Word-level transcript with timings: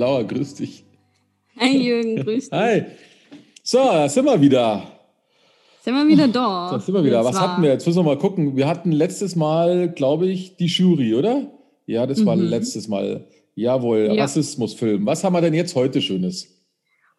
Laura, 0.00 0.22
grüß 0.22 0.54
dich. 0.54 0.82
Hi 1.58 1.76
Jürgen, 1.76 2.16
grüß 2.24 2.48
dich. 2.48 2.58
Hi. 2.58 2.84
So, 3.62 3.76
da 3.78 4.08
sind 4.08 4.24
wir 4.24 4.40
wieder. 4.40 4.82
Sind 5.82 5.94
wir 5.94 6.08
wieder 6.08 6.26
da? 6.26 6.70
Da 6.72 6.80
sind 6.80 6.94
wir 6.94 7.04
wieder. 7.04 7.22
Was 7.22 7.38
hatten 7.38 7.62
wir? 7.62 7.68
Jetzt 7.70 7.86
müssen 7.86 7.98
wir 7.98 8.04
mal 8.04 8.16
gucken. 8.16 8.56
Wir 8.56 8.66
hatten 8.66 8.92
letztes 8.92 9.36
Mal, 9.36 9.90
glaube 9.90 10.26
ich, 10.26 10.56
die 10.56 10.66
Jury, 10.66 11.14
oder? 11.14 11.50
Ja, 11.86 12.06
das 12.06 12.24
war 12.24 12.34
Mhm. 12.34 12.44
letztes 12.44 12.88
Mal. 12.88 13.26
Jawohl, 13.54 14.10
Ja. 14.14 14.22
Rassismusfilm. 14.22 15.04
Was 15.04 15.22
haben 15.22 15.34
wir 15.34 15.42
denn 15.42 15.52
jetzt 15.52 15.74
heute 15.74 16.00
Schönes? 16.00 16.48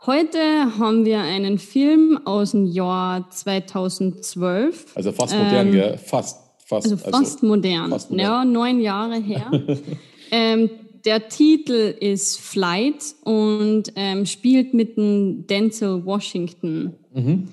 Heute 0.08 0.40
haben 0.80 1.06
wir 1.06 1.20
einen 1.20 1.59
Film 1.59 2.20
aus 2.26 2.52
dem 2.52 2.66
Jahr 2.66 3.30
2012. 3.30 4.88
Also 4.96 5.12
fast 5.12 5.36
modern, 5.36 5.68
Ähm, 5.68 5.72
gell? 5.74 5.98
Fast. 6.00 6.40
Fast. 6.66 6.86
Also 6.92 6.98
fast 6.98 7.44
modern. 7.44 7.92
fast 7.92 8.09
modern. 8.09 8.26
Ja, 8.26 8.44
neun 8.46 8.80
Jahre 8.82 9.18
her. 9.22 9.52
ähm, 10.32 10.70
der 11.05 11.30
Titel 11.30 11.95
ist 11.99 12.39
Flight 12.39 13.16
und 13.23 13.91
ähm, 13.95 14.25
spielt 14.25 14.73
mit 14.73 14.97
dem 14.97 15.47
Denzel 15.47 16.05
Washington. 16.05 16.94
Mhm. 17.13 17.47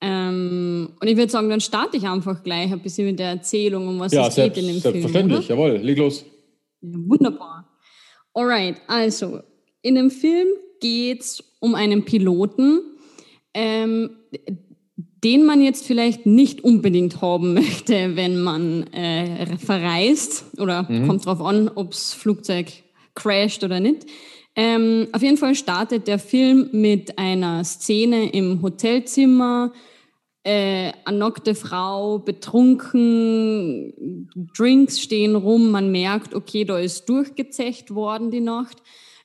Ähm, 0.00 0.90
und 1.00 1.08
ich 1.08 1.16
würde 1.16 1.32
sagen, 1.32 1.48
dann 1.48 1.60
starte 1.60 1.96
ich 1.96 2.04
einfach 2.04 2.42
gleich 2.42 2.70
ein 2.72 2.80
bisschen 2.80 3.06
mit 3.06 3.18
der 3.18 3.30
Erzählung, 3.30 3.88
um 3.88 3.98
was 3.98 4.12
Ja, 4.12 4.28
es 4.28 4.34
geht 4.34 4.56
in 4.56 4.66
dem 4.66 4.80
Film. 4.80 4.80
selbstverständlich. 4.80 5.48
Jawohl, 5.48 5.76
leg 5.78 5.98
los. 5.98 6.24
Ja, 6.82 6.98
Wunderbar. 7.06 7.68
Alright, 8.34 8.76
also 8.86 9.40
in 9.82 9.94
dem 9.94 10.10
Film 10.10 10.48
geht 10.80 11.22
es 11.22 11.42
um 11.60 11.74
einen 11.74 12.04
Piloten, 12.04 12.82
ähm, 13.54 14.10
den 15.26 15.44
man 15.44 15.60
jetzt 15.60 15.84
vielleicht 15.84 16.24
nicht 16.24 16.62
unbedingt 16.62 17.20
haben 17.20 17.54
möchte, 17.54 18.14
wenn 18.14 18.40
man 18.40 18.84
äh, 18.92 19.56
verreist 19.56 20.44
oder 20.56 20.84
kommt 20.84 21.26
drauf 21.26 21.40
an, 21.40 21.68
ob's 21.68 22.14
Flugzeug 22.14 22.68
crasht 23.16 23.64
oder 23.64 23.80
nicht. 23.80 24.06
Ähm, 24.54 25.08
auf 25.10 25.22
jeden 25.22 25.36
Fall 25.36 25.56
startet 25.56 26.06
der 26.06 26.20
Film 26.20 26.68
mit 26.70 27.18
einer 27.18 27.64
Szene 27.64 28.30
im 28.30 28.62
Hotelzimmer, 28.62 29.72
äh, 30.44 30.92
eine 31.04 31.18
nackte 31.18 31.56
Frau, 31.56 32.20
betrunken, 32.20 34.28
Drinks 34.56 35.00
stehen 35.00 35.34
rum, 35.34 35.72
man 35.72 35.90
merkt, 35.90 36.36
okay, 36.36 36.64
da 36.64 36.78
ist 36.78 37.08
durchgezecht 37.08 37.96
worden 37.96 38.30
die 38.30 38.40
Nacht. 38.40 38.80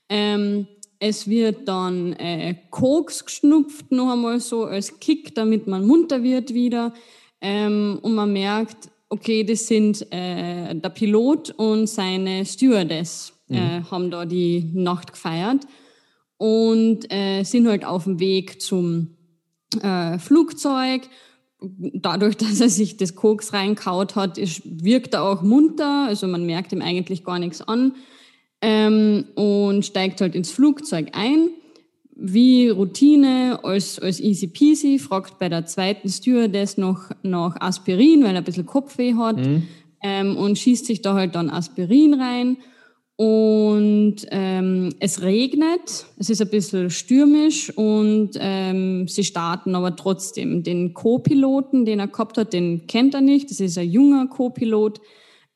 Ähm, 0.09 0.65
es 1.03 1.27
wird 1.27 1.67
dann 1.67 2.13
äh, 2.13 2.55
Koks 2.69 3.25
geschnupft, 3.25 3.91
noch 3.91 4.11
einmal 4.11 4.39
so 4.39 4.65
als 4.65 4.99
Kick, 4.99 5.33
damit 5.33 5.65
man 5.65 5.87
munter 5.87 6.21
wird 6.21 6.53
wieder. 6.53 6.93
Ähm, 7.41 7.97
und 8.03 8.13
man 8.13 8.31
merkt, 8.31 8.91
okay, 9.09 9.43
das 9.43 9.65
sind 9.65 10.05
äh, 10.13 10.75
der 10.75 10.89
Pilot 10.89 11.49
und 11.57 11.87
seine 11.87 12.45
Stewardess 12.45 13.33
äh, 13.49 13.81
haben 13.89 14.11
da 14.11 14.25
die 14.25 14.69
Nacht 14.75 15.13
gefeiert 15.13 15.65
und 16.37 17.11
äh, 17.11 17.41
sind 17.43 17.67
halt 17.67 17.83
auf 17.83 18.03
dem 18.03 18.19
Weg 18.19 18.61
zum 18.61 19.17
äh, 19.81 20.19
Flugzeug. 20.19 21.09
Dadurch, 21.59 22.37
dass 22.37 22.61
er 22.61 22.69
sich 22.69 22.97
das 22.97 23.15
Koks 23.15 23.53
reinkaut 23.53 24.15
hat, 24.15 24.37
ist, 24.37 24.61
wirkt 24.65 25.15
er 25.15 25.23
auch 25.23 25.41
munter. 25.41 26.05
Also 26.05 26.27
man 26.27 26.45
merkt 26.45 26.71
ihm 26.73 26.83
eigentlich 26.83 27.23
gar 27.23 27.39
nichts 27.39 27.63
an. 27.63 27.95
Ähm, 28.61 29.25
und 29.35 29.85
steigt 29.85 30.21
halt 30.21 30.35
ins 30.35 30.51
Flugzeug 30.51 31.09
ein. 31.13 31.49
Wie 32.15 32.69
Routine, 32.69 33.59
als, 33.63 33.97
als 33.97 34.19
easy 34.19 34.47
peasy, 34.47 34.99
fragt 34.99 35.39
bei 35.39 35.49
der 35.49 35.65
zweiten 35.65 36.07
Stewardess 36.07 36.77
noch 36.77 37.09
nach 37.23 37.59
Aspirin, 37.59 38.23
weil 38.23 38.35
er 38.35 38.37
ein 38.37 38.43
bisschen 38.43 38.67
Kopfweh 38.67 39.15
hat. 39.15 39.37
Ähm, 40.03 40.37
und 40.37 40.59
schießt 40.59 40.85
sich 40.85 41.01
da 41.01 41.15
halt 41.15 41.35
dann 41.35 41.49
Aspirin 41.49 42.13
rein. 42.13 42.57
Und 43.15 44.15
ähm, 44.31 44.95
es 44.99 45.21
regnet, 45.21 46.07
es 46.17 46.31
ist 46.31 46.41
ein 46.41 46.49
bisschen 46.49 46.89
stürmisch 46.89 47.69
und 47.77 48.31
ähm, 48.39 49.07
sie 49.07 49.23
starten 49.23 49.75
aber 49.75 49.95
trotzdem. 49.95 50.63
Den 50.63 50.95
Co-Piloten, 50.95 51.85
den 51.85 51.99
er 51.99 52.07
gehabt 52.07 52.39
hat, 52.39 52.51
den 52.51 52.87
kennt 52.87 53.13
er 53.13 53.21
nicht. 53.21 53.51
Das 53.51 53.59
ist 53.59 53.77
ein 53.77 53.87
junger 53.87 54.25
Co-Pilot 54.25 55.01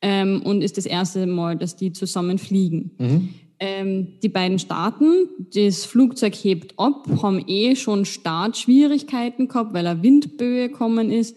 ähm, 0.02 0.42
und 0.42 0.62
ist 0.62 0.76
das 0.76 0.86
erste 0.86 1.26
Mal, 1.26 1.56
dass 1.56 1.76
die 1.76 1.92
zusammen 1.92 2.38
fliegen. 2.38 3.32
Ähm, 3.58 4.18
die 4.22 4.28
beiden 4.28 4.58
starten, 4.58 5.28
das 5.54 5.86
Flugzeug 5.86 6.34
hebt 6.34 6.74
ab, 6.78 7.06
haben 7.22 7.42
eh 7.46 7.74
schon 7.74 8.04
Startschwierigkeiten 8.04 9.48
gehabt, 9.48 9.72
weil 9.72 9.86
eine 9.86 10.02
Windböe 10.02 10.68
gekommen 10.68 11.10
ist. 11.10 11.36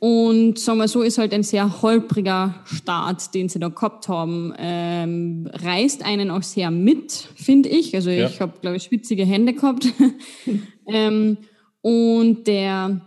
Und 0.00 0.60
sagen 0.60 0.78
wir 0.78 0.86
so, 0.86 1.02
ist 1.02 1.18
halt 1.18 1.34
ein 1.34 1.42
sehr 1.42 1.82
holpriger 1.82 2.54
Start, 2.64 3.34
den 3.34 3.48
sie 3.48 3.58
da 3.58 3.68
gehabt 3.68 4.06
haben. 4.06 4.54
Ähm, 4.56 5.50
reißt 5.52 6.04
einen 6.04 6.30
auch 6.30 6.44
sehr 6.44 6.70
mit, 6.70 7.10
finde 7.34 7.68
ich. 7.68 7.96
Also 7.96 8.10
Ja. 8.10 8.28
ich 8.28 8.40
habe, 8.40 8.52
glaube 8.60 8.76
ich, 8.76 8.84
schwitzige 8.84 9.24
Hände 9.24 9.54
gehabt. 9.54 9.88
ähm, 10.86 11.38
und 11.80 12.46
der 12.46 13.00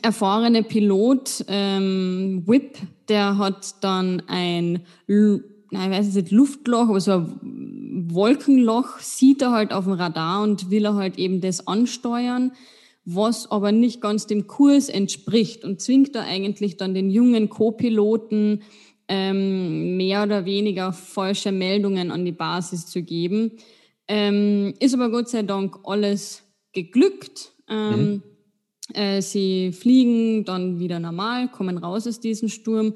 erfahrene 0.00 0.62
Pilot, 0.62 1.44
ähm, 1.48 2.42
Whip, 2.46 2.78
der 3.08 3.38
hat 3.38 3.82
dann 3.82 4.22
ein, 4.26 4.80
nein, 5.06 5.42
ich 5.70 5.98
weiß 5.98 6.14
nicht, 6.14 6.30
Luftloch, 6.30 6.88
aber 6.88 7.00
so 7.00 7.12
ein 7.12 8.06
Wolkenloch, 8.10 8.98
sieht 8.98 9.42
er 9.42 9.52
halt 9.52 9.72
auf 9.72 9.84
dem 9.84 9.94
Radar 9.94 10.42
und 10.42 10.70
will 10.70 10.84
er 10.84 10.94
halt 10.94 11.18
eben 11.18 11.40
das 11.40 11.66
ansteuern, 11.66 12.52
was 13.04 13.50
aber 13.50 13.72
nicht 13.72 14.00
ganz 14.00 14.26
dem 14.26 14.46
Kurs 14.46 14.88
entspricht 14.88 15.64
und 15.64 15.80
zwingt 15.80 16.14
da 16.14 16.22
eigentlich 16.22 16.76
dann 16.76 16.94
den 16.94 17.10
jungen 17.10 17.48
Co-Piloten 17.48 18.62
ähm, 19.08 19.96
mehr 19.96 20.22
oder 20.22 20.44
weniger 20.44 20.92
falsche 20.92 21.52
Meldungen 21.52 22.10
an 22.10 22.24
die 22.24 22.32
Basis 22.32 22.86
zu 22.86 23.02
geben. 23.02 23.52
Ähm, 24.08 24.74
ist 24.80 24.94
aber 24.94 25.10
Gott 25.10 25.28
sei 25.28 25.42
Dank 25.42 25.78
alles 25.84 26.42
geglückt. 26.72 27.52
Ähm, 27.68 28.22
äh, 28.92 29.22
sie 29.22 29.72
fliegen 29.72 30.44
dann 30.44 30.78
wieder 30.78 30.98
normal, 30.98 31.48
kommen 31.48 31.78
raus 31.78 32.06
aus 32.06 32.20
diesem 32.20 32.48
Sturm. 32.48 32.94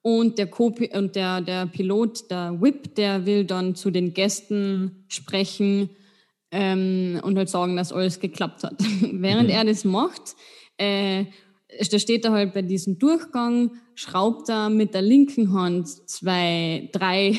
Und 0.00 0.38
der, 0.38 0.46
Co 0.46 0.72
und 0.92 1.16
der, 1.16 1.40
der 1.40 1.66
Pilot, 1.66 2.30
der 2.30 2.60
Whip, 2.60 2.94
der 2.94 3.26
will 3.26 3.44
dann 3.44 3.74
zu 3.74 3.90
den 3.90 4.14
Gästen 4.14 5.04
sprechen 5.08 5.90
ähm, 6.50 7.20
und 7.22 7.36
halt 7.36 7.48
sagen, 7.48 7.76
dass 7.76 7.92
alles 7.92 8.20
geklappt 8.20 8.62
hat. 8.62 8.76
Während 9.12 9.50
er 9.50 9.64
das 9.64 9.84
macht, 9.84 10.36
äh, 10.78 11.24
da 11.90 11.98
steht 11.98 12.24
er 12.24 12.32
halt 12.32 12.54
bei 12.54 12.62
diesem 12.62 12.98
Durchgang, 12.98 13.72
schraubt 13.94 14.48
er 14.48 14.70
mit 14.70 14.94
der 14.94 15.02
linken 15.02 15.52
Hand 15.52 15.88
zwei, 16.08 16.88
drei 16.92 17.38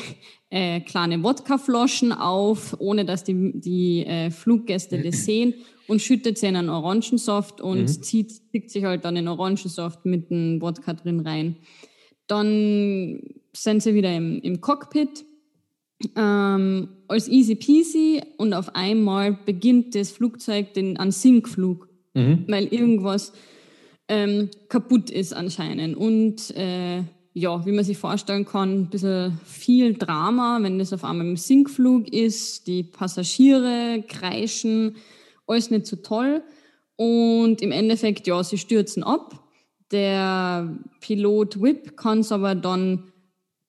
äh, 0.50 0.80
kleine 0.80 1.22
Wodkaflaschen 1.22 2.12
auf, 2.12 2.76
ohne 2.78 3.04
dass 3.04 3.24
die, 3.24 3.52
die 3.58 4.06
äh, 4.06 4.30
Fluggäste 4.30 5.02
das 5.02 5.24
sehen 5.24 5.54
und 5.90 6.00
schüttet 6.00 6.38
sie 6.38 6.46
in 6.46 6.54
einen 6.54 6.68
Orangensaft 6.68 7.60
und 7.60 7.88
zieht, 7.88 8.30
zieht 8.52 8.70
sich 8.70 8.84
halt 8.84 9.04
dann 9.04 9.16
den 9.16 9.26
Orangensaft 9.26 10.06
mit 10.06 10.30
dem 10.30 10.62
Wodka 10.62 10.92
drin 10.92 11.18
rein. 11.18 11.56
Dann 12.28 13.20
sind 13.52 13.82
sie 13.82 13.94
wieder 13.94 14.14
im, 14.14 14.40
im 14.40 14.60
Cockpit 14.60 15.24
ähm, 16.14 16.88
als 17.08 17.26
easy 17.26 17.56
peasy 17.56 18.22
und 18.36 18.54
auf 18.54 18.76
einmal 18.76 19.36
beginnt 19.44 19.96
das 19.96 20.12
Flugzeug 20.12 20.74
den 20.74 20.96
einen 20.96 21.10
Sinkflug, 21.10 21.88
weil 22.46 22.66
irgendwas 22.66 23.32
ähm, 24.06 24.48
kaputt 24.68 25.10
ist 25.10 25.32
anscheinend. 25.32 25.96
Und 25.96 26.56
äh, 26.56 27.02
ja, 27.32 27.66
wie 27.66 27.72
man 27.72 27.84
sich 27.84 27.98
vorstellen 27.98 28.44
kann, 28.44 28.82
ein 28.82 28.90
bisschen 28.90 29.40
viel 29.44 29.94
Drama, 29.94 30.60
wenn 30.62 30.78
das 30.78 30.92
auf 30.92 31.02
einmal 31.02 31.26
im 31.26 31.36
Sinkflug 31.36 32.12
ist, 32.12 32.68
die 32.68 32.84
Passagiere 32.84 34.04
kreischen, 34.06 34.94
alles 35.50 35.70
nicht 35.70 35.86
so 35.86 35.96
toll. 35.96 36.42
Und 36.96 37.62
im 37.62 37.72
Endeffekt, 37.72 38.26
ja, 38.26 38.42
sie 38.42 38.58
stürzen 38.58 39.02
ab. 39.02 39.42
Der 39.90 40.78
Pilot 41.00 41.60
Whip 41.60 41.96
kann 41.96 42.20
es 42.20 42.30
aber 42.30 42.54
dann 42.54 43.12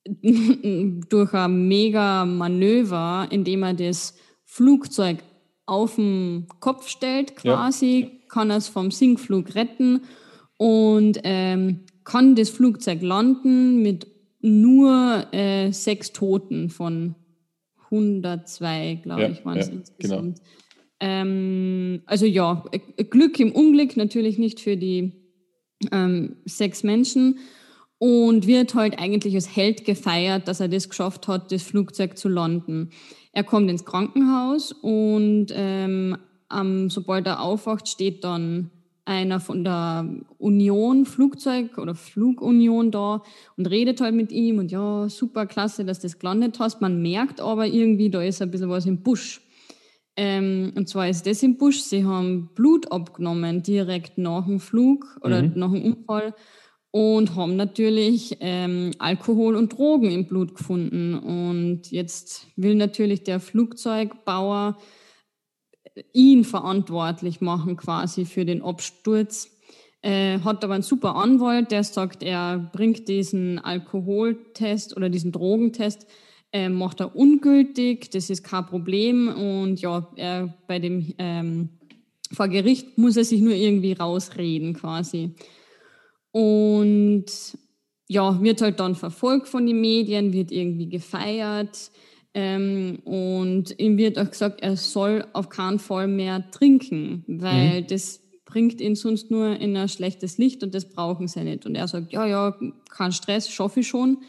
durch 1.10 1.34
ein 1.34 1.68
mega 1.68 2.26
Manöver, 2.26 3.28
indem 3.30 3.64
er 3.64 3.74
das 3.74 4.16
Flugzeug 4.46 5.20
auf 5.66 5.96
den 5.96 6.48
Kopf 6.60 6.90
stellt, 6.90 7.36
quasi, 7.38 8.22
kann 8.30 8.50
er 8.50 8.58
es 8.58 8.68
vom 8.68 8.92
Sinkflug 8.92 9.56
retten 9.56 10.02
und 10.58 11.20
ähm, 11.24 11.86
kann 12.04 12.36
das 12.36 12.50
Flugzeug 12.50 13.02
landen 13.02 13.82
mit 13.82 14.08
nur 14.42 15.28
äh, 15.32 15.72
sechs 15.72 16.12
Toten 16.12 16.70
von 16.70 17.16
102, 17.86 19.00
glaube 19.04 19.22
Ja, 19.22 19.30
ich, 19.30 19.46
waren 19.46 19.58
es 19.60 19.68
ja, 19.68 19.74
insgesamt. 19.74 20.42
Ähm, 21.02 22.04
also 22.06 22.28
ja, 22.28 22.64
äh, 22.72 23.04
Glück 23.04 23.40
im 23.40 23.52
Unglück 23.52 23.98
natürlich 23.98 24.38
nicht 24.38 24.60
für 24.60 24.78
die 24.78 25.12
ähm, 25.92 26.38
sechs 26.46 26.84
Menschen 26.84 27.40
und 27.98 28.46
wird 28.46 28.76
halt 28.76 29.00
eigentlich 29.00 29.34
als 29.34 29.56
Held 29.56 29.84
gefeiert, 29.84 30.48
dass 30.48 30.60
er 30.60 30.68
das 30.68 30.90
geschafft 30.90 31.28
hat, 31.28 31.52
das 31.52 31.64
Flugzeug 31.64 32.18
zu 32.18 32.30
landen. 32.30 32.92
Er 33.34 33.44
kommt 33.44 33.70
ins 33.70 33.84
Krankenhaus 33.84 34.72
und 34.72 35.48
ähm, 35.54 36.18
ähm, 36.54 36.90
sobald 36.92 37.26
er 37.26 37.42
aufwacht, 37.42 37.88
steht 37.88 38.24
dann 38.24 38.70
einer 39.06 39.40
von 39.40 39.64
der 39.64 40.08
Union 40.38 41.06
Flugzeug 41.06 41.80
oder 41.80 41.96
Flugunion 41.96 42.92
da 42.92 43.24
und 43.58 43.66
redet 43.66 44.02
halt 44.02 44.14
mit 44.14 44.32
ihm 44.32 44.60
und 44.60 44.72
ja, 44.72 45.10
super 45.10 45.48
klasse, 45.48 45.84
dass 45.84 46.00
das 46.00 46.20
gelandet 46.20 46.60
hast. 46.60 46.82
Man 46.82 47.02
merkt 47.02 47.42
aber 47.42 47.66
irgendwie, 47.66 48.12
da 48.12 48.22
ist 48.22 48.42
ein 48.42 48.52
bisschen 48.52 48.70
was 48.70 48.86
im 48.86 49.02
Busch. 49.02 49.42
Ähm, 50.18 50.74
und 50.76 50.90
zwar 50.90 51.08
ist 51.08 51.26
das 51.26 51.42
im 51.42 51.58
Busch, 51.58 51.80
sie 51.80 52.06
haben 52.06 52.50
Blut 52.54 52.92
abgenommen 52.92 53.64
direkt 53.64 54.18
nach 54.18 54.46
dem 54.46 54.60
Flug 54.60 55.06
oder 55.24 55.42
mhm. 55.42 55.54
nach 55.56 55.72
dem 55.72 55.84
Unfall 55.84 56.36
und 56.92 57.36
haben 57.36 57.56
natürlich 57.56 58.38
ähm, 58.42 58.92
Alkohol 59.00 59.56
und 59.56 59.78
Drogen 59.78 60.12
im 60.12 60.28
Blut 60.28 60.56
gefunden. 60.56 61.18
Und 61.18 61.90
jetzt 61.92 62.48
will 62.58 62.76
natürlich 62.76 63.24
der 63.24 63.40
Flugzeugbauer 63.40 64.78
ihn 66.14 66.44
verantwortlich 66.44 67.42
machen 67.42 67.78
quasi 67.78 68.26
für 68.26 68.46
den 68.46 68.62
Absturz. 68.62 69.50
Äh, 70.02 70.40
hat 70.40 70.64
aber 70.64 70.74
einen 70.74 70.84
super 70.84 71.16
Anwalt, 71.16 71.72
der 71.72 71.84
sagt, 71.84 72.24
er 72.24 72.58
bringt 72.74 73.08
diesen 73.08 73.60
Alkoholtest 73.60 74.98
oder 74.98 75.10
diesen 75.10 75.32
Drogentest, 75.32 76.08
äh, 76.54 76.70
macht 76.70 77.00
er 77.00 77.16
ungültig, 77.16 78.10
das 78.12 78.30
ist 78.30 78.44
kein 78.44 78.66
Problem 78.66 79.30
und 79.30 79.82
ja, 79.82 80.08
er 80.16 80.54
bei 80.68 80.80
dem 80.80 81.14
ähm, 81.18 81.70
vor 82.34 82.48
Gericht 82.48 82.98
muss 82.98 83.18
er 83.18 83.26
sich 83.26 83.42
nur 83.42 83.54
irgendwie 83.54 83.94
rausreden 83.94 84.74
quasi. 84.74 85.36
Und 86.32 87.26
ja, 88.08 88.42
wird 88.42 88.62
halt 88.62 88.80
dann 88.80 88.96
verfolgt 88.96 89.48
von 89.48 89.66
den 89.66 89.82
Medien, 89.82 90.34
wird 90.34 90.52
irgendwie 90.52 90.90
gefeiert. 90.90 91.92
Ähm, 92.34 93.00
und 93.04 93.78
ihm 93.80 93.98
wird 93.98 94.18
auch 94.18 94.30
gesagt, 94.30 94.62
er 94.62 94.78
soll 94.78 95.26
auf 95.34 95.50
keinen 95.50 95.80
Fall 95.80 96.08
mehr 96.08 96.50
trinken, 96.52 97.26
weil 97.28 97.82
mhm. 97.82 97.88
das 97.88 98.22
bringt 98.46 98.80
ihn 98.80 98.96
sonst 98.96 99.32
nur 99.32 99.58
in 99.60 99.76
ein 99.76 99.90
schlechtes 99.90 100.38
Licht 100.38 100.64
und 100.64 100.74
das 100.74 100.90
brauchen 100.90 101.28
sie 101.28 101.44
nicht. 101.44 101.66
Und 101.66 101.76
er 101.76 101.88
sagt, 101.88 102.12
ja, 102.14 102.26
ja, 102.26 102.58
kein 102.90 103.12
Stress, 103.12 103.50
schaffe 103.50 103.82
ich 103.82 103.88
schon. 103.88 104.20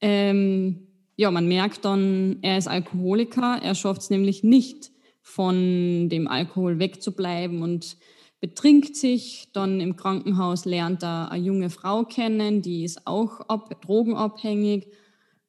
Ähm, 0.00 0.83
ja, 1.16 1.30
man 1.30 1.46
merkt 1.46 1.84
dann, 1.84 2.38
er 2.42 2.58
ist 2.58 2.68
Alkoholiker, 2.68 3.60
er 3.62 3.74
schafft 3.74 4.02
es 4.02 4.10
nämlich 4.10 4.42
nicht, 4.42 4.90
von 5.22 6.08
dem 6.08 6.28
Alkohol 6.28 6.78
wegzubleiben 6.78 7.62
und 7.62 7.96
betrinkt 8.40 8.94
sich. 8.94 9.48
Dann 9.54 9.80
im 9.80 9.96
Krankenhaus 9.96 10.66
lernt 10.66 11.02
er 11.02 11.30
eine 11.30 11.42
junge 11.42 11.70
Frau 11.70 12.04
kennen, 12.04 12.60
die 12.60 12.84
ist 12.84 13.06
auch 13.06 13.40
ab, 13.48 13.80
drogenabhängig. 13.80 14.88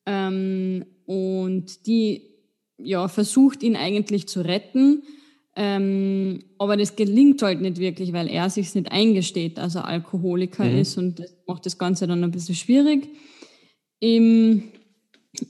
Ähm, 0.06 0.86
und 1.06 1.88
die 1.88 2.36
ja, 2.78 3.08
versucht 3.08 3.64
ihn 3.64 3.76
eigentlich 3.76 4.28
zu 4.28 4.42
retten. 4.42 5.04
Ähm, 5.58 6.44
aber 6.58 6.78
das 6.78 6.96
gelingt 6.96 7.42
halt 7.42 7.62
nicht 7.62 7.80
wirklich, 7.80 8.14
weil 8.14 8.30
er 8.30 8.50
sich 8.50 8.76
nicht 8.76 8.92
eingesteht, 8.92 9.58
dass 9.58 9.76
er 9.76 9.86
Alkoholiker 9.86 10.66
mhm. 10.66 10.78
ist 10.78 10.98
und 10.98 11.20
das 11.20 11.34
macht 11.48 11.66
das 11.66 11.78
Ganze 11.78 12.08
dann 12.08 12.24
ein 12.24 12.32
bisschen 12.32 12.56
schwierig. 12.56 13.10
Im 14.00 14.64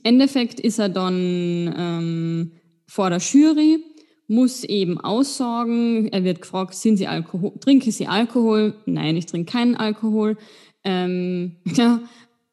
Endeffekt 0.04 0.60
ist 0.60 0.80
er 0.80 0.90
dann 0.90 1.74
ähm, 1.78 2.52
vor 2.88 3.10
der 3.10 3.20
Jury, 3.20 3.84
muss 4.28 4.64
eben 4.64 5.00
aussagen, 5.00 6.08
er 6.12 6.24
wird 6.24 6.42
gefragt, 6.42 6.74
sind 6.74 6.98
Sie 6.98 7.08
Alkohol, 7.08 7.54
trinken 7.60 7.92
Sie 7.92 8.08
Alkohol? 8.08 8.76
Nein, 8.86 9.18
ich 9.18 9.28
trinke 9.28 9.52
keinen 9.52 9.76
Alkohol. 9.76 10.38
Ähm, 10.84 11.58
ja, 11.66 12.02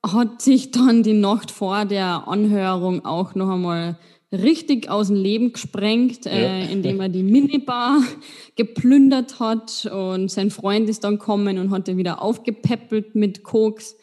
hat 0.05 0.43
sich 0.43 0.71
dann 0.71 1.03
die 1.03 1.15
Nacht 1.15 1.51
vor 1.51 1.85
der 1.85 2.29
Anhörung 2.29 3.05
auch 3.05 3.35
noch 3.35 3.49
einmal 3.49 3.99
richtig 4.33 4.89
aus 4.89 5.09
dem 5.09 5.17
Leben 5.17 5.53
gesprengt, 5.53 6.27
äh, 6.27 6.43
ja. 6.43 6.67
äh, 6.67 6.73
indem 6.73 7.01
er 7.01 7.09
die 7.09 7.23
Minibar 7.23 8.01
geplündert 8.57 9.39
hat 9.41 9.87
und 9.87 10.31
sein 10.31 10.51
Freund 10.51 10.89
ist 10.89 11.05
dann 11.05 11.19
kommen 11.19 11.59
und 11.59 11.71
hat 11.71 11.89
er 11.89 11.97
wieder 11.97 12.23
aufgepäppelt 12.23 13.15
mit 13.15 13.43
Koks. 13.43 13.97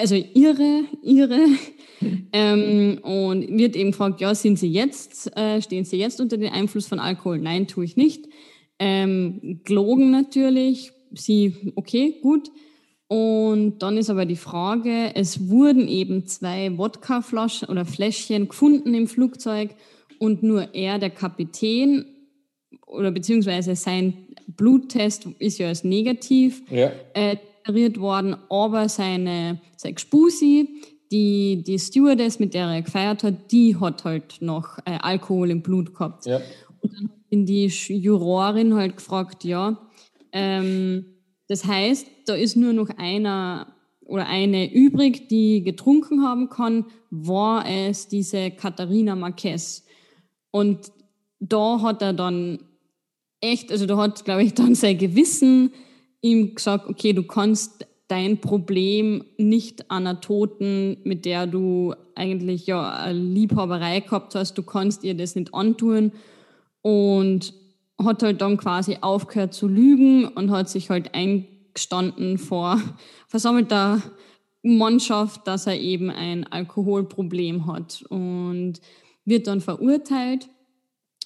Also 0.00 0.14
irre, 0.14 0.84
irre. 1.02 1.46
ähm, 2.32 2.98
und 3.02 3.58
wird 3.58 3.76
eben 3.76 3.90
gefragt, 3.92 4.20
ja, 4.20 4.34
sind 4.34 4.58
Sie 4.58 4.70
jetzt, 4.70 5.34
äh, 5.36 5.60
stehen 5.62 5.84
Sie 5.84 5.96
jetzt 5.96 6.20
unter 6.20 6.36
dem 6.36 6.52
Einfluss 6.52 6.86
von 6.86 6.98
Alkohol? 6.98 7.38
Nein, 7.38 7.66
tue 7.66 7.84
ich 7.84 7.96
nicht. 7.96 8.26
Ähm, 8.78 9.60
gelogen 9.64 10.10
natürlich. 10.10 10.92
Sie, 11.12 11.72
okay, 11.76 12.16
gut. 12.22 12.50
Und 13.08 13.78
dann 13.78 13.96
ist 13.96 14.10
aber 14.10 14.26
die 14.26 14.36
Frage, 14.36 15.14
es 15.14 15.48
wurden 15.48 15.86
eben 15.86 16.26
zwei 16.26 16.76
Wodkaflaschen 16.76 17.68
oder 17.68 17.84
Fläschchen 17.84 18.48
gefunden 18.48 18.94
im 18.94 19.06
Flugzeug 19.06 19.70
und 20.18 20.42
nur 20.42 20.74
er, 20.74 20.98
der 20.98 21.10
Kapitän, 21.10 22.04
oder 22.86 23.10
beziehungsweise 23.10 23.76
sein 23.76 24.14
Bluttest 24.48 25.26
ist 25.38 25.58
ja 25.58 25.68
als 25.68 25.84
negativ 25.84 26.62
ja. 26.70 26.90
Äh, 27.14 27.36
deklariert 27.66 28.00
worden, 28.00 28.36
aber 28.48 28.88
seine, 28.88 29.60
seine 29.76 29.98
Spusi, 29.98 30.82
die, 31.10 31.62
die 31.64 31.78
Stewardess, 31.78 32.38
mit 32.38 32.54
der 32.54 32.66
er 32.66 32.82
gefeiert 32.82 33.22
hat, 33.22 33.52
die 33.52 33.76
hat 33.76 34.04
halt 34.04 34.38
noch 34.40 34.78
äh, 34.84 34.98
Alkohol 35.00 35.50
im 35.50 35.62
Blut 35.62 35.92
gehabt. 35.92 36.26
Ja. 36.26 36.40
Und 36.80 36.92
dann 36.92 37.04
hat 37.04 37.48
die 37.48 37.66
Jurorin 37.66 38.74
halt 38.74 38.96
gefragt, 38.96 39.44
ja, 39.44 39.78
ähm, 40.32 41.06
das 41.48 41.64
heißt, 41.64 42.06
da 42.26 42.34
ist 42.34 42.56
nur 42.56 42.72
noch 42.72 42.90
einer 42.96 43.72
oder 44.04 44.26
eine 44.26 44.72
übrig, 44.72 45.28
die 45.28 45.62
getrunken 45.62 46.22
haben 46.22 46.48
kann, 46.48 46.86
war 47.10 47.66
es 47.66 48.08
diese 48.08 48.50
Katharina 48.50 49.16
Marquez. 49.16 49.84
Und 50.50 50.92
da 51.40 51.80
hat 51.82 52.02
er 52.02 52.12
dann 52.12 52.58
echt, 53.40 53.70
also 53.70 53.86
da 53.86 53.96
hat, 53.96 54.24
glaube 54.24 54.44
ich, 54.44 54.54
dann 54.54 54.74
sein 54.74 54.98
Gewissen 54.98 55.72
ihm 56.20 56.54
gesagt, 56.54 56.88
okay, 56.88 57.12
du 57.12 57.22
kannst 57.22 57.86
dein 58.08 58.40
Problem 58.40 59.24
nicht 59.36 59.90
an 59.90 60.06
einer 60.06 60.20
Toten, 60.20 60.98
mit 61.04 61.24
der 61.24 61.46
du 61.46 61.94
eigentlich 62.14 62.66
ja 62.66 62.88
eine 62.90 63.18
Liebhaberei 63.18 64.00
gehabt 64.00 64.34
hast, 64.34 64.56
du 64.56 64.62
kannst 64.62 65.04
ihr 65.04 65.16
das 65.16 65.34
nicht 65.34 65.52
antun. 65.54 66.12
Und 66.82 67.52
hat 68.02 68.22
halt 68.22 68.40
dann 68.40 68.56
quasi 68.56 68.98
aufgehört 69.00 69.54
zu 69.54 69.68
lügen 69.68 70.26
und 70.26 70.50
hat 70.50 70.68
sich 70.68 70.90
halt 70.90 71.14
eingestanden 71.14 72.38
vor 72.38 72.80
versammelter 73.28 74.02
Mannschaft, 74.62 75.46
dass 75.46 75.66
er 75.66 75.78
eben 75.80 76.10
ein 76.10 76.44
Alkoholproblem 76.44 77.66
hat 77.66 78.02
und 78.08 78.74
wird 79.24 79.46
dann 79.46 79.60
verurteilt, 79.60 80.48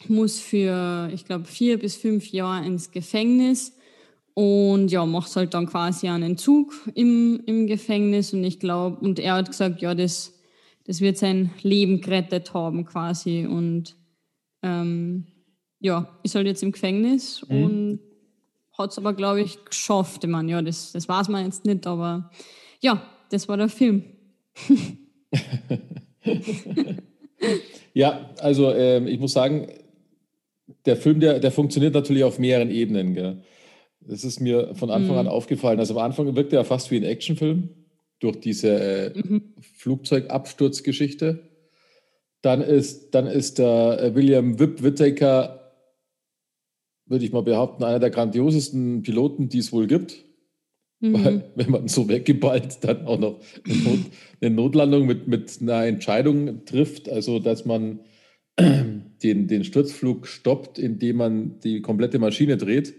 muss 0.09 0.39
für, 0.41 1.11
ich 1.13 1.25
glaube, 1.25 1.45
vier 1.45 1.79
bis 1.79 1.97
fünf 1.97 2.31
Jahre 2.33 2.65
ins 2.65 2.91
Gefängnis 2.91 3.75
und 4.41 4.91
ja, 4.91 5.05
macht 5.05 5.37
halt 5.37 5.53
dann 5.53 5.67
quasi 5.67 6.09
einen 6.09 6.23
Entzug 6.23 6.73
im, 6.95 7.43
im 7.45 7.67
Gefängnis 7.67 8.33
und 8.33 8.43
ich 8.43 8.59
glaube, 8.59 8.97
und 9.05 9.19
er 9.19 9.35
hat 9.35 9.49
gesagt, 9.51 9.83
ja, 9.83 9.95
das, 9.95 10.33
das 10.87 11.03
wird 11.03 11.19
sein 11.19 11.51
Leben 11.61 12.01
gerettet 12.01 12.55
haben 12.55 12.87
quasi 12.87 13.45
und 13.45 13.97
ähm, 14.63 15.27
ja, 15.79 16.09
ist 16.23 16.37
halt 16.37 16.47
jetzt 16.47 16.63
im 16.63 16.73
Gefängnis 16.73 17.45
mhm. 17.51 17.65
und 17.65 18.01
hat 18.79 18.93
es 18.93 18.99
aber, 18.99 19.13
glaube 19.13 19.43
ich, 19.43 19.63
geschafft. 19.63 20.25
Ich 20.25 20.31
meine, 20.31 20.51
ja, 20.51 20.63
das, 20.63 20.93
das 20.93 21.07
weiß 21.07 21.29
man 21.29 21.45
jetzt 21.45 21.67
nicht, 21.67 21.87
aber 21.87 22.31
ja, 22.81 23.03
das 23.29 23.47
war 23.47 23.59
der 23.59 23.69
Film. 23.69 24.05
ja, 27.93 28.31
also 28.39 28.73
ähm, 28.73 29.07
ich 29.07 29.21
muss 29.21 29.35
sagen, 29.35 29.67
der 30.87 30.97
Film, 30.97 31.21
der, 31.21 31.41
der 31.41 31.53
funktioniert 31.53 31.93
natürlich 31.93 32.25
auf 32.25 32.39
mehreren 32.39 32.71
Ebenen. 32.71 33.13
Gell? 33.13 33.43
Das 34.11 34.25
ist 34.25 34.41
mir 34.41 34.75
von 34.75 34.91
Anfang 34.91 35.13
mhm. 35.13 35.19
an 35.19 35.29
aufgefallen. 35.29 35.79
Also 35.79 35.95
am 35.97 36.05
Anfang 36.05 36.35
wirkte 36.35 36.57
er 36.57 36.65
fast 36.65 36.91
wie 36.91 36.97
ein 36.97 37.05
Actionfilm 37.05 37.69
durch 38.19 38.41
diese 38.41 38.69
äh, 38.69 39.13
mhm. 39.17 39.55
Flugzeugabsturzgeschichte. 39.77 41.49
Dann 42.43 42.61
ist, 42.61 43.15
dann 43.15 43.29
ist 43.29 43.59
der 43.59 44.03
äh, 44.03 44.15
William 44.17 44.59
Wipp 44.59 44.83
Whittaker 44.83 45.57
würde 47.07 47.25
ich 47.25 47.33
mal 47.33 47.43
behaupten, 47.43 47.83
einer 47.83 47.99
der 47.99 48.11
grandiosesten 48.11 49.03
Piloten, 49.03 49.49
die 49.49 49.59
es 49.59 49.73
wohl 49.73 49.87
gibt. 49.87 50.25
Mhm. 51.01 51.25
Weil, 51.25 51.45
wenn 51.55 51.71
man 51.71 51.89
so 51.89 52.09
weggeballt 52.09 52.83
dann 52.83 53.07
auch 53.07 53.19
noch 53.19 53.41
eine, 53.65 53.77
Not, 53.77 53.99
eine 54.41 54.55
Notlandung 54.55 55.07
mit, 55.07 55.29
mit 55.29 55.59
einer 55.61 55.87
Entscheidung 55.87 56.65
trifft, 56.65 57.09
also 57.09 57.39
dass 57.39 57.65
man 57.65 58.01
den, 58.59 59.47
den 59.47 59.65
Sturzflug 59.65 60.27
stoppt, 60.27 60.79
indem 60.79 61.17
man 61.17 61.61
die 61.61 61.81
komplette 61.81 62.19
Maschine 62.19 62.57
dreht. 62.57 62.95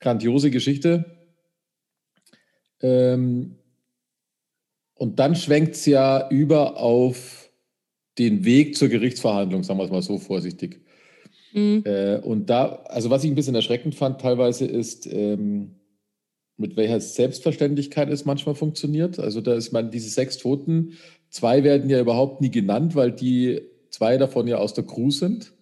Grandiose 0.00 0.50
Geschichte. 0.50 1.04
Ähm, 2.80 3.56
und 4.94 5.18
dann 5.18 5.34
schwenkt 5.34 5.74
es 5.74 5.86
ja 5.86 6.28
über 6.30 6.76
auf 6.76 7.50
den 8.18 8.44
Weg 8.44 8.76
zur 8.76 8.88
Gerichtsverhandlung, 8.88 9.64
sagen 9.64 9.78
wir 9.78 9.84
es 9.84 9.90
mal 9.90 10.02
so 10.02 10.18
vorsichtig. 10.18 10.80
Mhm. 11.52 11.82
Äh, 11.84 12.18
und 12.18 12.50
da, 12.50 12.82
also 12.86 13.10
was 13.10 13.24
ich 13.24 13.30
ein 13.30 13.34
bisschen 13.34 13.54
erschreckend 13.54 13.94
fand 13.94 14.20
teilweise 14.20 14.66
ist, 14.66 15.06
ähm, 15.06 15.76
mit 16.56 16.76
welcher 16.76 17.00
Selbstverständlichkeit 17.00 18.08
es 18.10 18.24
manchmal 18.24 18.54
funktioniert. 18.54 19.18
Also 19.18 19.40
da 19.40 19.54
ist 19.54 19.72
man 19.72 19.90
diese 19.90 20.08
sechs 20.08 20.38
Toten, 20.38 20.92
zwei 21.28 21.64
werden 21.64 21.90
ja 21.90 22.00
überhaupt 22.00 22.40
nie 22.40 22.50
genannt, 22.50 22.94
weil 22.94 23.10
die 23.10 23.62
zwei 23.90 24.18
davon 24.18 24.46
ja 24.46 24.58
aus 24.58 24.74
der 24.74 24.84
Crew 24.84 25.10
sind. 25.10 25.52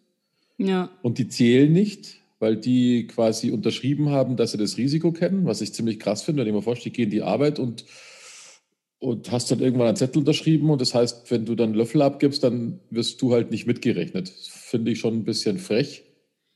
Ja. 0.59 0.91
Und 1.03 1.19
die 1.19 1.29
zählen 1.29 1.73
nicht, 1.73 2.22
weil 2.43 2.57
die 2.57 3.07
quasi 3.07 3.53
unterschrieben 3.53 4.11
haben, 4.11 4.37
dass 4.37 4.51
sie 4.51 4.59
das 4.59 4.77
Risiko 4.77 5.13
kennen, 5.13 5.47
was 5.47 5.61
ich 5.61 5.73
ziemlich 5.73 6.01
krass 6.01 6.25
finde, 6.25 6.41
wenn 6.41 6.49
ich 6.49 6.55
mir 6.55 6.61
vorstelle, 6.61 6.89
ich 6.89 6.97
gehe 6.97 7.05
in 7.05 7.11
die 7.13 7.23
Arbeit 7.23 7.61
und, 7.61 7.85
und 8.99 9.31
hast 9.31 9.53
dann 9.53 9.61
irgendwann 9.61 9.87
einen 9.87 9.97
Zettel 9.97 10.19
unterschrieben 10.19 10.69
und 10.69 10.81
das 10.81 10.93
heißt, 10.93 11.31
wenn 11.31 11.47
du 11.47 11.55
dann 11.55 11.73
Löffel 11.73 12.03
abgibst, 12.03 12.43
dann 12.43 12.81
wirst 12.91 13.23
du 13.23 13.33
halt 13.33 13.53
nicht 13.53 13.69
mitgerechnet. 13.69 14.29
Das 14.29 14.49
finde 14.49 14.91
ich 14.91 14.99
schon 14.99 15.15
ein 15.15 15.25
bisschen 15.25 15.59
frech. 15.59 16.03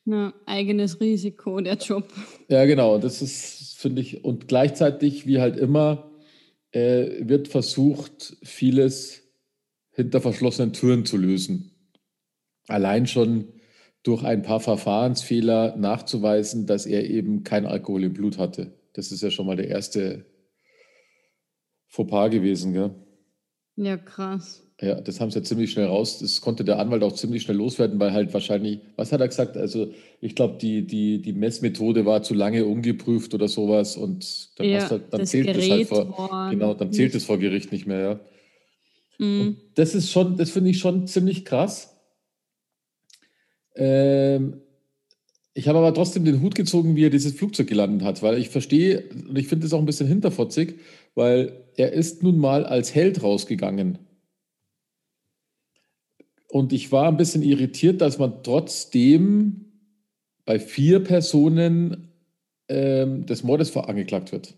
Ja, 0.06 0.34
eigenes 0.44 1.00
Risiko, 1.00 1.60
der 1.60 1.76
Job. 1.76 2.12
Ja, 2.48 2.64
genau. 2.64 2.98
Das 2.98 3.22
ist, 3.22 3.76
finde 3.78 4.02
ich, 4.02 4.24
und 4.24 4.48
gleichzeitig, 4.48 5.28
wie 5.28 5.38
halt 5.38 5.56
immer, 5.56 6.10
äh, 6.72 7.10
wird 7.20 7.46
versucht, 7.46 8.36
vieles 8.42 9.22
hinter 9.92 10.20
verschlossenen 10.20 10.72
Türen 10.72 11.06
zu 11.06 11.16
lösen. 11.16 11.70
Allein 12.66 13.06
schon 13.06 13.52
durch 14.06 14.22
ein 14.22 14.42
paar 14.42 14.60
Verfahrensfehler 14.60 15.76
nachzuweisen, 15.76 16.66
dass 16.66 16.86
er 16.86 17.10
eben 17.10 17.42
kein 17.42 17.66
Alkohol 17.66 18.04
im 18.04 18.12
Blut 18.12 18.38
hatte. 18.38 18.72
Das 18.92 19.10
ist 19.10 19.22
ja 19.22 19.30
schon 19.30 19.46
mal 19.46 19.56
der 19.56 19.68
erste 19.68 20.24
Fauxpas 21.88 22.30
gewesen, 22.30 22.72
gell? 22.72 22.94
Ja, 23.76 23.96
krass. 23.96 24.62
Ja, 24.80 25.00
das 25.00 25.20
haben 25.20 25.30
sie 25.30 25.38
ja 25.38 25.44
ziemlich 25.44 25.72
schnell 25.72 25.86
raus. 25.86 26.18
Das 26.18 26.40
konnte 26.40 26.62
der 26.62 26.78
Anwalt 26.78 27.02
auch 27.02 27.14
ziemlich 27.14 27.42
schnell 27.42 27.56
loswerden, 27.56 27.98
weil 27.98 28.12
halt 28.12 28.32
wahrscheinlich, 28.32 28.80
was 28.94 29.10
hat 29.10 29.20
er 29.20 29.28
gesagt? 29.28 29.56
Also, 29.56 29.88
ich 30.20 30.34
glaube, 30.34 30.58
die, 30.60 30.86
die, 30.86 31.20
die 31.20 31.32
Messmethode 31.32 32.04
war 32.04 32.22
zu 32.22 32.34
lange 32.34 32.64
ungeprüft 32.64 33.34
oder 33.34 33.48
sowas 33.48 33.96
und 33.96 34.58
dann, 34.58 34.68
ja, 34.68 34.88
halt, 34.88 35.04
dann 35.10 35.20
das 35.20 35.30
zählt 35.30 35.48
es 35.48 35.70
halt 35.70 35.88
vor, 35.88 36.48
genau, 36.50 36.74
dann 36.74 36.92
zählt 36.92 37.14
es 37.14 37.24
vor 37.24 37.38
Gericht 37.38 37.72
nicht 37.72 37.86
mehr, 37.86 38.00
ja. 38.00 38.20
Mhm. 39.18 39.56
das 39.74 39.94
ist 39.94 40.12
schon, 40.12 40.36
das 40.36 40.50
finde 40.50 40.70
ich 40.70 40.78
schon 40.78 41.06
ziemlich 41.06 41.46
krass. 41.46 41.95
Ähm, 43.76 44.60
ich 45.54 45.68
habe 45.68 45.78
aber 45.78 45.94
trotzdem 45.94 46.24
den 46.24 46.42
Hut 46.42 46.54
gezogen, 46.54 46.96
wie 46.96 47.06
er 47.06 47.10
dieses 47.10 47.32
Flugzeug 47.32 47.66
gelandet 47.66 48.06
hat, 48.06 48.22
weil 48.22 48.36
ich 48.38 48.50
verstehe 48.50 49.04
und 49.28 49.38
ich 49.38 49.48
finde 49.48 49.66
es 49.66 49.72
auch 49.72 49.78
ein 49.78 49.86
bisschen 49.86 50.06
hinterfotzig, 50.06 50.80
weil 51.14 51.64
er 51.76 51.92
ist 51.92 52.22
nun 52.22 52.38
mal 52.38 52.66
als 52.66 52.94
Held 52.94 53.22
rausgegangen. 53.22 53.98
Und 56.48 56.72
ich 56.72 56.92
war 56.92 57.08
ein 57.08 57.16
bisschen 57.16 57.42
irritiert, 57.42 58.00
dass 58.00 58.18
man 58.18 58.42
trotzdem 58.42 59.66
bei 60.44 60.58
vier 60.58 61.00
Personen 61.00 62.08
ähm, 62.68 63.26
des 63.26 63.42
Mordes 63.42 63.76
angeklagt 63.76 64.32
wird. 64.32 64.54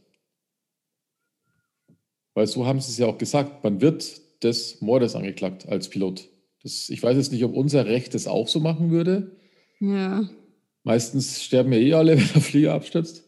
Weil 2.35 2.47
so 2.47 2.67
haben 2.67 2.81
sie 2.81 2.91
es 2.91 2.99
ja 2.99 3.07
auch 3.07 3.19
gesagt, 3.19 3.65
man 3.65 3.81
wird 3.81 4.21
des 4.43 4.81
Mordes 4.81 5.17
angeklagt 5.17 5.69
als 5.69 5.89
Pilot. 5.89 6.29
Das, 6.69 6.91
ich 6.91 7.03
weiß 7.03 7.17
jetzt 7.17 7.33
nicht, 7.33 7.43
ob 7.45 7.55
unser 7.55 7.87
Recht 7.87 8.13
das 8.13 8.27
auch 8.27 8.47
so 8.47 8.61
machen 8.61 8.91
würde. 8.91 9.31
Ja. 9.81 10.29
Meistens 10.85 11.43
sterben 11.43 11.73
ja 11.73 11.79
eh 11.79 11.95
alle, 11.95 12.13
wenn 12.19 12.29
der 12.35 12.43
Flieger 12.43 12.75
abstürzt. 12.75 13.25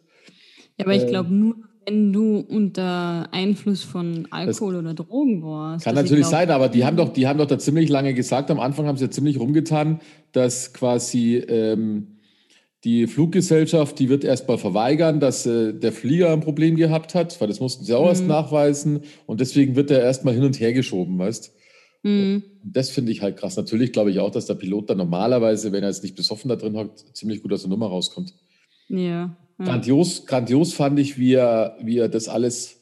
Ja, 0.76 0.85
aber 0.85 0.94
ich 0.94 1.06
glaube 1.06 1.32
nur, 1.32 1.56
wenn 1.87 2.12
du 2.12 2.37
unter 2.40 3.28
Einfluss 3.32 3.82
von 3.82 4.28
Alkohol 4.30 4.76
oder 4.76 4.92
Drogen 4.92 5.42
warst. 5.42 5.87
Kann 5.87 5.94
natürlich 5.94 6.26
glaub, 6.26 6.32
sein, 6.32 6.50
aber 6.50 6.68
die 6.68 6.85
haben 6.85 6.99
doch, 6.99 7.14
die 7.14 7.26
haben 7.26 7.38
doch 7.38 7.47
da 7.47 7.59
ziemlich 7.59 7.88
lange 7.88 8.12
gesagt, 8.12 8.50
am 8.50 8.61
Anfang 8.61 8.87
haben 8.87 8.99
sie 8.99 9.06
ja 9.06 9.11
ziemlich 9.11 9.40
rumgetan, 9.40 10.00
dass 10.32 10.75
quasi 10.75 11.37
ähm, 11.37 12.18
die 12.85 13.06
Fluggesellschaft, 13.06 13.99
die 13.99 14.11
wird 14.11 14.23
erstmal 14.23 14.59
verweigern, 14.59 15.18
dass 15.18 15.47
äh, 15.47 15.73
der 15.73 15.92
Flieger 15.92 16.30
ein 16.30 16.40
Problem 16.40 16.76
gehabt 16.76 17.14
hat, 17.14 17.40
weil 17.40 17.49
das 17.49 17.61
mussten 17.61 17.87
sie 17.87 17.94
auch 17.94 18.02
mhm. 18.02 18.09
erst 18.09 18.26
nachweisen 18.26 19.00
und 19.25 19.40
deswegen 19.40 19.76
wird 19.76 19.90
er 19.90 20.02
erstmal 20.02 20.35
hin 20.35 20.44
und 20.44 20.61
her 20.61 20.75
geschoben, 20.75 21.18
weißt 21.18 21.54
mhm. 22.02 22.42
Das 22.62 22.90
finde 22.90 23.12
ich 23.12 23.23
halt 23.23 23.37
krass. 23.37 23.57
Natürlich 23.57 23.92
glaube 23.92 24.11
ich 24.11 24.19
auch, 24.19 24.30
dass 24.30 24.47
der 24.47 24.54
Pilot 24.54 24.90
dann 24.90 24.99
normalerweise, 24.99 25.73
wenn 25.73 25.83
er 25.83 25.88
jetzt 25.88 26.02
nicht 26.02 26.16
besoffen 26.16 26.49
da 26.49 26.57
drin 26.57 26.76
hockt, 26.76 27.16
ziemlich 27.16 27.42
gut 27.42 27.52
aus 27.52 27.62
der 27.62 27.71
Nummer 27.71 27.87
rauskommt. 27.87 28.35
Ja. 28.88 29.37
Grandios, 29.59 30.25
grandios 30.26 30.73
fand 30.73 30.99
ich, 30.99 31.19
wie 31.19 31.35
er, 31.35 31.76
wie 31.83 31.99
er 31.99 32.09
das 32.09 32.28
alles 32.28 32.80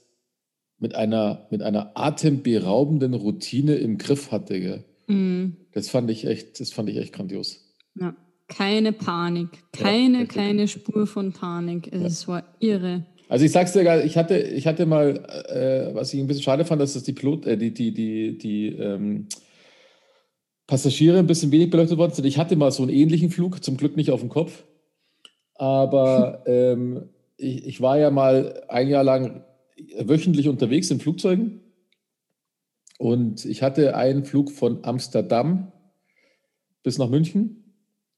mit 0.79 0.95
einer, 0.95 1.47
mit 1.51 1.63
einer 1.63 1.93
atemberaubenden 1.97 3.15
Routine 3.15 3.75
im 3.75 3.99
Griff 3.99 4.31
hatte. 4.31 4.61
Gell? 4.61 4.85
Mhm. 5.09 5.57
Das 5.73 5.89
fand 5.89 6.11
ich 6.11 6.27
echt, 6.27 6.61
das 6.61 6.73
fand 6.73 6.89
ich 6.89 6.97
echt 6.97 7.13
grandios. 7.13 7.75
Ja, 7.95 8.15
keine 8.47 8.93
Panik, 8.93 9.49
keine, 9.73 10.21
ja, 10.21 10.27
keine 10.27 10.69
Spur 10.69 11.07
von 11.07 11.33
Panik. 11.33 11.93
Es 11.93 12.23
ja. 12.23 12.29
war 12.29 12.45
irre. 12.61 13.07
Also 13.29 13.45
ich 13.45 13.53
sag's 13.53 13.73
dir, 13.73 14.05
ich 14.05 14.17
hatte, 14.17 14.39
ich 14.39 14.67
hatte 14.67 14.87
mal, 14.87 15.17
äh, 15.49 15.95
was 15.95 16.15
ich 16.15 16.21
ein 16.21 16.27
bisschen 16.27 16.43
schade 16.43 16.65
fand, 16.65 16.81
dass 16.81 16.95
das 16.95 17.03
die 17.03 17.13
Pilot, 17.13 17.47
äh, 17.47 17.59
die, 17.59 17.73
die, 17.75 17.93
die, 17.93 18.39
die 18.39 18.69
ähm, 18.69 19.29
Passagiere 20.67 21.19
ein 21.19 21.27
bisschen 21.27 21.53
wenig 21.53 21.71
beleuchtet 21.71 21.99
worden 21.99 22.13
sind. 22.13 22.25
Ich 22.25 22.39
hatte 22.39 22.57
mal 22.57 22.71
so 22.71 22.83
einen 22.83 22.93
ähnlichen 22.93 23.31
Flug, 23.31 23.63
zum 23.63 23.77
Glück 23.77 23.97
nicht 23.97 24.11
auf 24.11 24.21
dem 24.21 24.31
Kopf. 24.31 24.65
Aber 25.55 26.43
ähm, 26.47 27.11
ich, 27.37 27.67
ich, 27.67 27.81
war 27.81 27.99
ja 27.99 28.11
mal 28.11 28.63
ein 28.69 28.89
Jahr 28.89 29.05
lang 29.05 29.45
wöchentlich 29.99 30.49
unterwegs 30.49 30.91
in 30.91 31.01
Flugzeugen. 31.01 31.61
Und 32.99 33.45
ich 33.45 33.63
hatte 33.63 33.95
einen 33.95 34.25
Flug 34.25 34.51
von 34.51 34.85
Amsterdam 34.85 35.71
bis 36.83 36.99
nach 36.99 37.09
München. 37.09 37.75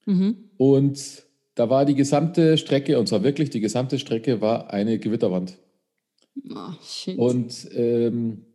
Mhm. 0.07 0.51
Und 0.57 1.25
da 1.61 1.69
war 1.69 1.85
die 1.85 1.95
gesamte 1.95 2.57
Strecke, 2.57 2.99
und 2.99 3.07
zwar 3.07 3.23
wirklich 3.23 3.51
die 3.51 3.61
gesamte 3.61 3.99
Strecke, 3.99 4.41
war 4.41 4.73
eine 4.73 4.99
Gewitterwand. 4.99 5.59
Oh, 6.49 7.13
und 7.19 7.69
ähm, 7.75 8.47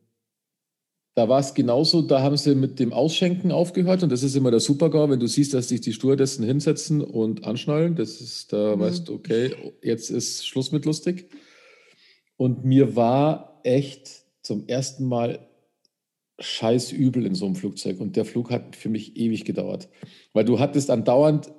da 1.14 1.30
war 1.30 1.40
es 1.40 1.54
genauso, 1.54 2.02
da 2.02 2.24
haben 2.24 2.36
sie 2.36 2.56
mit 2.56 2.80
dem 2.80 2.94
Ausschenken 2.94 3.52
aufgehört 3.52 4.02
und 4.02 4.12
das 4.12 4.24
ist 4.24 4.36
immer 4.36 4.50
der 4.50 4.60
Supergau, 4.60 5.08
wenn 5.08 5.20
du 5.20 5.28
siehst, 5.28 5.54
dass 5.54 5.70
sich 5.70 5.82
die 5.82 5.94
Stewardessen 5.94 6.44
hinsetzen 6.44 7.00
und 7.00 7.44
anschnallen, 7.44 7.96
das 7.96 8.22
ist, 8.22 8.52
da 8.52 8.76
mhm. 8.76 8.80
weißt 8.80 9.08
du, 9.08 9.14
okay, 9.14 9.54
jetzt 9.84 10.10
ist 10.10 10.48
Schluss 10.48 10.72
mit 10.72 10.86
lustig. 10.86 11.30
Und 12.38 12.66
mir 12.66 12.96
war 12.96 13.60
echt 13.62 14.26
zum 14.42 14.68
ersten 14.68 15.06
Mal 15.06 15.48
scheiß 16.40 16.92
übel 16.92 17.28
in 17.28 17.36
so 17.36 17.46
einem 17.46 17.54
Flugzeug 17.54 18.00
und 18.00 18.16
der 18.16 18.26
Flug 18.26 18.50
hat 18.50 18.76
für 18.76 18.90
mich 18.90 19.16
ewig 19.16 19.46
gedauert, 19.46 19.90
weil 20.34 20.44
du 20.44 20.58
hattest 20.58 20.90
andauernd 20.90 21.52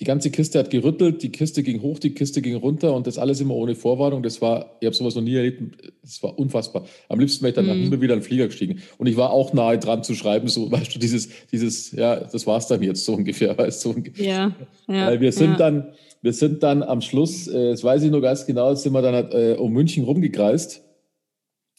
die 0.00 0.04
ganze 0.04 0.30
Kiste 0.30 0.58
hat 0.58 0.70
gerüttelt, 0.70 1.22
die 1.22 1.30
Kiste 1.30 1.62
ging 1.62 1.82
hoch, 1.82 1.98
die 1.98 2.14
Kiste 2.14 2.40
ging 2.40 2.56
runter 2.56 2.94
und 2.94 3.06
das 3.06 3.18
alles 3.18 3.40
immer 3.40 3.54
ohne 3.54 3.74
Vorwarnung. 3.74 4.22
Das 4.22 4.40
war, 4.40 4.76
ich 4.80 4.86
habe 4.86 4.96
sowas 4.96 5.14
noch 5.14 5.22
nie 5.22 5.34
erlebt, 5.34 5.62
das 6.02 6.22
war 6.22 6.38
unfassbar. 6.38 6.86
Am 7.08 7.20
liebsten 7.20 7.42
wäre 7.42 7.50
ich 7.50 7.54
dann 7.54 7.66
mhm. 7.66 7.86
immer 7.86 8.00
wieder 8.00 8.14
in 8.14 8.20
den 8.20 8.24
Flieger 8.24 8.46
gestiegen. 8.46 8.80
Und 8.96 9.06
ich 9.06 9.16
war 9.16 9.30
auch 9.30 9.52
nahe 9.52 9.78
dran 9.78 10.02
zu 10.02 10.14
schreiben, 10.14 10.48
so, 10.48 10.72
weißt 10.72 10.94
du, 10.94 10.98
dieses, 10.98 11.28
dieses, 11.52 11.92
ja, 11.92 12.16
das 12.16 12.46
war's 12.46 12.68
dann 12.68 12.82
jetzt, 12.82 13.04
so 13.04 13.14
ungefähr, 13.14 13.56
weißt 13.58 13.84
du. 13.84 13.92
So 13.92 14.22
ja, 14.22 14.56
ja. 14.88 15.06
Weil 15.06 15.20
wir 15.20 15.32
sind 15.32 15.52
ja. 15.52 15.56
dann, 15.56 15.92
wir 16.22 16.32
sind 16.32 16.62
dann 16.62 16.82
am 16.82 17.02
Schluss, 17.02 17.46
äh, 17.48 17.70
das 17.70 17.84
weiß 17.84 18.02
ich 18.02 18.10
nur 18.10 18.22
ganz 18.22 18.46
genau, 18.46 18.74
sind 18.74 18.92
wir 18.94 19.02
dann 19.02 19.30
äh, 19.30 19.56
um 19.58 19.72
München 19.72 20.04
rumgekreist, 20.04 20.82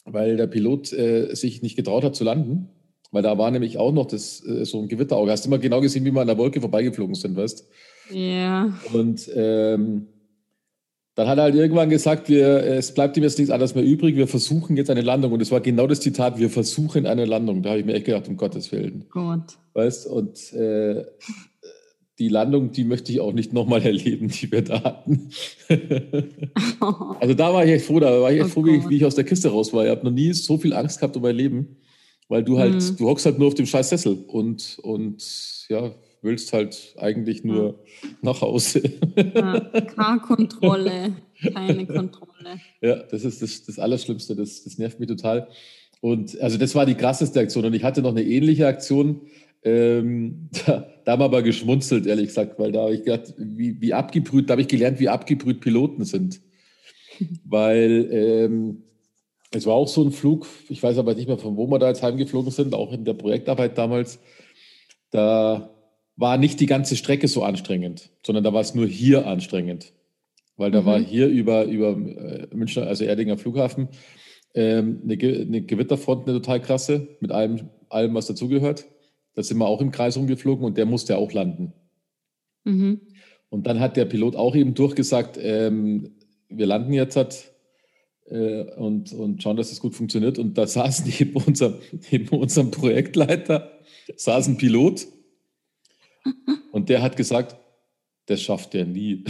weil 0.05 0.37
der 0.37 0.47
Pilot 0.47 0.93
äh, 0.93 1.33
sich 1.33 1.63
nicht 1.63 1.75
getraut 1.75 2.03
hat 2.03 2.15
zu 2.15 2.23
landen. 2.23 2.69
Weil 3.11 3.21
da 3.21 3.37
war 3.37 3.51
nämlich 3.51 3.77
auch 3.77 3.91
noch 3.91 4.07
das, 4.07 4.43
äh, 4.45 4.65
so 4.65 4.81
ein 4.81 4.87
Gewitterauge. 4.87 5.31
Hast 5.31 5.45
du 5.45 5.49
immer 5.49 5.59
genau 5.59 5.81
gesehen, 5.81 6.03
wie 6.03 6.11
wir 6.11 6.21
an 6.21 6.27
der 6.27 6.37
Wolke 6.37 6.61
vorbeigeflogen 6.61 7.15
sind, 7.15 7.35
weißt 7.35 7.59
du? 7.59 7.63
Ja. 8.11 8.73
Und 8.93 9.29
ähm, 9.33 10.07
dann 11.15 11.27
hat 11.27 11.37
er 11.37 11.43
halt 11.43 11.55
irgendwann 11.55 11.89
gesagt, 11.89 12.27
wir, 12.27 12.63
es 12.63 12.93
bleibt 12.93 13.15
ihm 13.17 13.23
jetzt 13.23 13.37
nichts 13.37 13.51
anderes 13.51 13.75
mehr 13.75 13.83
übrig, 13.83 14.15
wir 14.15 14.27
versuchen 14.27 14.75
jetzt 14.77 14.89
eine 14.89 15.01
Landung. 15.01 15.31
Und 15.31 15.41
es 15.41 15.51
war 15.51 15.61
genau 15.61 15.85
das 15.85 15.99
Zitat, 15.99 16.39
wir 16.39 16.49
versuchen 16.49 17.05
eine 17.05 17.25
Landung. 17.25 17.61
Da 17.61 17.71
habe 17.71 17.79
ich 17.79 17.85
mir 17.85 17.93
echt 17.93 18.05
gedacht, 18.05 18.27
um 18.27 18.37
Gottes 18.37 18.71
Willen. 18.71 19.05
Gott. 19.11 19.57
Weißt 19.73 20.07
und 20.07 20.53
äh, 20.53 21.05
die 22.17 22.29
Landung, 22.29 22.71
die 22.71 22.83
möchte 22.83 23.11
ich 23.11 23.19
auch 23.19 23.33
nicht 23.33 23.53
nochmal 23.53 23.83
erleben, 23.83 24.27
die 24.27 24.51
wir 24.51 24.63
da 24.63 24.83
hatten. 24.83 25.29
also 27.19 27.33
da 27.33 27.53
war 27.53 27.65
ich 27.65 27.71
echt 27.71 27.85
froh, 27.85 27.99
da 27.99 28.21
war 28.21 28.31
ich 28.31 28.39
echt 28.39 28.47
oh 28.47 28.53
froh, 28.53 28.65
wie 28.65 28.77
ich, 28.77 28.89
wie 28.89 28.97
ich, 28.97 29.05
aus 29.05 29.15
der 29.15 29.23
Kiste 29.23 29.49
raus 29.49 29.71
war. 29.71 29.83
Ich 29.83 29.91
habe 29.91 30.03
noch 30.03 30.11
nie 30.11 30.33
so 30.33 30.57
viel 30.57 30.73
Angst 30.73 30.99
gehabt 30.99 31.15
um 31.15 31.21
mein 31.21 31.35
Leben, 31.35 31.77
weil 32.27 32.43
du 32.43 32.57
halt, 32.57 32.75
mhm. 32.75 32.97
du 32.97 33.07
hockst 33.07 33.25
halt 33.25 33.37
nur 33.37 33.47
auf 33.49 33.55
dem 33.55 33.65
scheiß 33.65 33.89
Sessel 33.89 34.23
und, 34.27 34.79
und 34.81 35.23
ja, 35.69 35.91
willst 36.23 36.53
halt 36.53 36.95
eigentlich 36.97 37.43
nur 37.43 37.79
ja. 38.01 38.09
nach 38.21 38.41
Hause. 38.41 38.81
Ja, 39.15 39.59
keine 39.59 40.19
Kontrolle, 40.19 41.15
keine 41.53 41.85
Kontrolle. 41.85 42.59
Ja, 42.81 42.97
das 43.03 43.23
ist 43.23 43.41
das, 43.41 43.65
das 43.65 43.79
Allerschlimmste, 43.79 44.35
das, 44.35 44.63
das 44.63 44.77
nervt 44.77 44.99
mich 44.99 45.09
total. 45.09 45.47
Und 46.01 46.39
also 46.41 46.57
das 46.57 46.75
war 46.75 46.85
die 46.85 46.95
krasseste 46.95 47.39
Aktion. 47.39 47.65
Und 47.65 47.73
ich 47.73 47.83
hatte 47.83 48.01
noch 48.01 48.11
eine 48.11 48.23
ähnliche 48.23 48.67
Aktion. 48.67 49.21
Ähm, 49.63 50.49
da, 50.65 50.87
da 51.05 51.11
haben 51.13 51.21
wir 51.21 51.25
aber 51.25 51.43
geschmunzelt, 51.43 52.05
ehrlich 52.05 52.27
gesagt, 52.27 52.59
weil 52.59 52.71
da 52.71 52.81
habe 52.81 52.95
ich 52.95 53.03
gedacht, 53.03 53.33
wie, 53.37 53.79
wie 53.79 53.93
abgebrüht, 53.93 54.49
da 54.49 54.53
habe 54.53 54.61
ich 54.61 54.67
gelernt, 54.67 54.99
wie 54.99 55.09
abgebrüht 55.09 55.61
Piloten 55.61 56.03
sind. 56.03 56.41
weil 57.45 58.07
ähm, 58.11 58.83
es 59.51 59.65
war 59.65 59.75
auch 59.75 59.87
so 59.87 60.03
ein 60.03 60.11
Flug, 60.11 60.47
ich 60.69 60.81
weiß 60.81 60.97
aber 60.97 61.13
nicht 61.13 61.27
mehr, 61.27 61.37
von 61.37 61.57
wo 61.57 61.67
wir 61.67 61.79
da 61.79 61.87
jetzt 61.87 62.03
heimgeflogen 62.03 62.51
sind, 62.51 62.73
auch 62.73 62.91
in 62.91 63.05
der 63.05 63.13
Projektarbeit 63.13 63.77
damals. 63.77 64.19
Da 65.11 65.69
war 66.15 66.37
nicht 66.37 66.59
die 66.59 66.65
ganze 66.65 66.95
Strecke 66.95 67.27
so 67.27 67.43
anstrengend, 67.43 68.11
sondern 68.25 68.43
da 68.43 68.53
war 68.53 68.61
es 68.61 68.75
nur 68.75 68.87
hier 68.87 69.27
anstrengend. 69.27 69.93
Weil 70.55 70.71
da 70.71 70.81
mhm. 70.81 70.85
war 70.85 70.99
hier 70.99 71.27
über, 71.27 71.65
über 71.65 71.91
äh, 71.91 72.47
Münchner, 72.53 72.87
also 72.87 73.03
Erdinger 73.03 73.37
Flughafen, 73.37 73.89
ähm, 74.53 75.01
eine, 75.03 75.13
eine, 75.13 75.61
Gewitterfront, 75.63 76.27
eine 76.27 76.39
total 76.39 76.61
krasse, 76.61 77.07
mit 77.19 77.31
allem, 77.31 77.69
allem 77.89 78.13
was 78.13 78.27
dazugehört. 78.27 78.85
Da 79.33 79.41
sind 79.41 79.57
wir 79.57 79.67
auch 79.67 79.81
im 79.81 79.91
Kreis 79.91 80.15
rumgeflogen 80.15 80.63
und 80.63 80.77
der 80.77 80.85
musste 80.85 81.17
auch 81.17 81.33
landen. 81.33 81.73
Mhm. 82.63 83.01
Und 83.49 83.65
dann 83.65 83.79
hat 83.79 83.97
der 83.97 84.05
Pilot 84.05 84.35
auch 84.35 84.55
eben 84.55 84.75
durchgesagt, 84.75 85.39
ähm, 85.41 86.11
wir 86.49 86.67
landen 86.67 86.93
jetzt 86.93 87.15
hat, 87.15 87.53
äh, 88.29 88.63
und, 88.75 89.11
und 89.13 89.41
schauen, 89.41 89.57
dass 89.57 89.71
es 89.71 89.79
gut 89.79 89.95
funktioniert. 89.95 90.37
Und 90.37 90.57
da 90.57 90.67
saß 90.67 91.05
neben, 91.05 91.35
unser, 91.35 91.79
neben 92.11 92.29
unserem 92.29 92.71
Projektleiter 92.71 93.71
saß 94.15 94.47
ein 94.47 94.57
Pilot 94.57 95.07
und 96.71 96.89
der 96.89 97.01
hat 97.01 97.15
gesagt, 97.15 97.55
das 98.27 98.41
schafft 98.41 98.73
er 98.75 98.85
nie. 98.85 99.23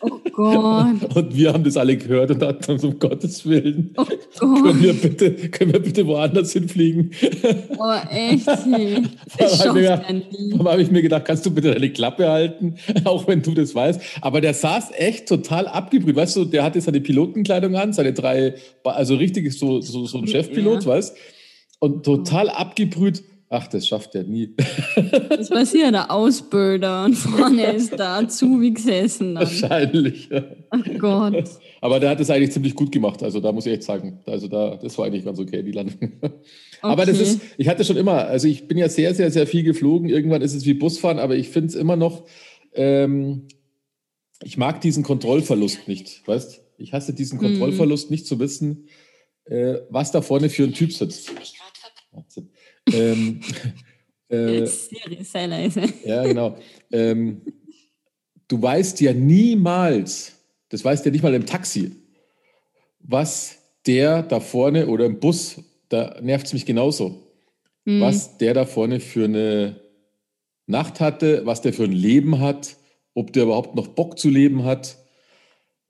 Oh 0.00 0.20
Gott. 0.32 1.16
Und 1.16 1.36
wir 1.36 1.52
haben 1.52 1.64
das 1.64 1.76
alle 1.76 1.96
gehört 1.96 2.30
und 2.30 2.40
dachten 2.40 2.70
uns, 2.70 2.84
um 2.84 2.98
Gottes 2.98 3.44
Willen, 3.44 3.92
Oh 3.96 4.04
können, 4.62 4.80
wir 4.80 4.92
bitte, 4.92 5.32
können 5.50 5.72
wir 5.72 5.80
bitte 5.80 6.06
woanders 6.06 6.52
hinfliegen? 6.52 7.10
Oh, 7.76 7.94
echt? 8.08 8.46
Das 9.38 9.58
schafft 9.58 9.76
ja, 9.80 9.96
er 9.96 10.12
nie. 10.12 10.50
Dann 10.56 10.68
habe 10.68 10.80
ich 10.80 10.90
mir 10.92 11.02
gedacht, 11.02 11.24
kannst 11.24 11.44
du 11.44 11.50
bitte 11.50 11.72
deine 11.72 11.90
Klappe 11.90 12.28
halten, 12.28 12.76
auch 13.04 13.26
wenn 13.26 13.42
du 13.42 13.52
das 13.54 13.74
weißt. 13.74 14.00
Aber 14.20 14.40
der 14.40 14.54
saß 14.54 14.92
echt 14.96 15.28
total 15.28 15.66
abgebrüht. 15.66 16.14
Weißt 16.14 16.36
du, 16.36 16.44
der 16.44 16.62
hatte 16.62 16.80
seine 16.80 17.00
Pilotenkleidung 17.00 17.74
an, 17.74 17.92
seine 17.92 18.12
drei, 18.12 18.54
also 18.84 19.16
richtig 19.16 19.52
so, 19.52 19.80
so, 19.80 20.06
so 20.06 20.18
ein 20.18 20.28
Chefpilot, 20.28 20.84
Ja. 20.84 20.90
weißt 20.90 21.16
Und 21.80 22.04
total 22.04 22.48
abgebrüht. 22.48 23.24
Ach, 23.50 23.66
das 23.66 23.86
schafft 23.86 24.14
er 24.14 24.24
nie. 24.24 24.54
Das 25.30 25.50
war 25.50 25.64
sicher 25.64 25.90
der 25.90 26.10
Ausbilder 26.10 27.06
und 27.06 27.14
vorne 27.14 27.72
ist 27.72 27.92
der 27.98 28.08
Azubi 28.10 28.72
gesessen. 28.72 29.34
Dann. 29.36 29.44
Wahrscheinlich. 29.44 30.28
ja. 30.28 30.44
Oh 30.70 30.98
Gott. 30.98 31.44
Aber 31.80 31.98
der 31.98 32.10
hat 32.10 32.20
es 32.20 32.28
eigentlich 32.28 32.52
ziemlich 32.52 32.74
gut 32.74 32.92
gemacht. 32.92 33.22
Also 33.22 33.40
da 33.40 33.50
muss 33.52 33.64
ich 33.64 33.72
echt 33.72 33.84
sagen. 33.84 34.20
Also 34.26 34.48
da, 34.48 34.76
das 34.76 34.98
war 34.98 35.06
eigentlich 35.06 35.24
ganz 35.24 35.38
okay, 35.38 35.62
die 35.62 35.72
Landung. 35.72 36.12
Aber 36.82 37.06
das 37.06 37.16
Okay. 37.18 37.22
ist, 37.30 37.40
ich 37.56 37.68
hatte 37.68 37.84
schon 37.84 37.96
immer, 37.96 38.26
also 38.26 38.46
ich 38.48 38.68
bin 38.68 38.76
ja 38.76 38.88
sehr, 38.90 39.14
sehr, 39.14 39.30
sehr 39.30 39.46
viel 39.46 39.62
geflogen. 39.62 40.10
Irgendwann 40.10 40.42
ist 40.42 40.54
es 40.54 40.66
wie 40.66 40.74
Busfahren, 40.74 41.18
aber 41.18 41.34
ich 41.36 41.48
finde 41.48 41.68
es 41.68 41.74
immer 41.74 41.96
noch, 41.96 42.24
ähm, 42.74 43.48
ich 44.42 44.58
mag 44.58 44.80
diesen 44.82 45.02
Kontrollverlust 45.04 45.88
nicht, 45.88 46.26
weißt? 46.28 46.60
Ich 46.76 46.92
hasse 46.92 47.12
diesen 47.14 47.38
Kontrollverlust, 47.38 48.10
nicht 48.10 48.26
zu 48.26 48.38
wissen, 48.38 48.88
äh, 49.46 49.76
was 49.88 50.12
da 50.12 50.20
vorne 50.22 50.50
für 50.50 50.64
ein 50.64 50.74
Typ 50.74 50.92
sitzt. 50.92 51.32
Wahnsinn. 52.12 52.50
Ähm, 52.92 53.40
äh, 54.28 54.66
Siri, 54.66 55.24
sei 55.24 55.46
leise. 55.46 55.82
ja, 56.04 56.24
genau. 56.24 56.56
Ähm, 56.92 57.42
du 58.48 58.60
weißt 58.60 59.00
ja 59.00 59.12
niemals, 59.12 60.36
das 60.68 60.84
weißt 60.84 61.04
ja 61.04 61.10
nicht 61.10 61.22
mal 61.22 61.34
im 61.34 61.46
Taxi, 61.46 61.92
was 63.00 63.58
der 63.86 64.22
da 64.22 64.40
vorne 64.40 64.86
oder 64.86 65.06
im 65.06 65.20
Bus, 65.20 65.62
da 65.88 66.18
nervt 66.20 66.46
es 66.46 66.52
mich 66.52 66.66
genauso, 66.66 67.24
Hm. 67.86 68.02
was 68.02 68.36
der 68.36 68.52
da 68.52 68.66
vorne 68.66 69.00
für 69.00 69.24
eine 69.24 69.80
Nacht 70.66 71.00
hatte, 71.00 71.46
was 71.46 71.62
der 71.62 71.72
für 71.72 71.84
ein 71.84 71.92
Leben 71.92 72.38
hat, 72.38 72.76
ob 73.14 73.32
der 73.32 73.44
überhaupt 73.44 73.74
noch 73.74 73.88
Bock 73.88 74.18
zu 74.18 74.28
leben 74.28 74.64
hat, 74.64 74.98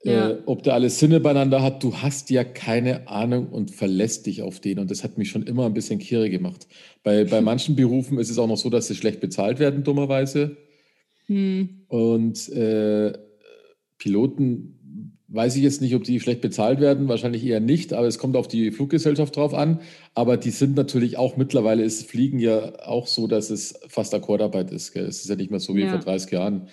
Ja. 0.03 0.29
äh, 0.29 0.37
ob 0.45 0.63
der 0.63 0.75
alle 0.75 0.89
Sinne 0.89 1.19
beieinander 1.19 1.61
hat. 1.61 1.83
Du 1.83 1.97
hast 1.97 2.29
ja 2.29 2.43
keine 2.43 3.07
Ahnung 3.09 3.49
und 3.49 3.71
verlässt 3.71 4.25
dich 4.27 4.41
auf 4.41 4.59
den. 4.61 4.79
Und 4.79 4.89
das 4.91 5.03
hat 5.03 5.17
mich 5.17 5.29
schon 5.29 5.43
immer 5.43 5.65
ein 5.65 5.73
bisschen 5.73 5.99
kirre 5.99 6.29
gemacht. 6.29 6.67
Bei, 7.03 7.25
bei 7.25 7.41
manchen 7.51 7.75
Berufen 7.75 8.17
ist 8.17 8.29
es 8.29 8.37
auch 8.37 8.47
noch 8.47 8.57
so, 8.57 8.69
dass 8.69 8.87
sie 8.87 8.95
schlecht 8.95 9.19
bezahlt 9.19 9.59
werden, 9.59 9.83
dummerweise. 9.83 10.55
Hm. 11.27 11.81
Und 11.89 12.49
äh, 12.49 13.13
Piloten 13.97 14.75
weiß 15.31 15.55
ich 15.57 15.61
jetzt 15.63 15.81
nicht, 15.81 15.93
ob 15.93 16.03
die 16.03 16.19
schlecht 16.19 16.41
bezahlt 16.41 16.79
werden, 16.79 17.07
wahrscheinlich 17.07 17.45
eher 17.45 17.59
nicht, 17.59 17.93
aber 17.93 18.07
es 18.07 18.17
kommt 18.17 18.35
auf 18.35 18.47
die 18.47 18.71
Fluggesellschaft 18.71 19.35
drauf 19.35 19.53
an. 19.53 19.81
Aber 20.15 20.37
die 20.37 20.49
sind 20.49 20.75
natürlich 20.75 21.17
auch 21.17 21.37
mittlerweile, 21.37 21.83
ist 21.83 22.09
Fliegen 22.09 22.39
ja 22.39 22.79
auch 22.87 23.05
so, 23.05 23.27
dass 23.27 23.51
es 23.51 23.79
fast 23.89 24.13
Akkordarbeit 24.15 24.71
ist. 24.71 24.91
Gell? 24.91 25.05
Es 25.05 25.21
ist 25.21 25.29
ja 25.29 25.35
nicht 25.35 25.51
mehr 25.51 25.59
so 25.59 25.75
wie 25.75 25.81
Ja. 25.81 25.89
vor 25.91 25.99
30 25.99 26.31
Jahren. 26.31 26.67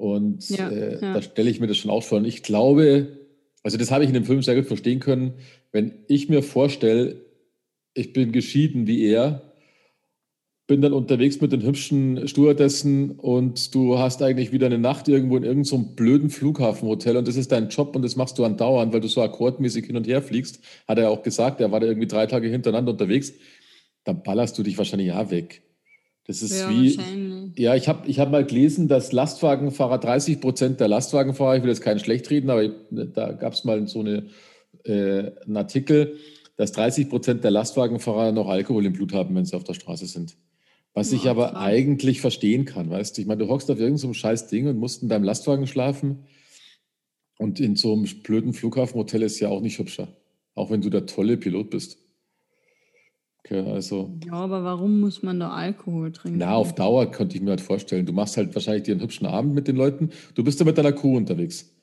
Und 0.00 0.48
Ja, 0.48 0.70
äh, 0.70 0.94
ja. 0.94 1.12
da 1.12 1.20
stelle 1.20 1.50
ich 1.50 1.60
mir 1.60 1.66
das 1.66 1.76
schon 1.76 1.90
auch 1.90 2.02
vor. 2.02 2.18
Und 2.18 2.24
ich 2.24 2.42
glaube, 2.42 3.18
also 3.62 3.76
das 3.76 3.90
habe 3.90 4.02
ich 4.02 4.08
in 4.08 4.14
dem 4.14 4.24
Film 4.24 4.40
sehr 4.40 4.56
gut 4.56 4.64
verstehen 4.64 4.98
können, 4.98 5.34
wenn 5.72 5.92
ich 6.08 6.30
mir 6.30 6.42
vorstelle, 6.42 7.20
ich 7.92 8.14
bin 8.14 8.32
geschieden 8.32 8.86
wie 8.86 9.04
er, 9.04 9.42
bin 10.66 10.80
dann 10.80 10.94
unterwegs 10.94 11.38
mit 11.42 11.52
den 11.52 11.62
hübschen 11.62 12.28
Stewardessen 12.28 13.10
und 13.10 13.74
du 13.74 13.98
hast 13.98 14.22
eigentlich 14.22 14.52
wieder 14.52 14.66
eine 14.66 14.78
Nacht 14.78 15.06
irgendwo 15.06 15.36
in 15.36 15.42
irgendeinem 15.42 15.64
so 15.64 15.78
blöden 15.78 16.30
Flughafenhotel 16.30 17.18
und 17.18 17.28
das 17.28 17.36
ist 17.36 17.52
dein 17.52 17.68
Job 17.68 17.94
und 17.94 18.00
das 18.02 18.16
machst 18.16 18.38
du 18.38 18.44
andauernd, 18.44 18.94
weil 18.94 19.00
du 19.00 19.08
so 19.08 19.20
akkordmäßig 19.20 19.84
hin 19.84 19.96
und 19.98 20.06
her 20.06 20.22
fliegst, 20.22 20.60
hat 20.88 20.98
er 20.98 21.10
auch 21.10 21.22
gesagt, 21.22 21.60
er 21.60 21.72
war 21.72 21.80
da 21.80 21.88
irgendwie 21.88 22.08
drei 22.08 22.26
Tage 22.26 22.48
hintereinander 22.48 22.92
unterwegs, 22.92 23.34
dann 24.04 24.22
ballerst 24.22 24.56
du 24.56 24.62
dich 24.62 24.78
wahrscheinlich 24.78 25.08
ja 25.08 25.30
weg. 25.30 25.62
Das 26.30 26.42
ist 26.42 26.60
Ja, 26.60 26.70
wie, 26.70 26.96
ja, 27.56 27.74
ich 27.74 27.88
habe 27.88 28.06
ich 28.08 28.20
hab 28.20 28.30
mal 28.30 28.44
gelesen, 28.44 28.86
dass 28.86 29.10
Lastwagenfahrer, 29.10 29.98
30 29.98 30.40
Prozent 30.40 30.78
der 30.78 30.86
Lastwagenfahrer, 30.86 31.56
ich 31.56 31.62
will 31.64 31.70
jetzt 31.70 31.80
keinen 31.80 31.98
schlecht 31.98 32.30
reden, 32.30 32.50
aber 32.50 32.62
ich, 32.62 32.70
da 32.90 33.32
gab 33.32 33.54
es 33.54 33.64
mal 33.64 33.88
so 33.88 33.98
eine, 33.98 34.28
äh, 34.84 35.32
einen 35.44 35.56
Artikel, 35.56 36.18
dass 36.56 36.70
30 36.70 37.08
Prozent 37.08 37.42
der 37.42 37.50
Lastwagenfahrer 37.50 38.30
noch 38.30 38.48
Alkohol 38.48 38.86
im 38.86 38.92
Blut 38.92 39.12
haben, 39.12 39.34
wenn 39.34 39.44
sie 39.44 39.56
auf 39.56 39.64
der 39.64 39.74
Straße 39.74 40.06
sind. 40.06 40.36
Was 40.94 41.10
ich 41.10 41.24
Ja, 41.24 41.32
aber 41.32 41.48
krass. 41.48 41.62
eigentlich 41.62 42.20
verstehen 42.20 42.64
kann, 42.64 42.90
weißt 42.90 43.16
du? 43.16 43.22
Ich 43.22 43.26
meine, 43.26 43.44
du 43.44 43.50
hockst 43.50 43.68
auf 43.68 43.80
irgendeinem 43.80 43.98
so 43.98 44.12
scheiß 44.12 44.46
Ding 44.46 44.68
und 44.68 44.78
musst 44.78 45.02
in 45.02 45.08
deinem 45.08 45.24
Lastwagen 45.24 45.66
schlafen. 45.66 46.26
Und 47.38 47.58
in 47.58 47.74
so 47.74 47.92
einem 47.92 48.06
blöden 48.22 48.52
Flughafenhotel 48.52 49.22
ist 49.22 49.40
ja 49.40 49.48
auch 49.48 49.62
nicht 49.62 49.80
hübscher. 49.80 50.06
Auch 50.54 50.70
wenn 50.70 50.80
du 50.80 50.90
der 50.90 51.06
tolle 51.06 51.36
Pilot 51.36 51.70
bist. 51.70 51.98
Okay, 53.44 53.60
also. 53.70 54.10
Ja, 54.26 54.32
aber 54.34 54.62
warum 54.64 55.00
muss 55.00 55.22
man 55.22 55.40
da 55.40 55.50
Alkohol 55.50 56.12
trinken? 56.12 56.38
Na, 56.38 56.54
auf 56.54 56.74
Dauer 56.74 57.10
könnte 57.10 57.36
ich 57.36 57.42
mir 57.42 57.50
halt 57.50 57.60
vorstellen. 57.60 58.04
Du 58.06 58.12
machst 58.12 58.36
halt 58.36 58.54
wahrscheinlich 58.54 58.82
dir 58.84 58.92
einen 58.92 59.00
hübschen 59.00 59.26
Abend 59.26 59.54
mit 59.54 59.66
den 59.66 59.76
Leuten. 59.76 60.10
Du 60.34 60.44
bist 60.44 60.60
ja 60.60 60.66
mit 60.66 60.76
deiner 60.78 60.92
Crew 60.92 61.16
unterwegs. 61.16 61.74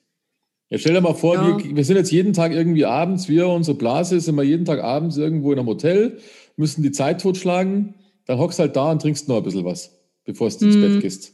Ja, 0.70 0.78
stell 0.78 0.94
dir 0.94 1.00
mal 1.00 1.14
vor, 1.14 1.34
Ja. 1.34 1.58
wir, 1.58 1.76
wir 1.76 1.84
sind 1.84 1.96
jetzt 1.96 2.12
jeden 2.12 2.32
Tag 2.32 2.52
irgendwie 2.52 2.84
abends, 2.84 3.28
wir, 3.28 3.48
unsere 3.48 3.76
Blase, 3.76 4.20
sind 4.20 4.34
wir 4.36 4.42
jeden 4.44 4.64
Tag 4.66 4.82
abends 4.82 5.16
irgendwo 5.16 5.52
in 5.52 5.58
einem 5.58 5.66
Hotel, 5.68 6.18
müssen 6.56 6.82
die 6.82 6.92
Zeit 6.92 7.22
totschlagen, 7.22 7.94
dann 8.26 8.38
hockst 8.38 8.58
halt 8.58 8.76
da 8.76 8.90
und 8.92 9.00
trinkst 9.02 9.28
noch 9.28 9.38
ein 9.38 9.42
bisschen 9.42 9.64
was, 9.64 9.98
bevor 10.24 10.48
du 10.50 10.64
ins 10.66 10.76
Mhm. 10.76 10.80
Bett 10.80 11.00
gehst. 11.00 11.32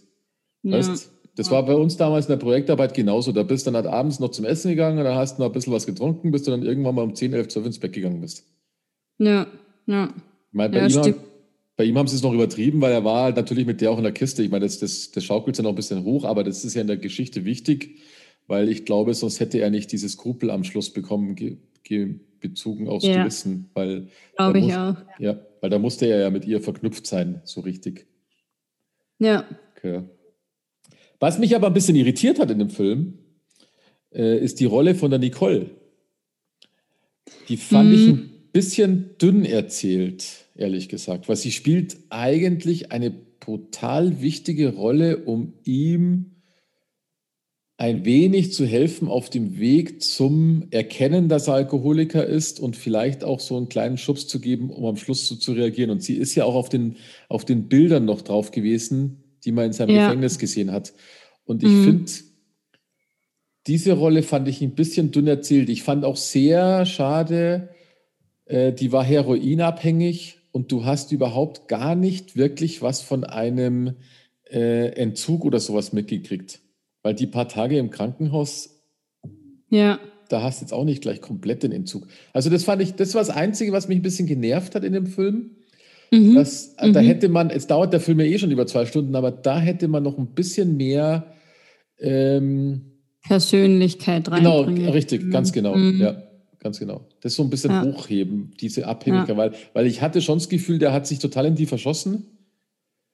ja. 0.63 0.79
Weißt? 0.79 1.11
Das 1.37 1.47
Ja. 1.49 1.53
war 1.55 1.67
bei 1.67 1.75
uns 1.75 1.97
damals 1.97 2.27
in 2.27 2.31
der 2.31 2.37
Projektarbeit 2.37 2.95
genauso. 2.95 3.33
Da 3.33 3.43
bist 3.43 3.67
du 3.67 3.73
dann 3.73 3.83
halt 3.85 3.93
abends 3.93 4.21
noch 4.21 4.31
zum 4.31 4.45
Essen 4.45 4.69
gegangen, 4.71 5.03
dann 5.03 5.17
hast 5.17 5.37
du 5.37 5.43
noch 5.43 5.49
ein 5.49 5.53
bisschen 5.53 5.73
was 5.73 5.85
getrunken, 5.85 6.31
bis 6.31 6.45
du 6.45 6.53
dann 6.53 6.63
irgendwann 6.63 6.95
mal 6.95 7.03
um 7.03 7.17
10, 7.17 7.33
11, 7.33 7.49
12 7.49 7.67
ins 7.67 7.79
Bett 7.81 7.93
gegangen 7.93 8.21
bist. 8.21 8.45
ja, 9.19 9.49
ja. 9.87 10.13
Ich 10.17 10.57
meine, 10.57 10.71
bei, 10.73 10.79
Ja, 10.79 10.87
ihm, 10.87 10.97
haben, 11.03 11.15
bei 11.77 11.85
ihm 11.85 11.99
haben 11.99 12.07
sie 12.09 12.17
es 12.17 12.23
noch 12.23 12.33
übertrieben, 12.33 12.81
weil 12.81 12.93
er 12.93 13.05
war 13.05 13.25
halt 13.25 13.37
natürlich 13.37 13.67
mit 13.67 13.81
der 13.81 13.91
auch 13.91 13.99
in 13.99 14.05
der 14.05 14.13
Kiste. 14.13 14.43
Ich 14.43 14.51
meine, 14.51 14.65
das, 14.65 14.79
das, 14.79 15.11
das 15.11 15.25
schaukelt 15.25 15.57
ja 15.57 15.63
noch 15.65 15.71
ein 15.71 15.75
bisschen 15.77 16.05
hoch, 16.05 16.25
aber 16.25 16.45
das 16.45 16.65
ist 16.65 16.75
ja 16.75 16.81
in 16.83 16.87
der 16.87 16.97
Geschichte 16.97 17.45
wichtig, 17.45 17.99
weil 18.47 18.69
ich 18.69 18.85
glaube, 18.85 19.15
sonst 19.15 19.41
hätte 19.41 19.59
er 19.61 19.71
nicht 19.71 19.91
diese 19.91 20.09
Skrupel 20.09 20.51
am 20.51 20.63
Schluss 20.65 20.91
bekommen, 20.91 21.35
ge, 21.35 21.57
ge, 21.83 22.15
bezogen 22.41 22.89
aufs 22.89 23.05
Ja. 23.07 23.23
Gewissen. 23.23 23.71
Weil, 23.75 24.09
Glaube 24.37 24.59
ich 24.61 24.67
muss- 24.67 24.77
auch. 24.77 24.97
Ja, 25.19 25.41
weil 25.61 25.71
da 25.71 25.79
musste 25.79 26.07
er 26.07 26.21
ja 26.21 26.31
mit 26.31 26.45
ihr 26.45 26.61
verknüpft 26.61 27.07
sein, 27.07 27.41
so 27.45 27.61
richtig. 27.63 28.07
Ja. 29.19 29.45
Okay. 29.77 30.03
Was 31.21 31.39
mich 31.39 31.57
aber 31.57 31.69
ein 31.69 31.73
bisschen 31.75 31.97
irritiert 31.97 32.39
hat 32.39 32.51
in 32.51 32.59
dem 32.59 32.71
Film, 32.71 33.19
äh, 34.13 34.39
ist 34.39 34.61
die 34.61 34.65
Rolle 34.67 34.95
von 34.95 35.11
der 35.11 35.19
Nicole. 35.19 35.71
Die 37.49 37.57
fand 37.57 37.89
Mhm. 37.91 37.95
ich 37.95 38.09
ein 38.09 38.31
bisschen 38.55 39.11
dünn 39.21 39.45
erzählt, 39.45 40.25
ehrlich 40.55 40.89
gesagt, 40.89 41.29
weil 41.29 41.37
sie 41.37 41.51
spielt 41.53 41.99
eigentlich 42.09 42.93
eine 42.93 43.11
brutal 43.11 44.23
wichtige 44.23 44.75
Rolle, 44.75 45.19
um 45.19 45.53
ihm 45.65 46.31
ein 47.77 48.05
wenig 48.05 48.53
zu 48.53 48.65
helfen 48.65 49.09
auf 49.09 49.29
dem 49.29 49.59
Weg 49.59 50.01
zum 50.03 50.69
Erkennen, 50.71 51.29
dass 51.29 51.49
er 51.49 51.55
Alkoholiker 51.55 52.25
ist 52.25 52.61
und 52.61 52.77
vielleicht 52.77 53.25
auch 53.25 53.41
so 53.41 53.57
einen 53.57 53.69
kleinen 53.69 53.99
Schubs 53.99 54.29
zu 54.29 54.41
geben, 54.41 54.71
um 54.71 54.85
am 54.87 54.97
Schluss 54.97 55.27
so 55.27 55.35
zu 55.35 55.53
reagieren. 55.53 55.91
Und 55.91 56.01
sie 56.03 56.15
ist 56.15 56.37
ja 56.37 56.45
auch 56.45 56.55
auf 56.55 56.69
den, 56.69 56.97
auf 57.29 57.45
den 57.45 57.69
Bildern 57.69 58.05
noch 58.05 58.23
drauf 58.23 58.53
gewesen, 58.53 59.25
die 59.45 59.51
man 59.51 59.67
in 59.67 59.73
seinem 59.73 59.95
Ja. 59.97 60.07
Gefängnis 60.07 60.39
gesehen 60.39 60.71
hat. 60.71 60.95
Und 61.45 61.65
ich 61.65 61.73
Mhm. 61.73 61.83
finde, 61.85 62.13
diese 63.67 63.93
Rolle 63.95 64.23
fand 64.23 64.47
ich 64.47 64.63
ein 64.63 64.77
bisschen 64.77 65.11
dünn 65.11 65.27
erzählt. 65.27 65.69
Ich 65.69 65.83
fand 65.83 66.05
auch 66.05 66.17
sehr 66.17 66.87
schade, 66.87 67.71
die 68.49 68.93
war 68.93 69.05
heroinabhängig 69.05 70.39
und 70.53 70.71
du 70.71 70.85
hast 70.85 71.13
überhaupt 71.13 71.67
gar 71.69 71.95
nicht 71.95 72.37
wirklich 72.37 72.83
was 72.83 73.01
von 73.01 73.25
einem 73.25 73.95
äh, 74.51 74.89
Entzug 75.01 75.45
oder 75.45 75.61
sowas 75.61 75.93
mitgekriegt. 75.93 76.61
Weil 77.03 77.15
die 77.15 77.27
paar 77.27 77.49
Tage 77.49 77.79
im 77.79 77.91
Krankenhaus, 77.91 78.83
Ja. 79.71 79.99
da 80.29 80.43
hast 80.43 80.61
du 80.61 80.65
jetzt 80.65 80.73
auch 80.73 80.85
nicht 80.85 81.03
gleich 81.03 81.21
komplett 81.21 81.63
den 81.63 81.73
Entzug. 81.73 82.07
Also 82.33 82.51
das 82.51 82.65
fand 82.65 82.83
ich, 82.83 82.95
das 82.95 83.15
war 83.15 83.21
das 83.23 83.31
Einzige, 83.31 83.73
was 83.73 83.89
mich 83.89 83.99
ein 83.99 84.03
bisschen 84.03 84.27
genervt 84.27 84.75
hat 84.75 84.85
in 84.85 84.93
dem 84.93 85.07
Film. 85.07 85.51
Mhm. 86.13 86.35
Das, 86.35 86.75
äh, 86.79 86.93
Da 86.93 87.03
Mhm. 87.03 87.07
hätte 87.07 87.29
man, 87.29 87.51
jetzt 87.51 87.71
dauert 87.71 87.93
der 87.93 88.01
Film 88.01 88.21
ja 88.21 88.27
eh 88.27 88.39
schon 88.39 88.51
über 88.51 88.67
zwei 88.67 88.87
Stunden, 88.87 89.17
aber 89.17 89.31
da 89.31 89.59
hätte 89.59 89.89
man 89.89 90.03
noch 90.03 90.19
ein 90.19 90.29
bisschen 90.35 90.77
mehr 90.77 91.33
ähm, 91.99 92.83
Persönlichkeit 93.27 94.27
Genau, 94.31 94.61
reinbringen. 94.63 94.91
richtig, 94.91 95.31
ganz 95.31 95.53
genau. 95.53 95.77
Mhm. 95.77 96.01
Ja, 96.01 96.23
ganz 96.65 96.81
genau. 96.81 97.07
Das 97.21 97.35
so 97.37 97.45
ein 97.45 97.51
bisschen 97.51 97.71
Ja. 97.71 97.85
hochheben, 97.85 98.53
diese 98.61 98.89
Abhängigkeit, 98.89 99.29
Ja. 99.29 99.37
weil, 99.37 99.53
weil 99.75 99.87
ich 99.87 100.03
hatte 100.03 100.21
schon 100.21 100.39
das 100.39 100.49
Gefühl, 100.49 100.79
der 100.81 100.93
hat 100.93 101.07
sich 101.07 101.21
total 101.21 101.47
in 101.47 101.55
die 101.55 101.67
verschossen 101.67 102.27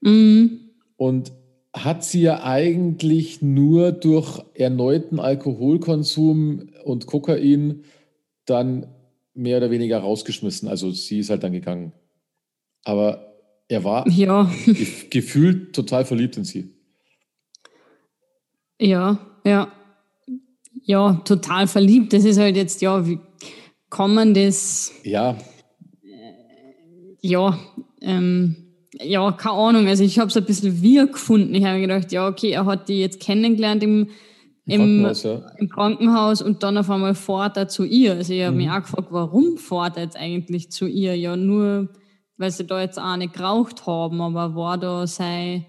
Mhm. 0.00 0.60
und 0.96 1.32
hat 1.74 2.02
sie 2.04 2.22
ja 2.22 2.42
eigentlich 2.42 3.42
nur 3.42 3.92
durch 3.92 4.40
erneuten 4.54 5.20
Alkoholkonsum 5.20 6.70
und 6.84 7.06
Kokain 7.06 7.82
dann 8.46 8.86
mehr 9.34 9.58
oder 9.58 9.70
weniger 9.70 9.98
rausgeschmissen. 9.98 10.68
Also 10.68 10.90
sie 10.90 11.18
ist 11.18 11.30
halt 11.30 11.42
dann 11.44 11.52
gegangen. 11.52 11.92
Aber 12.84 13.34
er 13.68 13.84
war 13.84 14.08
ja. 14.08 14.50
gefühlt 15.10 15.74
total 15.74 16.04
verliebt 16.04 16.36
in 16.38 16.44
sie. 16.44 16.72
Ja, 18.80 19.18
ja. 19.44 19.72
Ja, 20.82 21.20
total 21.24 21.66
verliebt. 21.66 22.12
Das 22.12 22.24
ist 22.24 22.38
halt 22.38 22.56
jetzt, 22.56 22.80
ja, 22.80 23.06
wie 23.06 23.18
das. 24.34 24.92
Ja. 25.04 25.36
Ja, 27.20 27.58
ähm, 28.00 28.56
ja, 28.94 29.32
keine 29.32 29.54
Ahnung. 29.54 29.86
Also 29.88 30.04
ich 30.04 30.18
habe 30.18 30.28
es 30.28 30.36
ein 30.36 30.44
bisschen 30.44 30.80
wir 30.80 31.06
gefunden. 31.06 31.54
Ich 31.54 31.64
habe 31.64 31.80
gedacht, 31.80 32.12
ja, 32.12 32.26
okay, 32.26 32.50
er 32.50 32.66
hat 32.66 32.88
die 32.88 33.00
jetzt 33.00 33.20
kennengelernt 33.20 33.82
im, 33.82 34.08
im, 34.66 34.80
Krankenhaus, 34.80 35.22
ja. 35.22 35.42
im 35.58 35.68
Krankenhaus 35.68 36.42
und 36.42 36.62
dann 36.62 36.78
auf 36.78 36.90
einmal 36.90 37.14
fährt 37.14 37.56
er 37.56 37.68
zu 37.68 37.84
ihr. 37.84 38.14
Also 38.14 38.32
ich 38.32 38.42
habe 38.42 38.52
mhm. 38.52 38.56
mich 38.56 38.70
auch 38.70 38.80
gefragt, 38.80 39.08
warum 39.10 39.58
fährt 39.58 39.96
er 39.96 40.04
jetzt 40.04 40.16
eigentlich 40.16 40.70
zu 40.70 40.86
ihr? 40.86 41.16
Ja, 41.16 41.36
nur 41.36 41.90
weil 42.36 42.50
sie 42.50 42.64
da 42.64 42.80
jetzt 42.80 42.98
auch 42.98 43.16
nicht 43.16 43.34
geraucht 43.34 43.86
haben, 43.86 44.20
aber 44.22 44.54
war 44.54 44.78
da 44.78 45.06
sei. 45.06 45.66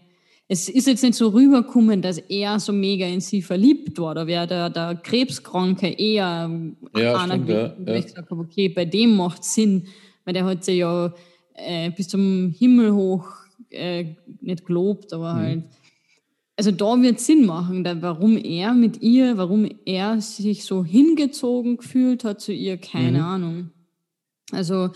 Es 0.53 0.67
ist 0.67 0.85
jetzt 0.85 1.01
nicht 1.01 1.15
so 1.15 1.29
rübergekommen, 1.29 2.01
dass 2.01 2.17
er 2.17 2.59
so 2.59 2.73
mega 2.73 3.05
in 3.05 3.21
sie 3.21 3.41
verliebt 3.41 3.97
war. 3.99 4.15
Da 4.15 4.27
wäre 4.27 4.47
der, 4.47 4.69
der 4.69 4.95
Krebskranke 4.95 5.87
eher 5.87 6.51
ja, 6.93 7.15
einer 7.15 7.35
stimmt, 7.35 7.47
gewesen, 7.47 7.73
ja, 7.85 7.93
ja. 7.93 7.99
ich 7.99 8.05
gesagt 8.07 8.31
habe, 8.31 8.41
okay, 8.41 8.67
bei 8.67 8.83
dem 8.83 9.15
macht 9.15 9.45
Sinn, 9.45 9.87
weil 10.25 10.33
der 10.33 10.43
hat 10.43 10.65
sie 10.65 10.73
ja 10.73 11.13
äh, 11.53 11.89
bis 11.91 12.09
zum 12.09 12.53
Himmel 12.59 12.91
hoch 12.91 13.29
äh, 13.69 14.15
nicht 14.41 14.65
gelobt, 14.65 15.13
aber 15.13 15.35
mhm. 15.35 15.39
halt. 15.39 15.63
Also 16.57 16.71
da 16.71 17.01
wird 17.01 17.21
Sinn 17.21 17.45
machen, 17.45 17.85
da, 17.85 18.01
warum 18.01 18.35
er 18.35 18.73
mit 18.73 19.01
ihr, 19.01 19.37
warum 19.37 19.69
er 19.85 20.19
sich 20.19 20.65
so 20.65 20.83
hingezogen 20.83 21.77
gefühlt 21.77 22.25
hat 22.25 22.41
zu 22.41 22.51
ihr, 22.51 22.75
keine 22.75 23.19
mhm. 23.19 23.23
Ahnung. 23.23 23.69
Also, 24.51 24.89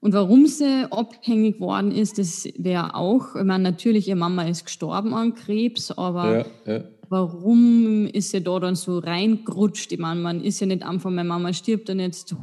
und 0.00 0.12
warum 0.12 0.46
sie 0.46 0.86
abhängig 0.90 1.60
worden 1.60 1.90
ist, 1.90 2.18
das 2.18 2.48
wäre 2.56 2.94
auch, 2.94 3.34
ich 3.34 3.42
meine, 3.42 3.64
natürlich, 3.64 4.06
ihre 4.06 4.16
Mama 4.16 4.44
ist 4.44 4.64
gestorben 4.64 5.12
an 5.12 5.34
Krebs, 5.34 5.90
aber 5.90 6.46
ja, 6.66 6.72
ja. 6.72 6.84
warum 7.08 8.06
ist 8.06 8.30
sie 8.30 8.42
da 8.42 8.60
dann 8.60 8.76
so 8.76 8.98
reingerutscht? 8.98 9.90
Ich 9.90 9.98
meine, 9.98 10.20
man 10.20 10.40
ist 10.40 10.60
ja 10.60 10.66
nicht 10.66 10.84
einfach, 10.84 11.10
meine 11.10 11.28
Mama 11.28 11.52
stirbt 11.52 11.90
und 11.90 11.98
jetzt 11.98 12.36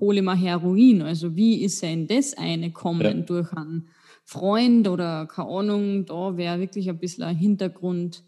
hole 0.00 0.18
ich 0.18 0.22
mal 0.22 0.36
Heroin. 0.36 1.00
Also 1.00 1.34
wie 1.34 1.62
ist 1.62 1.82
er 1.82 1.92
in 1.92 2.06
das 2.06 2.36
eine 2.36 2.72
kommen 2.72 3.00
ja. 3.00 3.12
durch 3.14 3.52
einen 3.54 3.88
Freund 4.24 4.86
oder 4.86 5.26
keine 5.26 5.48
Ahnung, 5.48 6.04
da 6.04 6.36
wäre 6.36 6.60
wirklich 6.60 6.90
ein 6.90 6.98
bisschen 6.98 7.24
ein 7.24 7.36
Hintergrund 7.36 8.22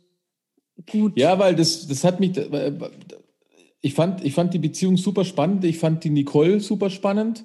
gut. 0.91 1.19
Ja, 1.19 1.39
weil 1.39 1.55
das, 1.55 1.87
das 1.87 2.05
hat 2.05 2.21
mich, 2.21 2.33
ich 3.83 3.93
fand, 3.93 4.25
ich 4.25 4.33
fand 4.33 4.55
die 4.55 4.59
Beziehung 4.59 4.97
super 4.97 5.25
spannend, 5.25 5.65
ich 5.65 5.79
fand 5.79 6.03
die 6.05 6.11
Nicole 6.11 6.61
super 6.61 6.89
spannend. 6.89 7.45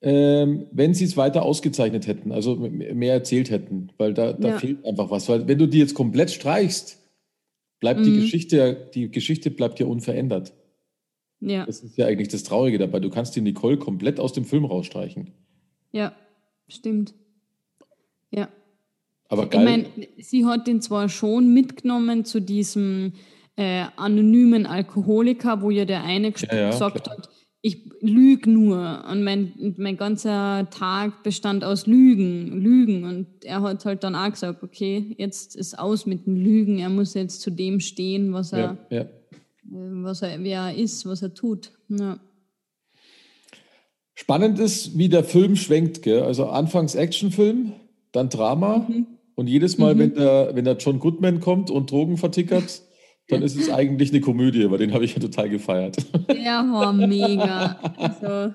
Ähm, 0.00 0.66
wenn 0.70 0.94
sie 0.94 1.04
es 1.04 1.16
weiter 1.16 1.42
ausgezeichnet 1.42 2.06
hätten, 2.06 2.30
also 2.30 2.54
mehr 2.56 3.14
erzählt 3.14 3.50
hätten, 3.50 3.90
weil 3.96 4.14
da, 4.14 4.32
da 4.32 4.50
ja. 4.50 4.58
fehlt 4.58 4.84
einfach 4.84 5.10
was. 5.10 5.28
Weil 5.28 5.48
wenn 5.48 5.58
du 5.58 5.66
die 5.66 5.78
jetzt 5.78 5.94
komplett 5.94 6.30
streichst, 6.30 6.98
bleibt 7.80 8.00
mhm. 8.00 8.04
die 8.04 8.20
Geschichte, 8.20 8.90
die 8.94 9.10
Geschichte 9.10 9.50
bleibt 9.50 9.80
ja 9.80 9.86
unverändert. 9.86 10.52
Ja. 11.40 11.66
Das 11.66 11.80
ist 11.80 11.96
ja 11.96 12.06
eigentlich 12.06 12.28
das 12.28 12.42
Traurige 12.42 12.78
dabei. 12.78 13.00
Du 13.00 13.10
kannst 13.10 13.34
die 13.36 13.40
Nicole 13.40 13.76
komplett 13.76 14.20
aus 14.20 14.32
dem 14.32 14.44
Film 14.44 14.64
rausstreichen. 14.64 15.32
Ja, 15.92 16.12
stimmt. 16.68 17.14
Ja. 18.30 18.48
Aber 19.28 19.46
geil. 19.46 19.60
Ich 19.60 19.64
meine, 19.64 20.08
sie 20.18 20.44
hat 20.46 20.66
den 20.66 20.80
zwar 20.80 21.08
schon 21.08 21.52
mitgenommen 21.52 22.24
zu 22.24 22.40
diesem 22.40 23.12
äh, 23.56 23.84
anonymen 23.96 24.66
Alkoholiker, 24.66 25.62
wo 25.62 25.70
ja 25.70 25.84
der 25.84 26.04
eine 26.04 26.32
ja, 26.36 26.56
ja, 26.56 26.70
gesagt 26.70 27.02
klar. 27.04 27.16
hat, 27.18 27.28
ich 27.60 27.90
lüge 28.00 28.48
nur 28.48 29.04
und 29.10 29.24
mein, 29.24 29.74
mein 29.76 29.96
ganzer 29.96 30.68
Tag 30.70 31.22
bestand 31.22 31.64
aus 31.64 31.86
Lügen, 31.86 32.60
Lügen 32.60 33.04
und 33.04 33.26
er 33.44 33.62
hat 33.62 33.84
halt 33.84 34.04
dann 34.04 34.14
auch 34.14 34.30
gesagt, 34.30 34.62
okay, 34.62 35.14
jetzt 35.18 35.56
ist 35.56 35.78
aus 35.78 36.06
mit 36.06 36.26
den 36.26 36.36
Lügen, 36.36 36.78
er 36.78 36.88
muss 36.88 37.14
jetzt 37.14 37.40
zu 37.40 37.50
dem 37.50 37.80
stehen, 37.80 38.32
was 38.32 38.52
er, 38.52 38.78
ja, 38.90 39.06
was 39.64 40.22
er, 40.22 40.42
wer 40.42 40.60
er 40.60 40.74
ist, 40.76 41.04
was 41.06 41.22
er 41.22 41.34
tut. 41.34 41.72
Ja. 41.88 42.20
Spannend 44.14 44.58
ist, 44.58 44.98
wie 44.98 45.08
der 45.08 45.22
Film 45.22 45.54
schwenkt. 45.54 46.02
Gell? 46.02 46.22
Also 46.22 46.46
anfangs 46.46 46.96
Actionfilm, 46.96 47.74
dann 48.10 48.28
Drama. 48.28 48.86
Mhm. 48.88 49.06
Und 49.36 49.46
jedes 49.46 49.78
Mal, 49.78 49.94
mhm. 49.94 49.98
wenn, 50.00 50.14
der, 50.14 50.50
wenn 50.54 50.64
der 50.64 50.76
John 50.76 50.98
Goodman 50.98 51.38
kommt 51.38 51.70
und 51.70 51.90
Drogen 51.92 52.16
vertickert, 52.16 52.82
dann 53.28 53.42
ist 53.42 53.56
es 53.56 53.70
eigentlich 53.70 54.10
eine 54.10 54.20
Komödie, 54.20 54.70
weil 54.70 54.78
den 54.78 54.92
habe 54.94 55.04
ich 55.04 55.14
ja 55.14 55.20
total 55.20 55.48
gefeiert. 55.48 55.96
Der 56.28 56.64
war 56.70 56.92
mega. 56.92 57.78
Also, 57.96 58.54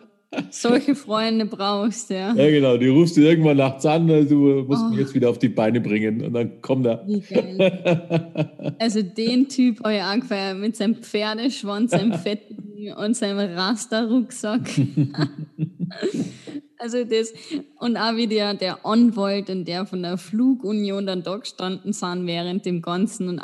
solche 0.50 0.96
Freunde 0.96 1.46
brauchst 1.46 2.10
du, 2.10 2.16
ja. 2.16 2.34
Ja, 2.34 2.50
genau. 2.50 2.78
Die 2.78 2.88
rufst 2.88 3.16
du 3.18 3.22
irgendwann 3.22 3.58
nachts 3.58 3.86
an, 3.86 4.10
also 4.10 4.36
du 4.36 4.64
musst 4.64 4.84
oh. 4.84 4.90
mich 4.90 5.00
jetzt 5.00 5.14
wieder 5.14 5.30
auf 5.30 5.38
die 5.38 5.50
Beine 5.50 5.80
bringen 5.80 6.24
und 6.24 6.34
dann 6.34 6.62
kommt 6.62 6.86
er. 6.86 7.06
Wie 7.08 7.20
geil. 7.20 8.50
Also 8.80 9.02
den 9.02 9.48
Typ 9.48 9.84
habe 9.84 9.96
ich 9.96 10.02
angefeiert 10.02 10.58
mit 10.58 10.76
seinem 10.76 10.96
Pferdeschwanz, 10.96 11.92
seinem 11.92 12.14
fetten 12.14 12.92
und 12.98 13.16
seinem 13.16 13.38
Rasterrucksack. 13.38 14.62
Also 16.84 17.06
das, 17.06 17.34
und 17.80 17.96
auch 17.96 18.17
wie 18.17 18.28
der, 18.28 18.56
der 18.56 18.86
Anwalt 18.86 19.50
und 19.50 19.65
der 19.69 19.86
von 19.86 20.04
der 20.04 20.17
Flugunion 20.17 21.06
dann 21.06 21.24
da 21.24 21.38
gestanden 21.38 21.93
sind 21.93 22.28
während 22.28 22.65
dem 22.65 22.82
Ganzen 22.82 23.30
und 23.30 23.41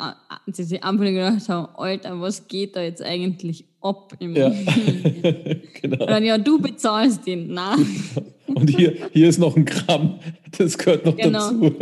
sie 0.48 0.62
sich 0.62 0.84
einfach 0.84 1.06
gedacht 1.06 1.48
haben, 1.48 1.74
Alter, 1.74 2.20
was 2.20 2.48
geht 2.48 2.76
da 2.76 2.82
jetzt 2.82 3.00
eigentlich 3.00 3.64
ab? 3.80 4.12
Im 4.18 4.36
ja. 4.36 4.50
genau. 5.80 6.04
dann, 6.04 6.22
ja, 6.22 6.36
du 6.36 6.60
bezahlst 6.60 7.26
ihn. 7.26 7.54
Nein. 7.54 7.86
Und 8.54 8.70
hier, 8.70 8.94
hier 9.12 9.28
ist 9.28 9.38
noch 9.38 9.56
ein 9.56 9.64
Gramm, 9.64 10.18
das 10.58 10.76
gehört 10.76 11.06
noch 11.06 11.16
genau. 11.16 11.50
dazu. 11.52 11.74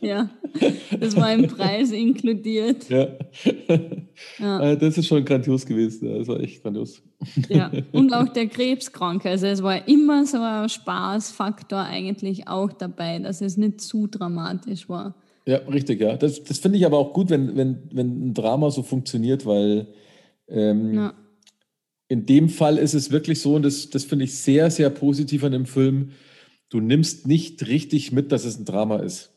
ja, 0.00 0.30
das 0.98 1.16
war 1.16 1.32
im 1.32 1.46
Preis 1.46 1.90
inkludiert. 1.92 2.88
Ja. 2.88 3.08
ja. 4.38 4.60
Äh, 4.60 4.76
das 4.76 4.98
ist 4.98 5.06
schon 5.06 5.24
grandios 5.24 5.66
gewesen, 5.66 6.18
das 6.18 6.28
war 6.28 6.40
echt 6.40 6.62
grandios. 6.62 7.02
Ja, 7.48 7.70
und 7.92 8.12
auch 8.12 8.28
der 8.28 8.46
Krebskranke. 8.46 9.28
Also 9.28 9.46
es 9.46 9.62
war 9.62 9.86
immer 9.88 10.24
so 10.24 10.38
ein 10.38 10.68
Spaßfaktor 10.68 11.80
eigentlich 11.80 12.48
auch 12.48 12.72
dabei, 12.72 13.18
dass 13.18 13.40
es 13.40 13.56
nicht 13.56 13.80
zu 13.80 14.06
dramatisch 14.06 14.88
war. 14.88 15.14
Ja, 15.46 15.58
richtig, 15.58 16.00
ja. 16.00 16.16
Das, 16.16 16.42
das 16.44 16.58
finde 16.58 16.78
ich 16.78 16.86
aber 16.86 16.98
auch 16.98 17.12
gut, 17.12 17.30
wenn, 17.30 17.56
wenn, 17.56 17.78
wenn 17.90 18.28
ein 18.28 18.34
Drama 18.34 18.70
so 18.70 18.82
funktioniert, 18.82 19.46
weil 19.46 19.88
ähm, 20.48 20.94
ja 20.94 21.14
in 22.08 22.26
dem 22.26 22.48
Fall 22.48 22.78
ist 22.78 22.94
es 22.94 23.10
wirklich 23.10 23.40
so, 23.40 23.54
und 23.54 23.62
das, 23.62 23.90
das 23.90 24.04
finde 24.04 24.24
ich 24.24 24.34
sehr, 24.34 24.70
sehr 24.70 24.90
positiv 24.90 25.44
an 25.44 25.52
dem 25.52 25.66
Film, 25.66 26.12
du 26.70 26.80
nimmst 26.80 27.26
nicht 27.26 27.66
richtig 27.66 28.12
mit, 28.12 28.32
dass 28.32 28.44
es 28.44 28.58
ein 28.58 28.64
Drama 28.64 28.96
ist. 28.98 29.30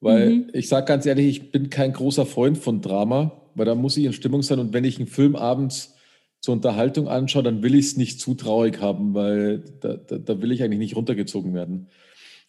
Weil 0.00 0.30
mhm. 0.30 0.50
ich 0.52 0.68
sage 0.68 0.86
ganz 0.86 1.06
ehrlich, 1.06 1.26
ich 1.26 1.50
bin 1.50 1.70
kein 1.70 1.92
großer 1.92 2.26
Freund 2.26 2.58
von 2.58 2.80
Drama, 2.80 3.42
weil 3.54 3.66
da 3.66 3.74
muss 3.74 3.96
ich 3.96 4.04
in 4.04 4.12
Stimmung 4.12 4.42
sein. 4.42 4.58
Und 4.58 4.72
wenn 4.72 4.84
ich 4.84 4.98
einen 4.98 5.08
Film 5.08 5.34
abends 5.34 5.94
zur 6.40 6.54
Unterhaltung 6.54 7.08
anschaue, 7.08 7.42
dann 7.42 7.62
will 7.62 7.74
ich 7.74 7.86
es 7.86 7.96
nicht 7.96 8.20
zu 8.20 8.34
traurig 8.34 8.80
haben, 8.80 9.14
weil 9.14 9.64
da, 9.80 9.94
da, 9.94 10.18
da, 10.18 10.40
will 10.40 10.52
ich 10.52 10.62
eigentlich 10.62 10.78
nicht 10.78 10.96
runtergezogen 10.96 11.52
werden. 11.52 11.88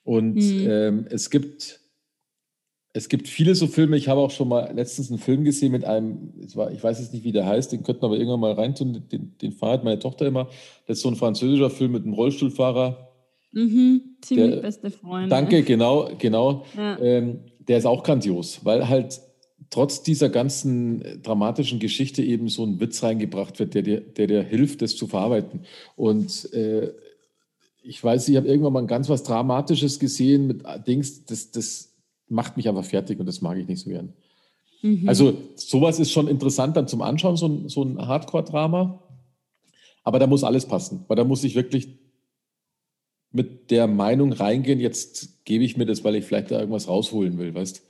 Und 0.03 0.35
mhm. 0.35 0.67
ähm, 0.69 1.07
es 1.09 1.29
gibt 1.29 1.79
es 2.93 3.07
gibt 3.07 3.27
viele 3.27 3.53
so 3.55 3.67
Filme. 3.67 3.97
Ich 3.97 4.07
habe 4.07 4.19
auch 4.19 4.31
schon 4.31 4.47
mal 4.47 4.71
letztens 4.73 5.09
einen 5.09 5.19
Film 5.19 5.43
gesehen 5.43 5.71
mit 5.71 5.85
einem, 5.85 6.33
ich 6.41 6.55
weiß 6.55 6.99
jetzt 6.99 7.13
nicht, 7.13 7.23
wie 7.23 7.31
der 7.31 7.45
heißt, 7.45 7.71
den 7.71 7.83
könnten 7.83 8.01
wir 8.01 8.07
aber 8.07 8.17
irgendwann 8.17 8.39
mal 8.39 8.53
reintun. 8.53 9.03
Den, 9.11 9.37
den 9.41 9.51
fahrt 9.51 9.83
meine 9.83 9.99
Tochter 9.99 10.25
immer. 10.25 10.49
Das 10.87 10.97
ist 10.97 11.03
so 11.03 11.09
ein 11.09 11.15
französischer 11.15 11.69
Film 11.69 11.91
mit 11.91 12.03
einem 12.03 12.13
Rollstuhlfahrer. 12.13 13.09
Mhm, 13.51 14.01
ziemlich 14.21 14.55
der, 14.55 14.61
beste 14.61 14.91
Freunde. 14.91 15.29
Danke, 15.29 15.63
genau, 15.63 16.09
genau. 16.17 16.65
Ja. 16.75 16.99
Ähm, 16.99 17.41
der 17.59 17.77
ist 17.77 17.85
auch 17.85 18.03
grandios, 18.03 18.61
weil 18.63 18.87
halt 18.87 19.21
trotz 19.69 20.01
dieser 20.01 20.29
ganzen 20.29 21.21
dramatischen 21.21 21.79
Geschichte 21.79 22.23
eben 22.23 22.49
so 22.49 22.63
ein 22.65 22.79
Witz 22.79 23.03
reingebracht 23.03 23.59
wird, 23.59 23.75
der 23.75 23.83
dir, 23.83 24.01
der 24.01 24.27
dir 24.27 24.41
hilft, 24.41 24.81
das 24.81 24.95
zu 24.95 25.07
verarbeiten. 25.07 25.61
Und 25.95 26.51
äh, 26.53 26.91
ich 27.83 28.03
weiß, 28.03 28.27
ich 28.29 28.35
habe 28.35 28.47
irgendwann 28.47 28.73
mal 28.73 28.81
ein 28.81 28.87
ganz 28.87 29.09
was 29.09 29.23
Dramatisches 29.23 29.99
gesehen 29.99 30.47
mit 30.47 30.63
Dings, 30.87 31.25
das, 31.25 31.51
das 31.51 31.88
macht 32.29 32.57
mich 32.57 32.67
einfach 32.69 32.85
fertig 32.85 33.19
und 33.19 33.25
das 33.25 33.41
mag 33.41 33.57
ich 33.57 33.67
nicht 33.67 33.81
so 33.81 33.89
gern. 33.89 34.13
Mhm. 34.81 35.07
Also 35.07 35.37
sowas 35.55 35.99
ist 35.99 36.11
schon 36.11 36.27
interessant 36.27 36.77
dann 36.77 36.87
zum 36.87 37.01
Anschauen, 37.01 37.37
so 37.37 37.47
ein, 37.47 37.69
so 37.69 37.83
ein 37.83 38.07
Hardcore-Drama. 38.07 39.03
Aber 40.03 40.19
da 40.19 40.27
muss 40.27 40.43
alles 40.43 40.65
passen, 40.65 41.05
weil 41.07 41.17
da 41.17 41.23
muss 41.23 41.43
ich 41.43 41.55
wirklich 41.55 41.99
mit 43.31 43.69
der 43.69 43.87
Meinung 43.87 44.33
reingehen, 44.33 44.79
jetzt 44.79 45.45
gebe 45.45 45.63
ich 45.63 45.77
mir 45.77 45.85
das, 45.85 46.03
weil 46.03 46.15
ich 46.15 46.25
vielleicht 46.25 46.51
da 46.51 46.59
irgendwas 46.59 46.87
rausholen 46.87 47.37
will, 47.37 47.53
weißt 47.53 47.83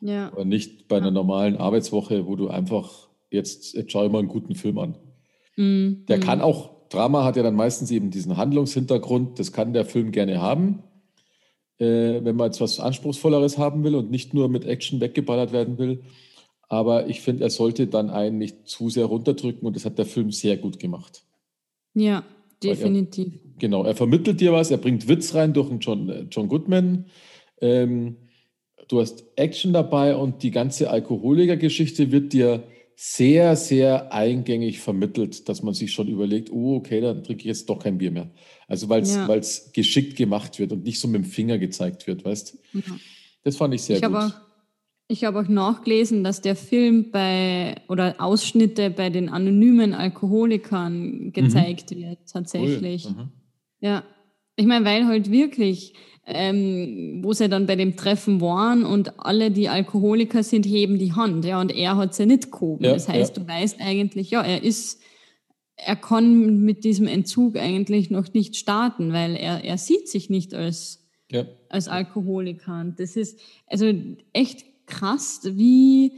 Ja. 0.00 0.30
Aber 0.32 0.44
nicht 0.44 0.88
bei 0.88 0.98
einer 0.98 1.10
normalen 1.10 1.56
Arbeitswoche, 1.56 2.26
wo 2.26 2.36
du 2.36 2.48
einfach 2.48 3.08
jetzt, 3.30 3.74
jetzt 3.74 3.92
schau 3.92 4.04
ich 4.04 4.12
mal 4.12 4.18
einen 4.18 4.28
guten 4.28 4.54
Film 4.54 4.78
an. 4.78 4.98
Mhm. 5.56 6.04
Der 6.08 6.20
kann 6.20 6.40
auch, 6.40 6.88
Drama 6.88 7.24
hat 7.24 7.36
ja 7.36 7.42
dann 7.42 7.54
meistens 7.54 7.90
eben 7.90 8.10
diesen 8.10 8.36
Handlungshintergrund, 8.36 9.38
das 9.38 9.52
kann 9.52 9.72
der 9.72 9.84
Film 9.84 10.12
gerne 10.12 10.40
haben. 10.40 10.82
Äh, 11.78 12.24
wenn 12.24 12.36
man 12.36 12.46
jetzt 12.46 12.60
was 12.60 12.80
Anspruchsvolleres 12.80 13.58
haben 13.58 13.84
will 13.84 13.94
und 13.94 14.10
nicht 14.10 14.34
nur 14.34 14.48
mit 14.48 14.64
Action 14.64 15.00
weggeballert 15.00 15.52
werden 15.52 15.78
will. 15.78 16.02
Aber 16.68 17.08
ich 17.08 17.20
finde, 17.20 17.44
er 17.44 17.50
sollte 17.50 17.86
dann 17.86 18.10
einen 18.10 18.38
nicht 18.38 18.68
zu 18.68 18.90
sehr 18.90 19.06
runterdrücken 19.06 19.66
und 19.66 19.76
das 19.76 19.84
hat 19.84 19.98
der 19.98 20.06
Film 20.06 20.30
sehr 20.30 20.56
gut 20.56 20.78
gemacht. 20.78 21.22
Ja, 21.94 22.24
definitiv. 22.62 23.34
Er, 23.34 23.58
genau, 23.58 23.84
er 23.84 23.94
vermittelt 23.94 24.40
dir 24.40 24.52
was, 24.52 24.70
er 24.70 24.76
bringt 24.76 25.08
Witz 25.08 25.34
rein 25.34 25.54
durch 25.54 25.70
einen 25.70 25.80
John, 25.80 26.08
äh, 26.08 26.26
John 26.30 26.48
Goodman. 26.48 27.06
Ähm, 27.60 28.16
du 28.88 29.00
hast 29.00 29.24
Action 29.36 29.72
dabei 29.72 30.14
und 30.16 30.42
die 30.42 30.50
ganze 30.50 30.90
Alkoholikergeschichte 30.90 32.12
wird 32.12 32.32
dir 32.32 32.64
sehr, 33.00 33.54
sehr 33.54 34.12
eingängig 34.12 34.80
vermittelt, 34.80 35.48
dass 35.48 35.62
man 35.62 35.72
sich 35.72 35.92
schon 35.92 36.08
überlegt, 36.08 36.50
oh, 36.50 36.76
okay, 36.76 37.00
dann 37.00 37.22
trinke 37.22 37.42
ich 37.42 37.46
jetzt 37.46 37.70
doch 37.70 37.78
kein 37.78 37.98
Bier 37.98 38.10
mehr. 38.10 38.30
Also 38.68 38.88
weil 38.88 39.02
es 39.02 39.14
ja. 39.16 39.40
geschickt 39.72 40.16
gemacht 40.16 40.58
wird 40.58 40.72
und 40.72 40.84
nicht 40.84 41.00
so 41.00 41.08
mit 41.08 41.24
dem 41.24 41.28
Finger 41.28 41.58
gezeigt 41.58 42.06
wird, 42.06 42.24
weißt 42.24 42.56
ja. 42.74 42.80
Das 43.42 43.56
fand 43.56 43.74
ich 43.74 43.82
sehr 43.82 43.96
ich 43.96 44.02
gut. 44.02 44.14
Auch, 44.14 44.32
ich 45.08 45.24
habe 45.24 45.40
auch 45.40 45.48
nachgelesen, 45.48 46.22
dass 46.22 46.42
der 46.42 46.54
Film 46.54 47.10
bei 47.10 47.76
oder 47.88 48.16
Ausschnitte 48.18 48.90
bei 48.90 49.10
den 49.10 49.30
anonymen 49.30 49.94
Alkoholikern 49.94 51.32
gezeigt 51.32 51.90
mhm. 51.90 51.96
wird, 51.96 52.18
tatsächlich. 52.30 53.06
Cool. 53.06 53.12
Mhm. 53.12 53.28
Ja. 53.80 54.04
Ich 54.56 54.66
meine, 54.66 54.84
weil 54.84 55.06
halt 55.06 55.30
wirklich 55.30 55.94
ähm, 56.28 57.20
wo 57.22 57.32
sie 57.32 57.48
dann 57.48 57.66
bei 57.66 57.74
dem 57.74 57.96
Treffen 57.96 58.40
waren 58.40 58.84
und 58.84 59.18
alle, 59.18 59.50
die 59.50 59.68
Alkoholiker 59.68 60.42
sind, 60.42 60.66
heben 60.66 60.98
die 60.98 61.14
Hand, 61.14 61.44
ja, 61.44 61.58
und 61.60 61.74
er 61.74 61.96
hat 61.96 62.14
sie 62.14 62.26
nicht 62.26 62.52
gehoben. 62.52 62.84
Ja, 62.84 62.92
das 62.92 63.08
heißt, 63.08 63.36
ja. 63.36 63.42
du 63.42 63.48
weißt 63.48 63.80
eigentlich, 63.80 64.30
ja, 64.30 64.42
er 64.42 64.62
ist, 64.62 65.00
er 65.78 65.96
kann 65.96 66.60
mit 66.60 66.84
diesem 66.84 67.06
Entzug 67.06 67.56
eigentlich 67.56 68.10
noch 68.10 68.32
nicht 68.34 68.56
starten, 68.56 69.12
weil 69.12 69.36
er, 69.36 69.64
er 69.64 69.78
sieht 69.78 70.08
sich 70.08 70.28
nicht 70.28 70.52
als, 70.52 71.06
ja. 71.30 71.44
als 71.68 71.88
Alkoholiker. 71.88 72.80
Und 72.80 73.00
das 73.00 73.16
ist 73.16 73.38
also 73.66 73.92
echt 74.32 74.64
krass, 74.86 75.42
wie, 75.44 76.12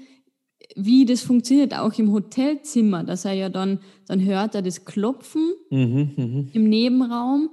wie 0.76 1.04
das 1.04 1.22
funktioniert, 1.22 1.74
auch 1.74 1.92
im 1.98 2.12
Hotelzimmer, 2.12 3.04
dass 3.04 3.24
er 3.24 3.34
ja 3.34 3.48
dann, 3.48 3.80
dann 4.06 4.24
hört 4.24 4.54
er 4.54 4.62
das 4.62 4.84
Klopfen 4.84 5.52
mhm, 5.70 6.10
mh. 6.16 6.44
im 6.52 6.68
Nebenraum 6.68 7.50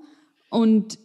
und 0.50 0.98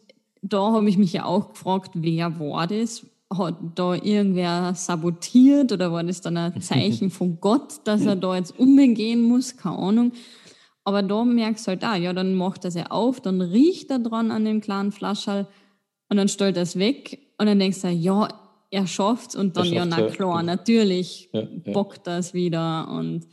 da 0.42 0.72
habe 0.72 0.88
ich 0.88 0.98
mich 0.98 1.12
ja 1.12 1.24
auch 1.24 1.50
gefragt, 1.50 1.92
wer 1.94 2.38
war 2.40 2.66
das? 2.66 3.06
Hat 3.32 3.56
da 3.76 3.94
irgendwer 3.94 4.74
sabotiert 4.74 5.72
oder 5.72 5.90
war 5.90 6.04
das 6.04 6.20
dann 6.20 6.36
ein 6.36 6.60
Zeichen 6.60 7.10
von 7.10 7.40
Gott, 7.40 7.80
dass 7.84 8.04
er 8.04 8.16
da 8.16 8.36
jetzt 8.36 8.58
umgehen 8.58 9.22
muss? 9.22 9.56
Keine 9.56 9.78
Ahnung. 9.78 10.12
Aber 10.84 11.02
da 11.02 11.24
merkst 11.24 11.66
du 11.66 11.70
halt, 11.70 11.84
ah, 11.84 11.96
ja, 11.96 12.12
dann 12.12 12.34
macht 12.34 12.64
er 12.64 12.68
es 12.68 12.74
ja 12.74 12.86
auf, 12.86 13.20
dann 13.20 13.40
riecht 13.40 13.90
er 13.90 13.98
dran 13.98 14.30
an 14.30 14.44
dem 14.44 14.60
kleinen 14.60 14.92
Flascherl 14.92 15.46
und 16.08 16.16
dann 16.16 16.28
stellt 16.28 16.56
er 16.56 16.64
es 16.64 16.78
weg 16.78 17.20
und 17.38 17.46
dann 17.46 17.58
denkst 17.58 17.82
du, 17.82 17.88
ja, 17.88 18.28
er 18.70 18.86
schafft's 18.86 19.36
und 19.36 19.56
dann, 19.56 19.66
ja, 19.66 19.84
na 19.84 20.08
klar, 20.08 20.36
ja. 20.36 20.42
natürlich 20.42 21.28
ja, 21.32 21.42
ja. 21.42 21.72
bockt 21.72 22.06
das 22.06 22.34
wieder 22.34 22.88
und 22.90 23.26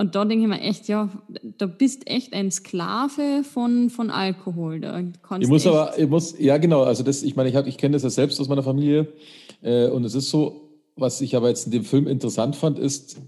und 0.00 0.14
da 0.14 0.24
denke 0.24 0.44
ich 0.44 0.48
mir 0.48 0.62
echt, 0.62 0.88
ja, 0.88 1.10
da 1.58 1.66
bist 1.66 2.08
echt 2.08 2.32
ein 2.32 2.50
Sklave 2.50 3.44
von, 3.44 3.90
von 3.90 4.08
Alkohol. 4.08 4.80
Da 4.80 4.98
ich 5.38 5.46
muss 5.46 5.66
aber, 5.66 5.98
ich 5.98 6.08
muss, 6.08 6.38
ja 6.38 6.56
genau, 6.56 6.84
also 6.84 7.02
das, 7.02 7.22
ich 7.22 7.36
meine, 7.36 7.50
ich, 7.50 7.54
ich 7.54 7.76
kenne 7.76 7.96
das 7.96 8.02
ja 8.04 8.08
selbst 8.08 8.40
aus 8.40 8.48
meiner 8.48 8.62
Familie 8.62 9.12
äh, 9.60 9.88
und 9.88 10.04
es 10.04 10.14
ist 10.14 10.30
so, 10.30 10.70
was 10.96 11.20
ich 11.20 11.36
aber 11.36 11.48
jetzt 11.48 11.66
in 11.66 11.72
dem 11.72 11.84
Film 11.84 12.06
interessant 12.06 12.56
fand, 12.56 12.78
ist, 12.78 13.20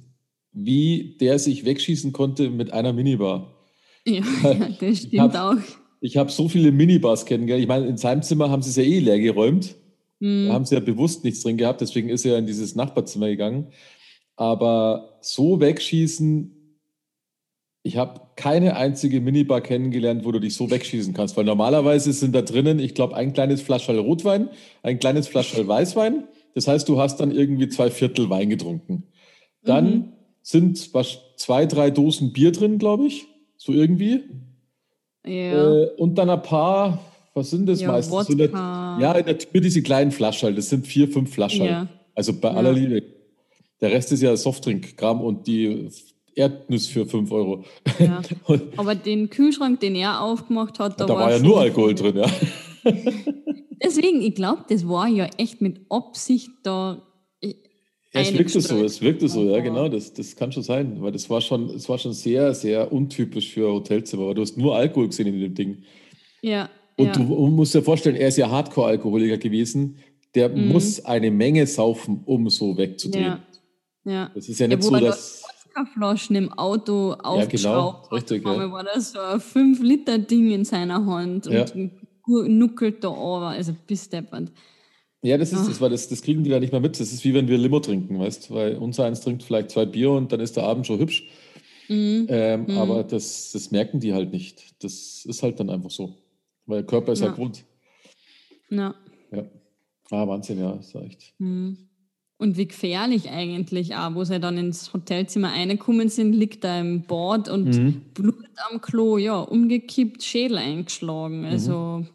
wie 0.52 1.16
der 1.20 1.38
sich 1.38 1.64
wegschießen 1.64 2.12
konnte 2.12 2.50
mit 2.50 2.72
einer 2.72 2.92
Minibar. 2.92 3.54
Ja, 4.06 4.22
ja 4.42 4.68
das 4.80 4.98
stimmt 4.98 5.12
ich 5.12 5.20
hab, 5.20 5.34
auch. 5.34 5.62
Ich 6.00 6.16
habe 6.16 6.30
so 6.30 6.48
viele 6.48 6.72
Minibars 6.72 7.26
kennengelernt. 7.26 7.62
Ich 7.62 7.68
meine, 7.68 7.86
in 7.86 7.96
seinem 7.96 8.22
Zimmer 8.22 8.50
haben 8.50 8.62
sie 8.62 8.70
es 8.70 8.76
ja 8.76 8.82
eh 8.82 8.98
leer 8.98 9.20
geräumt. 9.20 9.76
Mhm. 10.20 10.48
Da 10.48 10.54
haben 10.54 10.64
sie 10.64 10.74
ja 10.74 10.80
bewusst 10.80 11.24
nichts 11.24 11.42
drin 11.42 11.56
gehabt, 11.56 11.80
deswegen 11.80 12.08
ist 12.08 12.24
er 12.24 12.38
in 12.38 12.46
dieses 12.46 12.74
Nachbarzimmer 12.74 13.28
gegangen. 13.28 13.68
Aber 14.36 15.18
so 15.20 15.60
wegschießen, 15.60 16.78
ich 17.82 17.96
habe 17.96 18.20
keine 18.36 18.76
einzige 18.76 19.20
Minibar 19.20 19.60
kennengelernt, 19.60 20.24
wo 20.24 20.32
du 20.32 20.38
dich 20.38 20.54
so 20.54 20.70
wegschießen 20.70 21.14
kannst, 21.14 21.36
weil 21.36 21.44
normalerweise 21.44 22.12
sind 22.12 22.34
da 22.34 22.42
drinnen, 22.42 22.78
ich 22.78 22.94
glaube, 22.94 23.16
ein 23.16 23.32
kleines 23.32 23.60
Flaschall 23.60 23.98
Rotwein, 23.98 24.48
ein 24.82 24.98
kleines 24.98 25.28
Flaschall 25.28 25.66
Weißwein. 25.66 26.24
Das 26.54 26.68
heißt, 26.68 26.88
du 26.88 27.00
hast 27.00 27.18
dann 27.18 27.32
irgendwie 27.32 27.68
zwei 27.68 27.90
Viertel 27.90 28.30
Wein 28.30 28.50
getrunken. 28.50 29.04
Dann 29.64 29.84
mhm. 29.84 30.12
Sind 30.42 30.92
was, 30.92 31.18
zwei, 31.36 31.66
drei 31.66 31.90
Dosen 31.90 32.32
Bier 32.32 32.52
drin, 32.52 32.78
glaube 32.78 33.06
ich, 33.06 33.26
so 33.56 33.72
irgendwie. 33.72 34.24
Ja. 35.24 35.82
Äh, 35.82 35.90
und 35.96 36.16
dann 36.16 36.30
ein 36.30 36.42
paar, 36.42 37.00
was 37.34 37.50
sind 37.50 37.66
das 37.66 37.80
ja, 37.80 37.88
meistens? 37.88 38.26
So 38.26 38.34
der, 38.34 38.50
ja, 38.50 39.12
in 39.12 39.24
der 39.24 39.38
Tür 39.38 39.60
diese 39.60 39.82
kleinen 39.82 40.10
Flaschall, 40.10 40.54
das 40.54 40.68
sind 40.68 40.86
vier, 40.86 41.08
fünf 41.08 41.32
Flaschall. 41.32 41.66
Ja. 41.66 41.88
Also 42.14 42.32
bei 42.34 42.50
aller 42.50 42.72
Liebe. 42.72 43.02
Der 43.80 43.90
Rest 43.90 44.12
ist 44.12 44.22
ja 44.22 44.36
Softdrink-Kram 44.36 45.20
und 45.20 45.46
die 45.46 45.88
Erdnuss 46.34 46.86
für 46.86 47.06
5 47.06 47.30
Euro. 47.32 47.64
Ja. 47.98 48.22
Aber 48.76 48.94
den 48.94 49.28
Kühlschrank, 49.28 49.80
den 49.80 49.94
er 49.94 50.20
aufgemacht 50.20 50.78
hat, 50.78 51.00
da, 51.00 51.06
da 51.06 51.14
war, 51.14 51.20
war 51.24 51.32
ja 51.32 51.38
nur 51.38 51.60
Alkohol 51.60 51.94
drin, 51.94 52.16
ja. 52.16 52.26
Deswegen, 53.82 54.22
ich 54.22 54.34
glaube, 54.34 54.64
das 54.68 54.88
war 54.88 55.08
ja 55.08 55.28
echt 55.36 55.60
mit 55.60 55.80
Absicht 55.88 56.50
da. 56.62 57.02
Ja, 58.14 58.20
es 58.20 58.32
wirkte 58.34 58.60
so, 58.60 58.84
es 58.84 59.00
wirkte 59.00 59.28
so, 59.28 59.48
ja, 59.48 59.60
genau, 59.60 59.88
das, 59.88 60.12
das 60.12 60.36
kann 60.36 60.52
schon 60.52 60.62
sein, 60.62 61.00
weil 61.00 61.12
das 61.12 61.30
war 61.30 61.40
schon, 61.40 61.70
es 61.70 61.88
war 61.88 61.96
schon 61.96 62.12
sehr, 62.12 62.52
sehr 62.54 62.92
untypisch 62.92 63.52
für 63.52 63.72
Hotelzimmer, 63.72 64.26
weil 64.26 64.34
du 64.34 64.42
hast 64.42 64.58
nur 64.58 64.76
Alkohol 64.76 65.08
gesehen 65.08 65.28
in 65.28 65.40
dem 65.40 65.54
Ding. 65.54 65.82
Ja. 66.42 66.68
Und 66.96 67.06
ja. 67.06 67.12
du 67.12 67.22
musst 67.22 67.74
dir 67.74 67.82
vorstellen, 67.82 68.16
er 68.16 68.28
ist 68.28 68.36
ja 68.36 68.50
Hardcore-Alkoholiker 68.50 69.38
gewesen, 69.38 69.98
der 70.34 70.50
mhm. 70.50 70.68
muss 70.68 71.02
eine 71.04 71.30
Menge 71.30 71.66
saufen, 71.66 72.22
um 72.26 72.50
so 72.50 72.76
wegzudrehen. 72.76 73.38
Ja. 74.04 74.12
ja. 74.12 74.30
Das 74.34 74.46
ist 74.48 74.60
ja 74.60 74.68
nicht 74.68 74.82
ja, 74.84 74.90
so, 74.90 74.96
dass 74.96 75.42
Wodkaflaschen 75.74 76.36
im 76.36 76.52
Auto 76.52 77.12
aufgeschraubt 77.12 78.04
ja, 78.04 78.08
genau. 78.08 78.14
Richtig, 78.14 78.44
ja. 78.44 78.72
war 78.72 78.84
das 78.84 79.12
so 79.12 79.20
ein 79.20 79.40
5-Liter-Ding 79.40 80.50
in 80.50 80.64
seiner 80.64 81.06
Hand 81.06 81.46
und 81.46 81.82
nuckelt 82.26 83.02
da 83.02 83.08
aber, 83.08 83.48
also 83.48 83.74
bis 83.86 84.08
deppert. 84.08 84.52
Ja, 85.24 85.38
das 85.38 85.52
ist 85.52 85.68
das, 85.68 85.80
weil 85.80 85.90
das, 85.90 86.08
das 86.08 86.20
kriegen 86.20 86.42
die 86.42 86.50
da 86.50 86.58
nicht 86.58 86.72
mehr 86.72 86.80
mit. 86.80 86.98
Das 86.98 87.12
ist 87.12 87.24
wie 87.24 87.32
wenn 87.32 87.46
wir 87.46 87.56
Limo 87.56 87.78
trinken, 87.78 88.18
weißt 88.18 88.50
weil 88.50 88.76
unser 88.76 89.04
eins 89.04 89.20
trinkt 89.20 89.44
vielleicht 89.44 89.70
zwei 89.70 89.86
Bier 89.86 90.10
und 90.10 90.32
dann 90.32 90.40
ist 90.40 90.56
der 90.56 90.64
Abend 90.64 90.86
schon 90.86 90.98
hübsch. 90.98 91.28
Mhm. 91.88 92.26
Ähm, 92.28 92.64
mhm. 92.66 92.78
Aber 92.78 93.04
das, 93.04 93.52
das 93.52 93.70
merken 93.70 94.00
die 94.00 94.12
halt 94.12 94.32
nicht. 94.32 94.82
Das 94.82 95.24
ist 95.24 95.42
halt 95.44 95.60
dann 95.60 95.70
einfach 95.70 95.90
so. 95.90 96.16
Weil 96.66 96.78
der 96.78 96.86
Körper 96.86 97.12
ist 97.12 97.20
ja. 97.20 97.26
halt 97.26 97.36
Grund. 97.36 97.64
Ja. 98.70 98.94
Ja. 99.30 99.44
Ah, 100.10 100.26
Wahnsinn, 100.26 100.58
ja, 100.58 100.72
ist 100.72 100.94
echt. 100.96 101.34
Mhm. 101.38 101.78
Und 102.38 102.56
wie 102.56 102.66
gefährlich 102.66 103.30
eigentlich 103.30 103.94
auch, 103.94 104.16
wo 104.16 104.24
sie 104.24 104.40
dann 104.40 104.58
ins 104.58 104.92
Hotelzimmer 104.92 105.52
reingekommen 105.52 106.08
sind, 106.08 106.32
liegt 106.32 106.64
da 106.64 106.80
im 106.80 107.02
Bad 107.02 107.48
und 107.48 107.66
mhm. 107.66 108.00
Blut 108.12 108.44
am 108.70 108.80
Klo, 108.80 109.18
ja, 109.18 109.38
umgekippt, 109.38 110.24
Schädel 110.24 110.58
eingeschlagen. 110.58 111.40
Mhm. 111.40 111.44
Also 111.46 112.06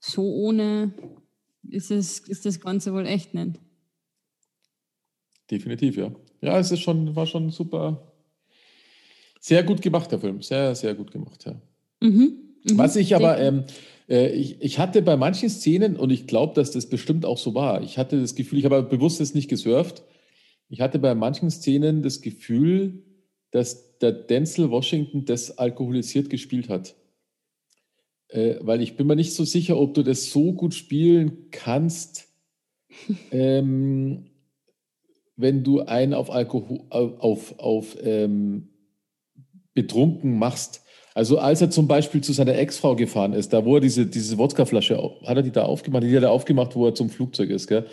so 0.00 0.22
ohne 0.22 0.92
ist, 1.70 1.90
es, 1.90 2.20
ist 2.20 2.46
das 2.46 2.60
Ganze 2.60 2.92
wohl 2.92 3.06
echt 3.06 3.34
nicht. 3.34 3.60
Definitiv, 5.50 5.96
ja. 5.96 6.12
Ja, 6.40 6.58
es 6.58 6.70
ist 6.70 6.80
schon, 6.80 7.14
war 7.16 7.26
schon 7.26 7.50
super, 7.50 8.12
sehr 9.40 9.62
gut 9.62 9.80
gemacht, 9.80 10.10
der 10.10 10.18
Film. 10.18 10.42
Sehr, 10.42 10.74
sehr 10.74 10.94
gut 10.94 11.10
gemacht, 11.10 11.44
ja. 11.46 11.54
Mhm. 12.00 12.46
Mhm. 12.64 12.78
Was 12.78 12.96
ich 12.96 13.14
aber, 13.14 13.38
ähm, 13.38 13.64
äh, 14.08 14.32
ich, 14.32 14.60
ich 14.60 14.78
hatte 14.78 15.02
bei 15.02 15.16
manchen 15.16 15.48
Szenen, 15.48 15.96
und 15.96 16.10
ich 16.10 16.26
glaube, 16.26 16.54
dass 16.54 16.72
das 16.72 16.86
bestimmt 16.86 17.24
auch 17.24 17.38
so 17.38 17.54
war, 17.54 17.82
ich 17.82 17.96
hatte 17.96 18.20
das 18.20 18.34
Gefühl, 18.34 18.58
ich 18.58 18.64
habe 18.64 18.82
bewusst 18.82 19.20
das 19.20 19.34
nicht 19.34 19.48
gesurft, 19.48 20.02
ich 20.68 20.80
hatte 20.80 20.98
bei 20.98 21.14
manchen 21.14 21.50
Szenen 21.50 22.02
das 22.02 22.22
Gefühl, 22.22 23.04
dass 23.52 23.98
der 23.98 24.12
Denzel 24.12 24.70
Washington 24.70 25.24
das 25.24 25.58
alkoholisiert 25.58 26.28
gespielt 26.28 26.68
hat. 26.68 26.96
Äh, 28.28 28.56
weil 28.60 28.82
ich 28.82 28.96
bin 28.96 29.06
mir 29.06 29.16
nicht 29.16 29.34
so 29.34 29.44
sicher, 29.44 29.78
ob 29.78 29.94
du 29.94 30.02
das 30.02 30.30
so 30.30 30.52
gut 30.52 30.74
spielen 30.74 31.48
kannst, 31.50 32.28
ähm, 33.30 34.26
wenn 35.36 35.62
du 35.62 35.80
einen 35.80 36.14
auf 36.14 36.30
Alkohol, 36.30 36.80
auf, 36.90 37.58
auf 37.58 37.96
ähm, 38.02 38.68
betrunken 39.74 40.38
machst. 40.38 40.82
Also 41.14 41.38
als 41.38 41.60
er 41.60 41.70
zum 41.70 41.86
Beispiel 41.86 42.20
zu 42.20 42.32
seiner 42.32 42.56
Ex-Frau 42.56 42.96
gefahren 42.96 43.32
ist, 43.32 43.52
da 43.52 43.64
wo 43.64 43.76
er 43.76 43.80
diese, 43.80 44.06
diese 44.06 44.36
Wodkaflasche, 44.38 44.98
hat 45.24 45.36
er 45.36 45.42
die 45.42 45.50
da 45.50 45.64
aufgemacht? 45.64 46.02
Die 46.02 46.14
hat 46.16 46.22
er 46.22 46.30
aufgemacht, 46.30 46.74
wo 46.74 46.86
er 46.86 46.94
zum 46.94 47.10
Flugzeug 47.10 47.50
ist, 47.50 47.66
gell? 47.68 47.86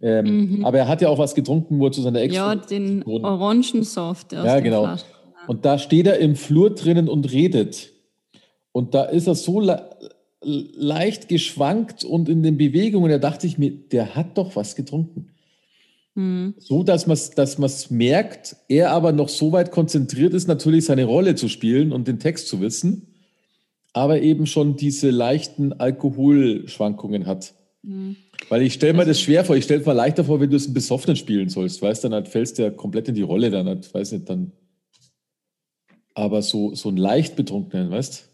Ähm, 0.00 0.58
mhm. 0.58 0.64
Aber 0.64 0.78
er 0.78 0.86
hat 0.86 1.00
ja 1.00 1.08
auch 1.08 1.18
was 1.18 1.34
getrunken, 1.34 1.80
wo 1.80 1.86
er 1.86 1.92
zu 1.92 2.02
seiner 2.02 2.20
Ex-Frau... 2.20 2.50
Ja, 2.50 2.54
den 2.54 3.02
Orangensoft 3.04 4.34
aus 4.34 4.44
Ja, 4.44 4.60
genau. 4.60 4.84
Flaschen. 4.84 5.08
Und 5.48 5.64
da 5.64 5.78
steht 5.78 6.06
er 6.06 6.18
im 6.18 6.36
Flur 6.36 6.74
drinnen 6.74 7.08
und 7.08 7.32
redet. 7.32 7.90
Und 8.72 8.94
da 8.94 9.04
ist 9.04 9.26
er 9.26 9.34
so 9.34 9.60
le 9.60 9.88
leicht 10.40 11.28
geschwankt 11.28 12.04
und 12.04 12.28
in 12.28 12.44
den 12.44 12.56
Bewegungen, 12.56 13.10
da 13.10 13.18
dachte 13.18 13.48
ich 13.48 13.58
mir, 13.58 13.72
der 13.72 14.14
hat 14.14 14.38
doch 14.38 14.54
was 14.54 14.76
getrunken. 14.76 15.30
Mhm. 16.14 16.54
So, 16.58 16.82
dass 16.82 17.06
man 17.06 17.14
es 17.14 17.30
dass 17.30 17.90
merkt, 17.90 18.56
er 18.68 18.90
aber 18.90 19.12
noch 19.12 19.28
so 19.28 19.52
weit 19.52 19.70
konzentriert 19.70 20.34
ist, 20.34 20.46
natürlich 20.46 20.84
seine 20.84 21.04
Rolle 21.04 21.34
zu 21.34 21.48
spielen 21.48 21.92
und 21.92 22.08
den 22.08 22.18
Text 22.18 22.48
zu 22.48 22.60
wissen, 22.60 23.14
aber 23.92 24.20
eben 24.20 24.46
schon 24.46 24.76
diese 24.76 25.10
leichten 25.10 25.72
Alkoholschwankungen 25.72 27.26
hat. 27.26 27.54
Mhm. 27.82 28.16
Weil 28.48 28.62
ich 28.62 28.74
stelle 28.74 28.94
mir 28.94 29.04
das 29.04 29.20
schwer 29.20 29.44
vor. 29.44 29.56
Ich 29.56 29.64
stelle 29.64 29.84
mir 29.84 29.92
leichter 29.92 30.24
vor, 30.24 30.40
wenn 30.40 30.50
du 30.50 30.56
es 30.56 30.66
einen 30.66 30.74
Besoffenen 30.74 31.16
spielen 31.16 31.48
sollst. 31.48 31.82
Weißt 31.82 32.02
du, 32.02 32.08
dann 32.08 32.14
halt 32.14 32.28
fällst 32.28 32.58
du 32.58 32.62
ja 32.62 32.70
komplett 32.70 33.08
in 33.08 33.14
die 33.14 33.22
Rolle. 33.22 33.50
Dann 33.50 33.66
halt, 33.66 33.92
weiß 33.92 34.12
nicht, 34.12 34.28
dann. 34.28 34.52
Aber 36.14 36.42
so, 36.42 36.74
so 36.74 36.88
ein 36.88 36.96
leicht 36.96 37.36
Betrunkenen, 37.36 37.90
weißt 37.90 38.27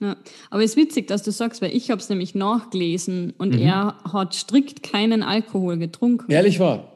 ja, 0.00 0.16
aber 0.50 0.62
es 0.62 0.72
ist 0.72 0.76
witzig, 0.76 1.06
dass 1.06 1.22
du 1.22 1.30
sagst, 1.30 1.62
weil 1.62 1.74
ich 1.74 1.90
habe 1.90 2.00
es 2.00 2.08
nämlich 2.08 2.34
nachgelesen 2.34 3.32
und 3.38 3.54
mhm. 3.54 3.62
er 3.62 3.96
hat 4.12 4.34
strikt 4.34 4.82
keinen 4.82 5.22
Alkohol 5.22 5.78
getrunken. 5.78 6.30
Ehrlich 6.30 6.60
war? 6.60 6.92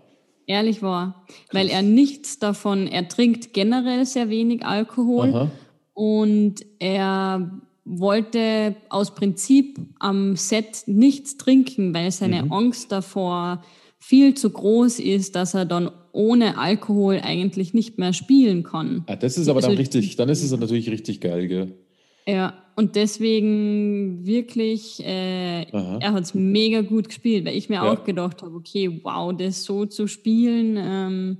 Ehrlich 0.47 0.83
war, 0.83 1.27
weil 1.53 1.69
er 1.69 1.83
nichts 1.83 2.39
davon, 2.39 2.89
er 2.89 3.09
trinkt 3.09 3.53
generell 3.55 4.05
sehr 4.05 4.29
wenig 4.31 4.67
Alkohol 4.67 5.29
Aha. 5.35 5.51
und 5.95 6.57
er 6.81 7.61
wollte 7.85 8.77
aus 8.89 9.15
Prinzip 9.15 9.79
am 9.99 10.37
Set 10.37 10.83
nichts 10.87 11.37
trinken, 11.37 11.95
weil 11.95 12.11
seine 12.11 12.45
mhm. 12.45 12.53
Angst 12.53 12.93
davor 12.93 13.63
viel 13.99 14.35
zu 14.35 14.51
groß 14.51 14.99
ist, 14.99 15.37
dass 15.37 15.55
er 15.55 15.67
dann 15.67 15.91
ohne 16.13 16.59
Alkohol 16.59 17.21
eigentlich 17.23 17.73
nicht 17.75 17.99
mehr 17.99 18.13
spielen 18.13 18.65
kann. 18.65 19.05
Ah, 19.07 19.17
das 19.17 19.39
ist 19.39 19.49
aber 19.49 19.61
dann 19.61 19.71
also, 19.71 19.81
richtig, 19.81 20.17
dann 20.17 20.29
ist 20.29 20.43
es 20.43 20.51
natürlich 20.51 20.91
richtig 20.91 21.21
geil, 21.21 21.47
gell? 21.49 21.75
Ja, 22.27 22.55
und 22.81 22.97
deswegen 22.97 24.25
wirklich, 24.25 25.05
äh, 25.05 25.64
er 25.64 26.12
hat 26.12 26.23
es 26.23 26.33
mega 26.33 26.81
gut 26.81 27.09
gespielt, 27.09 27.45
weil 27.45 27.55
ich 27.55 27.69
mir 27.69 27.75
ja. 27.75 27.93
auch 27.93 28.05
gedacht 28.05 28.40
habe, 28.40 28.55
okay, 28.55 29.03
wow, 29.03 29.37
das 29.37 29.64
so 29.64 29.85
zu 29.85 30.07
spielen, 30.07 30.79
ähm, 30.79 31.38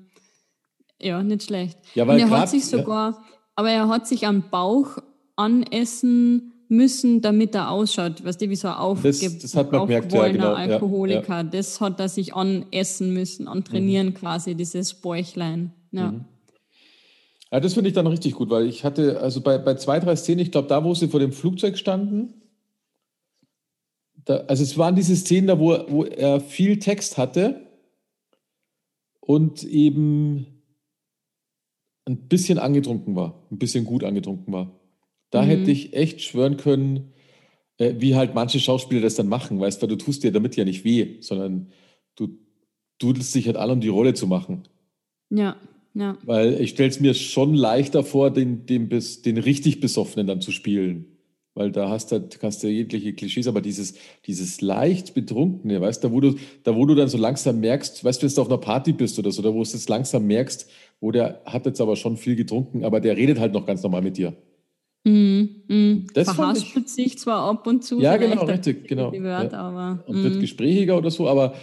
ja, 1.01 1.23
nicht 1.23 1.45
schlecht. 1.45 1.79
Ja, 1.95 2.07
weil 2.07 2.17
und 2.17 2.21
er 2.21 2.29
grad, 2.29 2.41
hat 2.41 2.51
sich 2.51 2.67
sogar, 2.67 3.13
ja. 3.13 3.25
aber 3.57 3.71
er 3.71 3.89
hat 3.89 4.07
sich 4.07 4.27
am 4.27 4.51
Bauch 4.51 4.99
anessen 5.37 6.53
müssen, 6.69 7.23
damit 7.23 7.55
er 7.55 7.71
ausschaut, 7.71 8.23
weißt 8.23 8.43
du, 8.43 8.51
wie 8.51 8.57
so 8.57 8.69
ein 8.69 8.75
aufge 8.75 9.09
das, 9.09 9.39
das 9.39 9.57
hat 9.57 9.73
man 9.73 9.87
gemerkt, 9.87 10.13
ja, 10.13 10.29
genau. 10.29 10.53
Alkoholiker. 10.53 11.43
Das 11.43 11.81
hat 11.81 11.99
er 12.01 12.11
sich 12.11 12.35
anessen 12.35 13.15
müssen, 13.15 13.49
antrainieren 13.49 14.09
mhm. 14.09 14.15
quasi, 14.15 14.55
dieses 14.55 14.93
Bäuchlein. 14.93 15.73
Ja. 15.91 16.13
Mhm. 16.13 16.27
Ja, 17.53 17.59
das 17.59 17.75
finde 17.75 17.89
ich 17.89 17.95
dann 17.95 18.07
richtig 18.07 18.35
gut, 18.35 18.51
weil 18.51 18.67
ich 18.67 18.85
hatte, 18.85 19.21
also 19.21 19.41
bei, 19.41 19.59
bei 19.59 19.75
zwei, 19.75 19.99
drei 19.99 20.15
Szenen, 20.15 20.41
ich 20.41 20.53
glaube, 20.53 20.69
da, 20.69 20.85
wo 20.85 20.95
sie 20.95 21.09
vor 21.09 21.21
dem 21.21 21.33
Flugzeug 21.33 21.79
standen, 21.79 22.35
da, 24.25 24.37
also 24.47 24.63
es 24.63 24.79
waren 24.79 24.95
diese 24.95 25.17
Szenen 25.17 25.49
da, 25.49 25.59
wo, 25.59 25.77
wo 25.89 26.05
er 26.05 26.41
viel 26.41 26.79
Text 26.79 27.19
hatte 27.19 27.67
und 29.21 29.65
eben 29.65 30.47
ein 32.05 32.29
bisschen 32.29 32.59
angetrunken 32.59 33.17
war, 33.17 33.47
ein 33.51 33.59
bisschen 33.59 33.85
gut 33.85 34.05
angetrunken 34.05 34.53
war. 34.53 34.81
Da 35.31 35.43
mhm. 35.43 35.47
hätte 35.47 35.71
ich 35.71 35.95
echt 35.95 36.23
schwören 36.23 36.57
können, 36.57 37.13
äh, 37.79 37.95
wie 37.99 38.15
halt 38.15 38.35
manche 38.35 38.61
Schauspieler 38.61 39.01
das 39.01 39.15
dann 39.17 39.29
machen, 39.29 39.59
weißt 39.59 39.83
du, 39.83 39.87
du 39.87 39.97
tust 39.97 40.23
dir 40.23 40.33
damit 40.33 40.57
ja 40.57 40.65
nicht 40.65 40.85
weh, 40.85 41.21
sondern 41.21 41.73
du 42.15 42.39
dudelst 42.99 43.35
dich 43.35 43.47
halt 43.47 43.57
an, 43.57 43.71
um 43.71 43.81
die 43.81 43.89
Rolle 43.89 44.15
zu 44.15 44.27
machen. 44.27 44.69
Ja. 45.31 45.57
Ja. 45.95 46.17
Weil 46.25 46.61
ich 46.61 46.71
stelle 46.71 46.89
es 46.89 47.01
mir 47.01 47.15
schon 47.15 47.55
leichter 47.55 48.05
vor, 48.05 48.31
den, 48.31 48.67
den, 48.67 48.89
den 48.89 49.39
richtig 49.39 49.81
Besoffenen 49.81 50.27
dann 50.27 50.41
zu 50.41 50.53
spielen. 50.53 51.07
Weil 51.55 51.73
da 51.73 51.89
hast 51.91 52.13
du, 52.13 52.29
hast 52.43 52.63
du 52.63 52.69
jegliche 52.69 53.13
Klischees, 53.13 53.49
aber 53.49 53.61
dieses, 53.61 53.95
dieses 54.27 54.61
leicht 54.61 55.15
Betrunkene, 55.15 55.81
weißt 55.81 56.03
du, 56.03 56.09
da 56.09 56.15
wo 56.15 56.21
du, 56.21 56.35
da 56.63 56.77
wo 56.77 56.87
du 56.87 56.95
dann 56.95 57.09
so 57.09 57.19
langsam 57.19 57.59
merkst, 57.59 58.05
weißt 58.05 58.23
du, 58.23 58.27
wenn 58.27 58.35
du 58.35 58.41
auf 58.41 58.49
einer 58.49 58.59
Party 58.59 58.93
bist 58.93 59.19
oder 59.19 59.33
so, 59.33 59.43
da 59.43 59.49
wo 59.51 59.57
du 59.57 59.63
es 59.63 59.89
langsam 59.89 60.27
merkst, 60.27 60.71
wo 61.01 61.11
der 61.11 61.43
hat 61.45 61.67
jetzt 61.67 61.81
aber 61.81 61.97
schon 61.97 62.17
viel 62.17 62.37
getrunken, 62.37 62.85
aber 62.85 63.01
der 63.01 63.17
redet 63.17 63.41
halt 63.41 63.53
noch 63.53 63.67
ganz 63.67 63.83
normal 63.83 64.03
mit 64.03 64.17
dir. 64.17 64.33
Mm, 65.05 65.45
mm. 65.67 66.07
Das 66.15 66.31
Verhaspelt 66.33 66.89
sich 66.89 67.19
zwar 67.19 67.43
ab 67.43 67.67
und 67.67 67.83
zu. 67.83 68.01
Ja, 68.01 68.17
genau, 68.17 68.45
richtig, 68.45 68.87
genau. 68.87 69.13
Wörter, 69.13 69.57
ja. 69.57 69.61
aber, 69.61 70.05
und 70.07 70.23
wird 70.23 70.41
gesprächiger 70.41 70.97
oder 70.97 71.11
so, 71.11 71.27
aber 71.27 71.55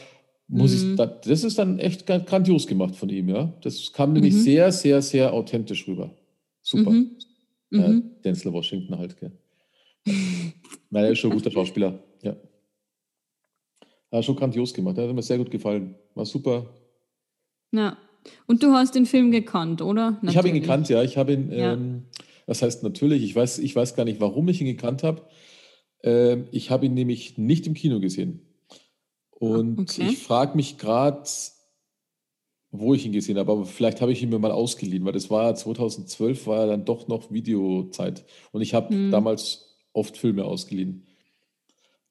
muss 0.48 0.84
mhm. 0.84 0.98
ich, 1.00 1.10
das 1.26 1.44
ist 1.44 1.58
dann 1.58 1.78
echt 1.80 2.06
grandios 2.06 2.68
gemacht 2.68 2.96
von 2.96 3.10
ihm, 3.10 3.30
ja. 3.30 3.54
Das 3.62 3.92
kam 3.92 4.14
nämlich 4.14 4.34
mhm. 4.34 4.40
sehr, 4.40 4.72
sehr, 4.72 5.02
sehr 5.02 5.34
authentisch 5.34 5.88
rüber. 5.88 6.16
Super. 6.62 6.92
Mhm. 6.92 7.18
Äh, 7.72 7.78
mhm. 7.78 8.04
Denzel 8.24 8.54
Washington 8.54 8.98
halt, 8.98 9.18
gell. 9.20 9.32
Nein, 10.06 11.04
er 11.04 11.12
ist 11.12 11.20
schon 11.20 11.32
ein 11.32 11.38
guter 11.38 11.52
Schauspieler, 11.52 12.00
ja. 12.24 12.36
Er 14.10 14.20
hat 14.20 14.26
schon 14.26 14.38
grandios 14.38 14.74
gemacht, 14.74 14.98
er 14.98 15.08
hat 15.08 15.16
mir 15.16 15.22
sehr 15.22 15.38
gut 15.38 15.52
gefallen. 15.52 15.96
War 16.16 16.26
super. 16.26 16.74
Ja. 17.74 17.98
Und 18.46 18.64
du 18.64 18.72
hast 18.72 18.96
den 18.96 19.06
Film 19.06 19.32
gekannt, 19.32 19.82
oder? 19.82 20.12
Natürlich. 20.12 20.30
Ich 20.32 20.38
habe 20.38 20.48
ihn 20.50 20.54
gekannt, 20.62 20.90
ja. 20.90 21.04
Ich 21.04 21.18
habe 21.18 21.34
ihn, 21.34 21.52
ja. 21.52 21.74
ähm, 21.74 22.04
das 22.46 22.62
heißt 22.62 22.84
natürlich, 22.84 23.24
ich 23.24 23.36
weiß, 23.36 23.60
ich 23.60 23.76
weiß 23.76 23.96
gar 23.96 24.06
nicht, 24.06 24.22
warum 24.22 24.48
ich 24.48 24.62
ihn 24.62 24.68
gekannt 24.68 25.04
habe. 25.04 25.24
Ähm, 26.04 26.48
ich 26.52 26.72
habe 26.72 26.86
ihn 26.86 26.94
nämlich 26.94 27.38
nicht 27.38 27.68
im 27.68 27.74
Kino 27.74 28.00
gesehen. 28.00 28.47
Und 29.40 29.80
okay. 29.80 30.10
ich 30.10 30.24
frage 30.24 30.56
mich 30.56 30.78
gerade, 30.78 31.24
wo 32.72 32.94
ich 32.94 33.06
ihn 33.06 33.12
gesehen 33.12 33.38
habe, 33.38 33.52
aber 33.52 33.66
vielleicht 33.66 34.02
habe 34.02 34.12
ich 34.12 34.22
ihn 34.24 34.30
mir 34.30 34.40
mal 34.40 34.52
ausgeliehen, 34.52 35.06
weil 35.06 35.14
das 35.14 35.30
war 35.30 35.54
2012, 35.54 36.48
war 36.48 36.62
ja 36.62 36.66
dann 36.68 36.86
doch 36.86 37.08
noch 37.08 37.32
Videozeit. 37.32 38.26
Und 38.52 38.62
ich 38.62 38.74
habe 38.74 38.90
hm. 38.90 39.12
damals 39.12 39.76
oft 39.94 40.18
Filme 40.18 40.44
ausgeliehen. 40.44 41.06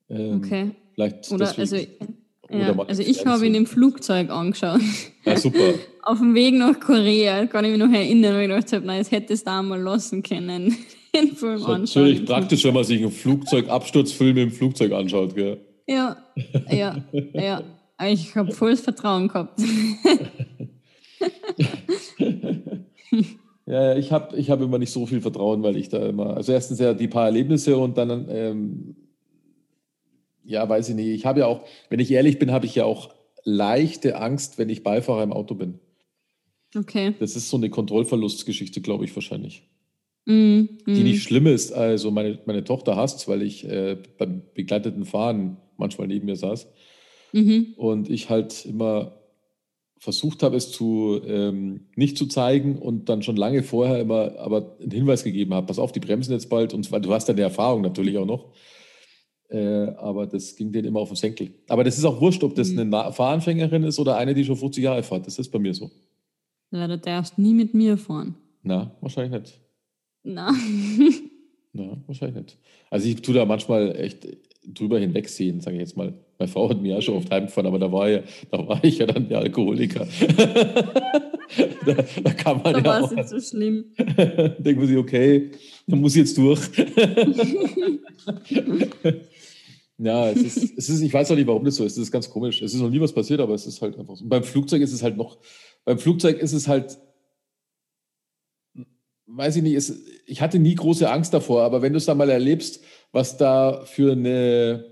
Ähm, 0.08 0.36
okay. 0.36 0.70
Vielleicht 0.94 1.30
Oder, 1.32 1.58
also, 1.58 1.76
ja, 1.76 2.78
also 2.78 3.02
ich 3.02 3.26
habe 3.26 3.46
ihn 3.46 3.54
im 3.54 3.66
Flugzeug 3.66 4.30
angeschaut. 4.30 4.80
Ja, 5.24 5.36
super. 5.36 5.74
Auf 6.02 6.18
dem 6.18 6.34
Weg 6.34 6.54
nach 6.54 6.78
Korea, 6.78 7.46
kann 7.46 7.64
ich 7.64 7.72
mich 7.72 7.80
noch 7.80 7.92
erinnern, 7.92 8.34
weil 8.34 8.42
ich 8.42 8.48
gedacht 8.48 8.72
habe, 8.72 8.86
nein, 8.86 9.00
das 9.00 9.10
hätte 9.10 9.32
es 9.32 9.42
da 9.42 9.60
mal 9.62 9.80
lassen 9.80 10.22
können. 10.22 10.76
Den 11.14 11.34
Film 11.34 11.56
ist 11.56 11.66
natürlich 11.66 12.24
praktisch, 12.24 12.62
wenn 12.64 12.74
man 12.74 12.84
sich 12.84 13.00
einen 13.00 13.10
Flugzeugabsturzfilm 13.10 14.36
im 14.36 14.50
Flugzeug 14.52 14.92
anschaut, 14.92 15.34
gell? 15.34 15.65
Ja, 15.86 16.16
ja, 16.70 17.04
ja. 17.32 17.62
Ich 18.08 18.34
habe 18.36 18.52
volles 18.52 18.80
Vertrauen 18.80 19.28
gehabt. 19.28 19.58
ja, 23.66 23.96
ich 23.96 24.12
habe 24.12 24.36
ich 24.36 24.50
hab 24.50 24.60
immer 24.60 24.78
nicht 24.78 24.90
so 24.90 25.06
viel 25.06 25.20
Vertrauen, 25.20 25.62
weil 25.62 25.76
ich 25.76 25.88
da 25.88 26.04
immer, 26.06 26.36
also 26.36 26.52
erstens 26.52 26.78
ja 26.78 26.92
die 26.92 27.08
paar 27.08 27.24
Erlebnisse 27.26 27.78
und 27.78 27.96
dann, 27.96 28.26
ähm, 28.28 28.96
ja, 30.44 30.68
weiß 30.68 30.90
ich 30.90 30.94
nicht. 30.94 31.08
Ich 31.08 31.24
habe 31.24 31.40
ja 31.40 31.46
auch, 31.46 31.62
wenn 31.88 32.00
ich 32.00 32.10
ehrlich 32.10 32.38
bin, 32.38 32.50
habe 32.52 32.66
ich 32.66 32.74
ja 32.74 32.84
auch 32.84 33.14
leichte 33.44 34.18
Angst, 34.18 34.58
wenn 34.58 34.68
ich 34.68 34.82
Beifahrer 34.82 35.22
im 35.22 35.32
Auto 35.32 35.54
bin. 35.54 35.78
Okay. 36.74 37.14
Das 37.18 37.36
ist 37.36 37.48
so 37.48 37.56
eine 37.56 37.70
Kontrollverlustgeschichte, 37.70 38.80
glaube 38.80 39.04
ich, 39.04 39.14
wahrscheinlich. 39.14 39.62
Mm, 40.26 40.64
die 40.86 41.04
nicht 41.04 41.22
schlimm 41.22 41.46
ist. 41.46 41.72
Also 41.72 42.10
meine, 42.10 42.38
meine 42.46 42.64
Tochter 42.64 42.96
hasst 42.96 43.28
weil 43.28 43.42
ich 43.42 43.64
äh, 43.68 43.96
beim 44.18 44.42
begleiteten 44.54 45.04
Fahren 45.04 45.56
manchmal 45.76 46.08
neben 46.08 46.26
mir 46.26 46.36
saß. 46.36 46.68
Mhm. 47.32 47.74
Und 47.76 48.10
ich 48.10 48.30
halt 48.30 48.64
immer 48.66 49.16
versucht 49.98 50.42
habe, 50.42 50.56
es 50.56 50.70
zu 50.70 51.20
ähm, 51.26 51.86
nicht 51.96 52.18
zu 52.18 52.26
zeigen 52.26 52.78
und 52.78 53.08
dann 53.08 53.22
schon 53.22 53.36
lange 53.36 53.62
vorher 53.62 54.00
immer 54.00 54.38
aber 54.38 54.76
einen 54.80 54.90
Hinweis 54.90 55.24
gegeben 55.24 55.54
habe, 55.54 55.66
pass 55.66 55.78
auf, 55.78 55.92
die 55.92 56.00
bremsen 56.00 56.32
jetzt 56.32 56.50
bald 56.50 56.74
und 56.74 56.90
du 56.90 57.12
hast 57.12 57.28
ja 57.28 57.34
eine 57.34 57.42
Erfahrung 57.42 57.80
natürlich 57.80 58.18
auch 58.18 58.26
noch. 58.26 58.52
Äh, 59.48 59.88
aber 59.96 60.26
das 60.26 60.56
ging 60.56 60.72
denen 60.72 60.88
immer 60.88 61.00
auf 61.00 61.08
den 61.08 61.16
Senkel. 61.16 61.54
Aber 61.68 61.84
das 61.84 61.96
ist 61.96 62.04
auch 62.04 62.20
wurscht, 62.20 62.42
ob 62.42 62.54
das 62.54 62.70
mhm. 62.70 62.92
eine 62.92 63.12
Fahranfängerin 63.12 63.84
ist 63.84 63.98
oder 63.98 64.16
eine, 64.16 64.34
die 64.34 64.44
schon 64.44 64.56
50 64.56 64.82
Jahre 64.82 65.02
fährt. 65.02 65.26
Das 65.26 65.38
ist 65.38 65.50
bei 65.50 65.58
mir 65.58 65.72
so. 65.72 65.90
Ja, 66.72 66.88
du 66.88 66.98
darfst 66.98 67.38
nie 67.38 67.54
mit 67.54 67.72
mir 67.72 67.96
fahren. 67.96 68.34
Na, 68.62 68.96
wahrscheinlich 69.00 69.40
nicht. 69.40 69.60
Na. 70.24 70.52
Na, 71.72 71.96
wahrscheinlich 72.06 72.42
nicht. 72.42 72.58
Also 72.90 73.08
ich 73.08 73.22
tue 73.22 73.34
da 73.34 73.44
manchmal 73.44 73.94
echt 73.96 74.26
drüber 74.74 74.98
hinwegsehen, 74.98 75.60
sage 75.60 75.76
ich 75.76 75.80
jetzt 75.80 75.96
mal. 75.96 76.14
Meine 76.38 76.50
Frau 76.50 76.68
hat 76.68 76.82
mir 76.82 76.94
ja 76.94 77.00
schon 77.00 77.14
oft 77.16 77.30
heimgefahren, 77.30 77.66
aber 77.66 77.78
da 77.78 77.90
war, 77.90 78.08
ja, 78.08 78.20
da 78.50 78.66
war 78.66 78.82
ich 78.84 78.98
ja 78.98 79.06
dann 79.06 79.28
der 79.28 79.38
Alkoholiker. 79.38 80.06
da, 81.86 81.94
da, 82.22 82.32
kann 82.32 82.60
man 82.62 82.74
da 82.74 82.78
ja 82.78 82.84
war 82.84 83.04
es 83.04 83.10
nicht 83.12 83.28
so 83.28 83.40
schlimm. 83.40 83.86
Denkt 83.96 84.78
man 84.78 84.86
sich, 84.86 84.96
okay, 84.98 85.50
dann 85.86 86.00
muss 86.00 86.14
ich 86.14 86.20
jetzt 86.20 86.36
durch. 86.36 86.60
ja, 89.98 90.30
es 90.30 90.42
ist, 90.42 90.76
es 90.76 90.88
ist, 90.90 91.00
ich 91.00 91.14
weiß 91.14 91.30
auch 91.30 91.36
nicht, 91.36 91.46
warum 91.46 91.64
das 91.64 91.76
so 91.76 91.84
ist. 91.84 91.92
Es 91.92 92.02
ist 92.02 92.12
ganz 92.12 92.28
komisch. 92.28 92.60
Es 92.60 92.74
ist 92.74 92.80
noch 92.80 92.90
nie 92.90 93.00
was 93.00 93.12
passiert, 93.14 93.40
aber 93.40 93.54
es 93.54 93.66
ist 93.66 93.80
halt 93.80 93.98
einfach 93.98 94.16
so. 94.16 94.24
Und 94.24 94.28
beim 94.28 94.42
Flugzeug 94.44 94.82
ist 94.82 94.92
es 94.92 95.02
halt 95.02 95.16
noch, 95.16 95.38
beim 95.84 95.98
Flugzeug 95.98 96.38
ist 96.38 96.52
es 96.52 96.68
halt 96.68 96.98
weiß 99.26 99.56
ich 99.56 99.62
nicht, 99.62 99.74
es, 99.74 100.02
ich 100.26 100.40
hatte 100.40 100.58
nie 100.58 100.74
große 100.74 101.10
Angst 101.10 101.34
davor, 101.34 101.62
aber 101.62 101.82
wenn 101.82 101.92
du 101.92 101.98
es 101.98 102.06
dann 102.06 102.18
mal 102.18 102.30
erlebst, 102.30 102.82
was 103.12 103.36
da 103.36 103.84
für 103.84 104.12
eine, 104.12 104.84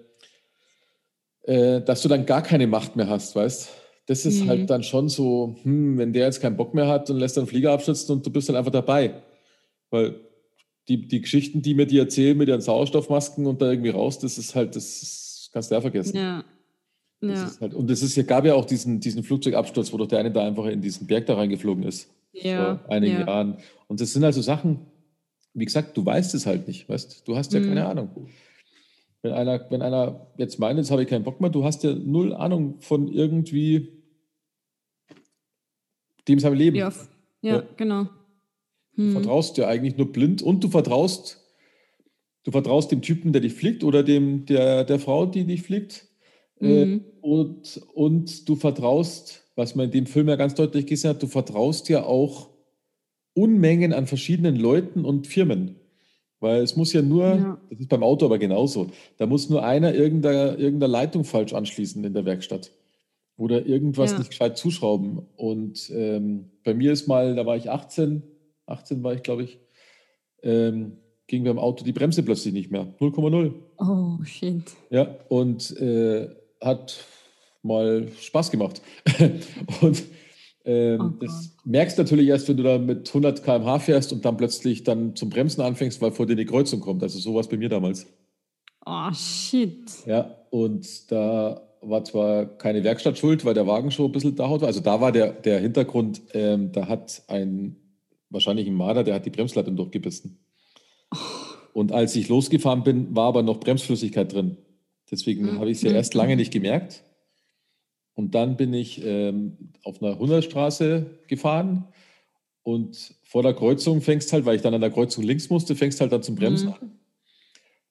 äh, 1.43 1.81
dass 1.83 2.03
du 2.03 2.09
dann 2.09 2.27
gar 2.27 2.43
keine 2.43 2.67
Macht 2.67 2.97
mehr 2.97 3.09
hast, 3.09 3.37
weißt 3.37 3.85
das 4.07 4.27
ist 4.27 4.41
halt 4.41 4.45
mhm. 4.45 4.51
halt 4.51 4.71
dann 4.71 4.83
schon 4.83 5.09
so, 5.09 5.57
hm, 5.63 5.97
wenn 5.97 6.13
der 6.13 6.27
jetzt 6.27 6.41
keinen 6.41 6.57
Bock 6.57 6.75
mehr 6.75 6.89
hat 6.89 7.09
und 7.09 7.19
lässt 7.19 7.37
dann 7.37 7.47
Flieger 7.47 7.73
abstürzen 7.73 8.17
und 8.17 8.27
du 8.27 8.31
bist 8.31 8.49
dann 8.49 8.57
einfach 8.57 8.71
dabei. 8.71 9.23
Weil 9.91 10.21
die, 10.89 11.09
die 11.09 11.23
Geschichten, 11.23 11.63
die 11.63 11.75
mir 11.75 11.87
die 11.87 11.99
erzählen 11.99 12.37
mit 12.37 12.49
ihren 12.49 12.61
Sauerstoffmasken 12.61 13.47
und 13.47 13.63
da 13.63 13.71
irgendwie 13.71 13.91
raus, 13.91 14.19
das 14.19 14.37
ist 14.37 14.55
halt, 14.55 14.77
das 14.77 15.49
kannst 15.53 15.71
du 15.71 15.75
ja 15.75 15.81
vergessen. 15.81 16.17
Ja. 16.17 16.45
ja. 17.23 17.51
Halt, 17.61 17.73
und 17.73 17.91
es 17.91 18.03
ist, 18.03 18.27
gab 18.27 18.45
ja 18.45 18.55
auch 18.55 18.67
diesen, 18.67 19.01
diesen 19.01 19.23
Flugzeugabsturz, 19.23 19.93
wo 19.93 19.97
doch 19.97 20.09
der 20.09 20.19
eine 20.19 20.31
da 20.31 20.47
einfach 20.47 20.67
in 20.67 20.83
diesen 20.83 21.07
Berg 21.07 21.25
da 21.25 21.35
reingeflogen 21.37 21.85
ist. 21.85 22.11
Ja. 22.33 22.77
Vor 22.77 22.93
einigen 22.93 23.21
ja. 23.21 23.27
Jahren. 23.27 23.57
Und 23.87 24.03
das 24.03 24.13
sind 24.13 24.25
also 24.25 24.43
Sachen, 24.43 24.81
wie 25.55 25.65
gesagt, 25.65 25.97
du 25.97 26.05
weißt 26.05 26.35
es 26.35 26.47
halt 26.47 26.67
nicht, 26.69 26.89
weißt 26.89 27.27
du, 27.27 27.37
hast 27.37 27.53
ja 27.53 27.61
mhm. 27.61 27.69
keine 27.69 27.87
Ahnung. 27.87 28.29
wenn 29.23 29.33
einer, 29.33 29.71
wenn 29.71 29.81
einer 29.81 30.27
jetzt 30.37 30.59
meint, 30.59 30.79
jetzt 30.79 30.91
habe 30.91 31.03
ich 31.03 31.09
keinen 31.09 31.25
Bock 31.25 31.41
mehr, 31.41 31.51
du 31.51 31.65
hast 31.65 31.83
ja 31.85 31.95
null 31.95 32.35
Ahnung 32.35 32.81
von 32.81 33.09
irgendwie 33.09 34.03
dem 36.29 36.39
seinem 36.39 36.55
Leben. 36.55 36.77
Ja, 36.77 36.93
ja, 37.41 37.57
ja. 37.57 37.63
genau. 37.77 38.09
Hm. 38.97 39.07
Du 39.07 39.13
vertraust 39.13 39.57
ja 39.57 39.69
eigentlich 39.69 39.97
nur 39.97 40.13
blind 40.13 40.43
und 40.43 40.63
du 40.63 40.69
vertraust, 40.69 41.43
du 42.45 42.51
vertraust 42.51 42.93
dem 42.93 43.03
Typen, 43.03 43.33
der 43.33 43.43
dich 43.43 43.55
fliegt 43.55 43.85
oder 43.85 44.03
dem, 44.03 44.47
der, 44.47 44.85
der 44.85 44.99
Frau, 44.99 45.27
die 45.27 45.45
dich 45.45 45.63
fliegt. 45.63 46.07
Äh, 46.61 46.85
mhm. 46.85 47.05
und, 47.21 47.81
und 47.95 48.49
du 48.49 48.57
vertraust, 48.57 49.43
was 49.57 49.75
man 49.75 49.87
in 49.87 49.93
dem 49.93 50.07
Film 50.07 50.29
ja 50.29 50.37
ganz 50.37 50.55
deutlich 50.55 50.87
gesehen 50.87 51.11
hat, 51.11 51.23
du 51.23 51.27
vertraust 51.27 51.89
ja 51.89 52.05
auch 52.05 52.54
Unmengen 53.35 53.93
an 53.93 54.07
verschiedenen 54.07 54.57
Leuten 54.57 55.05
und 55.05 55.27
Firmen. 55.27 55.77
Weil 56.41 56.63
es 56.63 56.77
muss 56.77 56.93
ja 56.93 57.03
nur, 57.03 57.25
ja. 57.25 57.61
das 57.71 57.81
ist 57.81 57.89
beim 57.89 58.03
Auto 58.03 58.27
aber 58.27 58.39
genauso, 58.39 58.89
da 59.17 59.27
muss 59.27 59.49
nur 59.49 59.65
einer 59.65 59.95
irgendeine, 59.95 60.57
irgendeine 60.57 60.93
Leitung 60.93 61.25
falsch 61.25 61.53
anschließen 61.55 62.05
in 62.05 62.13
der 62.13 62.25
Werkstatt 62.25 62.71
oder 63.37 63.67
irgendwas 63.67 64.13
ja. 64.13 64.19
nicht 64.19 64.31
gescheit 64.31 64.59
zuschrauben. 64.59 65.27
Und 65.37 65.91
ähm, 65.95 66.51
bei 66.63 66.75
mir 66.75 66.93
ist 66.93 67.09
mal, 67.09 67.35
da 67.35 67.47
war 67.47 67.57
ich 67.57 67.71
18, 67.71 68.23
18 68.67 69.03
war 69.03 69.15
ich, 69.15 69.23
glaube 69.23 69.45
ich, 69.45 69.59
ähm, 70.43 70.99
ging 71.27 71.45
beim 71.45 71.59
Auto 71.59 71.85
die 71.85 71.93
Bremse 71.93 72.23
plötzlich 72.23 72.53
nicht 72.53 72.71
mehr. 72.71 72.95
0,0. 73.01 73.55
Oh, 73.79 74.23
shit. 74.25 74.63
Ja, 74.91 75.17
und 75.29 75.77
äh, 75.81 76.29
hat 76.61 77.05
mal 77.63 78.09
Spaß 78.21 78.51
gemacht. 78.51 78.83
und 79.81 80.03
ähm, 80.65 81.01
oh 81.01 81.25
das 81.25 81.57
merkst 81.65 81.99
du 81.99 82.03
natürlich 82.03 82.29
erst, 82.29 82.49
wenn 82.49 82.57
du 82.57 82.63
da 82.63 82.79
mit 82.79 83.09
100 83.09 83.43
km/h 83.43 83.79
fährst 83.81 84.13
und 84.13 84.25
dann 84.25 84.37
plötzlich 84.37 84.83
dann 84.83 85.15
zum 85.15 85.31
Bremsen 85.31 85.63
anfängst, 85.63 86.01
weil 86.01 86.13
vor 86.13 86.27
dir 86.27 86.37
die 86.37 86.47
Kreuzung 86.47 86.81
kommt. 86.81 87.03
Also 87.03 87.19
sowas 87.19 87.49
bei 87.49 87.57
mir 87.57 87.69
damals. 87.69 88.07
Oh, 88.87 89.13
shit. 89.13 89.91
Ja, 90.07 90.37
und 90.51 91.11
da 91.11 91.63
war 91.81 92.05
zwar 92.05 92.47
keine 92.47 92.85
Werkstatt 92.85 93.19
schuld, 93.19 93.45
weil 93.45 93.55
der 93.55 93.67
Wagen 93.67 93.91
schon 93.91 94.07
ein 94.07 94.13
bisschen 94.13 94.37
da 94.37 94.51
war. 94.51 94.63
Also 94.63 94.81
da 94.81 95.01
war 95.01 95.13
der, 95.13 95.33
der 95.33 95.61
Hintergrund, 95.61 96.23
ähm, 96.33 96.73
da 96.73 96.89
hat 96.89 97.23
ein, 97.29 97.77
wahrscheinlich 98.31 98.67
ein 98.67 98.75
Marder, 98.75 99.05
der 99.05 99.15
hat 99.15 99.27
die 99.27 99.31
Bremsleitung 99.31 99.77
durchgebissen. 99.77 100.45
Oh. 101.13 101.19
Und 101.75 101.93
als 101.93 102.15
ich 102.15 102.29
losgefahren 102.29 102.85
bin, 102.85 103.15
war 103.15 103.27
aber 103.27 103.43
noch 103.43 103.61
Bremsflüssigkeit 103.61 104.33
drin. 104.33 104.59
Deswegen 105.11 105.45
mhm. 105.45 105.59
habe 105.59 105.71
ich 105.71 105.79
es 105.79 105.83
ja 105.83 105.93
erst 105.93 106.15
lange 106.15 106.37
nicht 106.37 106.53
gemerkt. 106.53 107.03
Und 108.15 108.35
dann 108.35 108.57
bin 108.57 108.73
ich 108.73 109.05
ähm, 109.05 109.57
auf 109.83 110.03
einer 110.03 110.19
Hundertstraße 110.19 111.07
gefahren 111.27 111.85
und 112.63 113.15
vor 113.25 113.43
der 113.43 113.55
Kreuzung 113.55 114.01
fängst 114.01 114.33
halt, 114.33 114.45
weil 114.47 114.57
ich 114.57 114.63
dann 114.63 114.75
an 114.75 114.81
der 114.81 114.91
Kreuzung 114.91 115.25
links 115.25 115.51
musste, 115.51 115.75
fängst 115.75 116.01
halt 116.01 116.13
dann 116.13 116.23
zum 116.23 116.37
Bremsen 116.37 116.69
mhm. 116.69 116.75
an. 116.75 116.93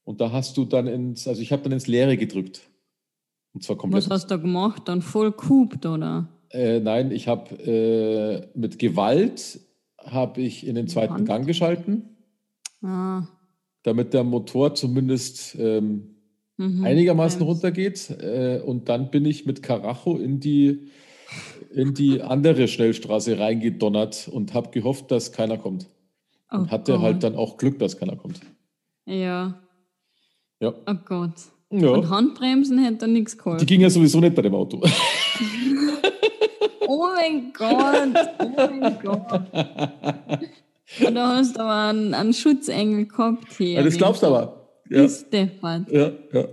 Und 0.06 0.22
da 0.22 0.32
hast 0.32 0.58
du 0.58 0.66
dann 0.66 0.88
ins, 0.88 1.28
also 1.28 1.42
ich 1.42 1.52
habe 1.52 1.62
dann 1.64 1.72
ins 1.72 1.88
Leere 1.88 2.18
gedrückt. 2.18 2.62
Und 3.54 3.64
zwar 3.64 3.78
komplett. 3.78 4.06
Was 4.06 4.10
hast 4.10 4.32
du 4.32 4.40
gemacht? 4.40 4.84
Dann 4.86 5.02
voll 5.02 5.32
kupt, 5.32 5.86
oder? 5.86 6.28
Äh, 6.50 6.80
nein, 6.80 7.12
ich 7.12 7.28
habe 7.28 7.54
äh, 7.56 8.48
mit 8.58 8.80
Gewalt 8.80 9.60
habe 9.98 10.42
ich 10.42 10.66
in 10.66 10.76
den 10.76 10.88
zweiten 10.88 11.14
Hand. 11.14 11.28
Gang 11.28 11.46
geschalten. 11.46 12.18
Ah. 12.82 13.24
Damit 13.84 14.14
der 14.14 14.24
Motor 14.24 14.76
zumindest 14.76 15.56
ähm, 15.56 16.13
mhm, 16.68 16.84
einigermaßen 16.84 17.40
Bremse. 17.40 17.54
runtergeht. 17.54 18.10
Äh, 18.22 18.62
und 18.66 18.90
dann 18.90 19.12
bin 19.12 19.26
ich 19.26 19.46
mit 19.46 19.64
Karacho 19.64 20.18
in 20.18 20.40
die, 20.40 20.90
in 21.74 21.94
die 21.94 22.22
andere 22.22 22.68
Schnellstraße 22.68 23.40
reingedonnert 23.40 24.30
und 24.32 24.54
habe 24.54 24.72
gehofft, 24.72 25.12
dass 25.12 25.32
keiner 25.32 25.58
kommt. 25.58 25.88
Oh 26.52 26.58
und 26.58 26.72
hatte 26.72 26.94
Gott. 26.94 27.02
halt 27.02 27.24
dann 27.24 27.36
auch 27.36 27.58
Glück, 27.58 27.80
dass 27.80 27.98
keiner 27.98 28.16
kommt. 28.16 28.42
Ja. 29.06 29.60
Ja. 30.60 30.74
Oh 30.88 30.96
Gott. 31.06 31.34
Ja. 31.72 31.90
Und 31.90 32.10
Handbremsen 32.10 32.84
hätte 32.84 33.08
nichts 33.08 33.38
geholfen. 33.38 33.60
Die 33.60 33.66
ging 33.66 33.82
ja 33.82 33.90
sowieso 33.90 34.20
nicht 34.20 34.36
bei 34.36 34.44
dem 34.44 34.54
Auto. 34.54 34.80
oh 36.88 37.08
mein 37.16 37.52
Gott, 37.52 38.30
oh 38.40 38.50
mein 38.56 39.00
Gott. 39.02 39.42
Und 41.06 41.16
da 41.16 41.38
hast 41.38 41.56
du 41.56 41.62
aber 41.62 41.90
einen, 41.90 42.14
einen 42.14 42.34
Schutzengel 42.34 43.08
gehabt 43.08 43.54
hier. 43.58 43.76
Ja, 43.76 43.84
das 43.84 43.98
glaubst 43.98 44.22
du 44.22 44.28
aber. 44.28 44.63
Ja. 44.90 45.08
Deppert. 45.32 45.92
Ja, 45.92 46.12
ja. 46.32 46.48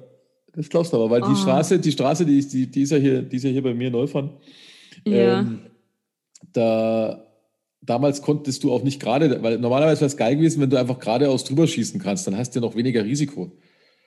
Das 0.53 0.69
glaubst 0.69 0.93
du 0.93 0.97
aber, 0.97 1.11
weil 1.11 1.23
oh. 1.23 1.29
die 1.29 1.37
Straße, 1.37 1.79
die 1.79 1.93
Straße, 1.93 2.25
die, 2.27 2.47
die, 2.47 2.71
die, 2.71 2.83
ist 2.83 2.91
ja 2.91 2.99
hier, 2.99 3.23
die 3.23 3.37
ist 3.37 3.45
ja 3.45 3.51
hier 3.51 3.63
bei 3.63 3.75
mir 3.75 3.87
in 3.87 3.93
Neufahren. 3.93 4.31
Ja. 5.07 5.41
Ähm, 5.41 5.61
da, 6.53 7.25
damals 7.81 8.23
konntest 8.23 8.65
du 8.65 8.73
auch 8.73 8.83
nicht 8.83 9.01
gerade, 9.01 9.43
weil 9.43 9.59
normalerweise 9.59 10.01
wäre 10.01 10.09
es 10.09 10.17
geil 10.17 10.37
gewesen, 10.37 10.61
wenn 10.61 10.71
du 10.71 10.79
einfach 10.79 10.99
geradeaus 10.99 11.45
drüber 11.45 11.67
schießen 11.67 12.01
kannst, 12.01 12.27
dann 12.27 12.37
hast 12.37 12.55
du 12.55 12.61
ja 12.61 12.67
noch 12.67 12.75
weniger 12.75 13.05
Risiko. 13.05 13.53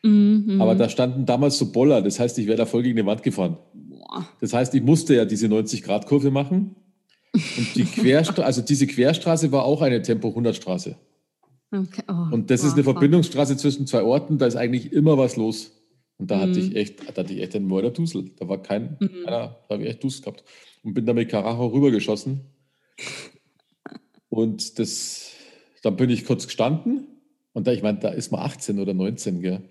Mhm. 0.04 0.62
Aber 0.62 0.76
da 0.76 0.90
standen 0.90 1.26
damals 1.26 1.58
so 1.58 1.72
Boller, 1.72 2.02
das 2.02 2.20
heißt, 2.20 2.38
ich 2.38 2.48
wäre 2.48 2.58
da 2.58 2.66
voll 2.66 2.84
gegen 2.84 2.98
die 2.98 3.06
Wand 3.06 3.24
gefahren. 3.24 3.58
Boah. 3.74 4.28
Das 4.42 4.54
heißt, 4.54 4.76
ich 4.76 4.84
musste 4.84 5.16
ja 5.16 5.26
diese 5.26 5.48
90-Grad-Kurve 5.48 6.30
machen. 6.30 6.76
Und 7.34 7.76
die 7.76 7.86
Querstraße, 8.02 8.46
also 8.46 8.62
diese 8.62 8.86
Querstraße 8.86 9.52
war 9.52 9.64
auch 9.64 9.82
eine 9.82 10.02
Tempo-100-Straße. 10.02 10.98
Okay. 11.74 12.04
Oh, 12.08 12.34
und 12.34 12.52
das 12.52 12.62
boah, 12.62 12.68
ist 12.68 12.74
eine 12.74 12.84
Verbindungsstraße 12.84 13.58
zwischen 13.58 13.88
zwei 13.88 14.04
Orten, 14.04 14.38
da 14.38 14.46
ist 14.46 14.56
eigentlich 14.56 14.94
immer 14.94 15.18
was 15.18 15.38
los. 15.38 15.72
Und 16.18 16.30
da 16.30 16.38
mhm. 16.38 16.42
hatte 16.42 16.60
ich 16.60 16.76
echt, 16.76 17.00
da 17.02 17.22
hatte 17.24 17.34
ich 17.34 17.42
echt 17.42 17.56
einen 17.56 17.66
Mörder-Dusel. 17.66 18.32
Da 18.38 18.48
war 18.48 18.62
kein, 18.62 18.98
mhm. 19.00 19.26
einer, 19.26 19.58
da 19.68 19.74
habe 19.74 19.84
ich 19.84 19.90
echt 19.90 20.04
Dusel 20.04 20.22
gehabt. 20.22 20.44
Und 20.84 20.94
bin 20.94 21.06
da 21.06 21.14
mit 21.14 21.30
Karacho 21.30 21.68
rübergeschossen. 21.68 22.42
Und 24.30 24.78
das, 24.78 25.32
dann 25.82 25.96
bin 25.96 26.12
ich 26.12 26.26
kurz 26.26 26.46
gestanden. 26.46 27.08
Und 27.54 27.66
da, 27.66 27.72
ich 27.72 27.82
meine, 27.82 28.00
da 28.00 28.10
ist 28.10 28.32
man 28.32 28.42
18 28.42 28.80
oder 28.80 28.94
19, 28.94 29.42
gell? 29.42 29.62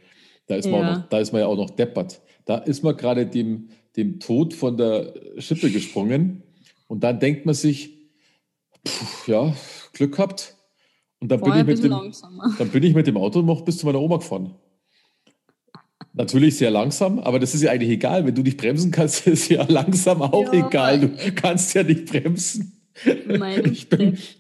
Da 0.47 0.57
ist, 0.57 0.67
ja. 0.67 0.73
man, 0.73 1.01
noch, 1.01 1.09
da 1.09 1.19
ist 1.21 1.33
man 1.33 1.41
ja 1.41 1.47
auch 1.47 1.57
noch 1.57 1.71
deppert. 1.71 2.21
Da 2.45 2.59
ist 2.59 2.83
man 2.83 2.97
gerade 2.97 3.27
dem, 3.27 3.69
dem 3.97 4.19
Tod 4.19 4.55
von 4.55 4.77
der 4.77 5.15
Schippe 5.39 5.71
gesprungen. 5.71 6.43
Und 6.89 7.05
dann 7.05 7.21
denkt 7.21 7.47
man 7.47 7.55
sich, 7.55 8.11
pff, 8.87 9.29
ja, 9.29 9.55
Glück 9.93 10.17
gehabt. 10.17 10.57
Und 11.23 11.31
dann 11.31 11.41
bin, 11.41 11.55
ich 11.57 11.65
mit 11.65 11.85
dem, 11.85 12.13
dann 12.59 12.69
bin 12.71 12.83
ich 12.83 12.95
mit 12.97 13.07
dem 13.07 13.17
Auto 13.17 13.43
noch 13.43 13.63
bis 13.63 13.79
zu 13.79 13.87
meiner 13.87 14.01
Oma 14.01 14.17
gefahren. 14.17 14.57
Natürlich 16.15 16.57
sehr 16.57 16.73
langsam, 16.73 17.21
aber 17.21 17.39
das 17.39 17.55
ist 17.55 17.63
ja 17.63 17.71
eigentlich 17.71 17.91
egal. 17.91 18.27
Wenn 18.27 18.35
du 18.35 18.43
nicht 18.43 18.59
bremsen 18.59 18.91
kannst, 18.91 19.25
ist 19.29 19.49
ja 19.49 19.65
langsam 19.69 20.21
auch 20.21 20.53
ja, 20.53 20.67
egal. 20.67 20.99
Du 20.99 21.11
kannst 21.37 21.73
ja 21.75 21.85
nicht 21.85 22.07
bremsen. 22.07 22.73
ich 23.07 23.87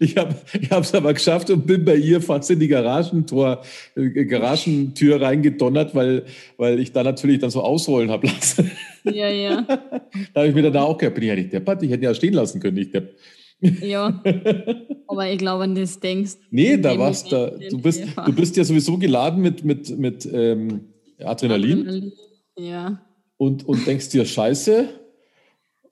ich 0.00 0.16
habe 0.16 0.34
es 0.58 0.94
aber 0.94 1.14
geschafft 1.14 1.50
und 1.50 1.68
bin 1.68 1.84
bei 1.84 1.94
ihr 1.94 2.20
fast 2.20 2.50
in 2.50 2.58
die 2.58 2.66
Garagentor, 2.66 3.62
äh, 3.94 4.24
Garagentür 4.24 5.22
reingedonnert, 5.22 5.94
weil, 5.94 6.24
weil 6.56 6.80
ich 6.80 6.90
da 6.90 7.04
natürlich 7.04 7.38
dann 7.38 7.50
so 7.50 7.62
ausholen 7.62 8.10
habe 8.10 8.26
lassen. 8.26 8.72
Ja, 9.04 9.28
ja. 9.28 9.62
da 10.34 10.40
habe 10.40 10.48
ich 10.48 10.54
mir 10.54 10.62
dann 10.62 10.76
auch 10.82 10.98
gedacht, 10.98 11.14
bin 11.14 11.22
ich 11.22 11.28
ja 11.28 11.36
nicht 11.36 11.52
deppert, 11.52 11.80
ich 11.84 11.92
hätte 11.92 12.04
ja 12.04 12.14
stehen 12.14 12.34
lassen 12.34 12.60
können, 12.60 12.76
ich 12.76 12.90
depp. 12.90 13.16
Ja, 13.62 14.22
aber 15.06 15.30
ich 15.30 15.38
glaube, 15.38 15.64
an 15.64 15.74
das 15.74 16.00
denkst 16.00 16.36
Nee, 16.50 16.76
da 16.76 16.98
warst 16.98 17.30
da. 17.30 17.50
Du 17.50 17.80
bist, 17.80 18.02
du 18.26 18.32
bist 18.32 18.56
ja 18.56 18.64
sowieso 18.64 18.98
geladen 18.98 19.40
mit, 19.40 19.64
mit, 19.64 19.96
mit 19.96 20.28
ähm, 20.32 20.88
Adrenalin. 21.20 21.80
Adrenalin. 21.80 22.12
Ja. 22.58 23.02
Und, 23.36 23.66
und 23.66 23.86
denkst 23.86 24.10
dir, 24.10 24.24
Scheiße, 24.24 24.88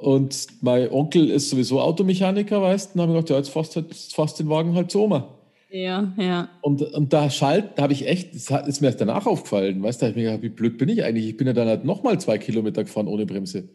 und 0.00 0.46
mein 0.62 0.90
Onkel 0.90 1.30
ist 1.30 1.50
sowieso 1.50 1.80
Automechaniker, 1.80 2.62
weißt 2.62 2.94
du, 2.94 2.94
und 2.94 3.02
haben 3.02 3.12
gedacht, 3.12 3.30
ja, 3.30 3.36
jetzt 3.36 3.50
fast, 3.50 3.76
jetzt 3.76 4.14
fast 4.14 4.38
den 4.40 4.48
Wagen 4.48 4.74
halt 4.74 4.90
zur 4.90 5.02
Oma. 5.02 5.36
Ja, 5.70 6.12
ja. 6.16 6.48
Und, 6.62 6.82
und 6.82 7.12
da 7.12 7.30
schalt, 7.30 7.72
da 7.76 7.82
habe 7.82 7.92
ich 7.92 8.08
echt, 8.08 8.34
das 8.34 8.66
ist 8.66 8.80
mir 8.80 8.88
erst 8.88 9.00
danach 9.00 9.26
aufgefallen, 9.26 9.82
weißt 9.82 10.00
du, 10.00 10.06
da 10.06 10.08
habe 10.08 10.18
ich 10.18 10.24
mir 10.24 10.30
gedacht, 10.30 10.42
wie 10.42 10.48
blöd 10.48 10.78
bin 10.78 10.88
ich 10.88 11.04
eigentlich? 11.04 11.26
Ich 11.26 11.36
bin 11.36 11.46
ja 11.46 11.52
dann 11.52 11.68
halt 11.68 11.84
nochmal 11.84 12.18
zwei 12.18 12.38
Kilometer 12.38 12.82
gefahren 12.82 13.08
ohne 13.08 13.26
Bremse. 13.26 13.68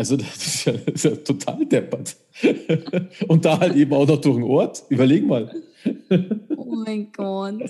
Also 0.00 0.16
das 0.16 0.34
ist 0.34 0.64
ja, 0.64 0.72
das 0.72 0.94
ist 0.94 1.04
ja 1.04 1.10
total 1.16 1.66
deppert. 1.66 2.16
und 3.28 3.44
da 3.44 3.60
halt 3.60 3.76
eben 3.76 3.92
auch 3.92 4.06
noch 4.08 4.18
durch 4.18 4.36
den 4.36 4.44
Ort. 4.44 4.82
Überleg 4.88 5.26
mal. 5.26 5.54
oh 6.56 6.74
mein 6.86 7.12
Gott. 7.12 7.60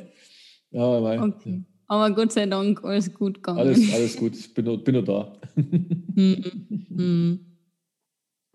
Ja, 0.70 0.81
aber, 0.81 1.20
okay. 1.24 1.64
aber 1.89 2.14
Gott 2.14 2.31
sei 2.31 2.47
Dank 2.47 2.85
alles 2.85 3.12
gut 3.12 3.35
gegangen. 3.35 3.59
Alles, 3.59 3.93
alles 3.93 4.16
gut, 4.16 4.37
ich 4.37 4.55
bin, 4.55 4.64
nur, 4.64 4.78
bin 4.78 4.95
nur 4.95 5.03
da. 5.03 5.33
Mhm. 5.57 6.45
Mhm. 6.89 7.41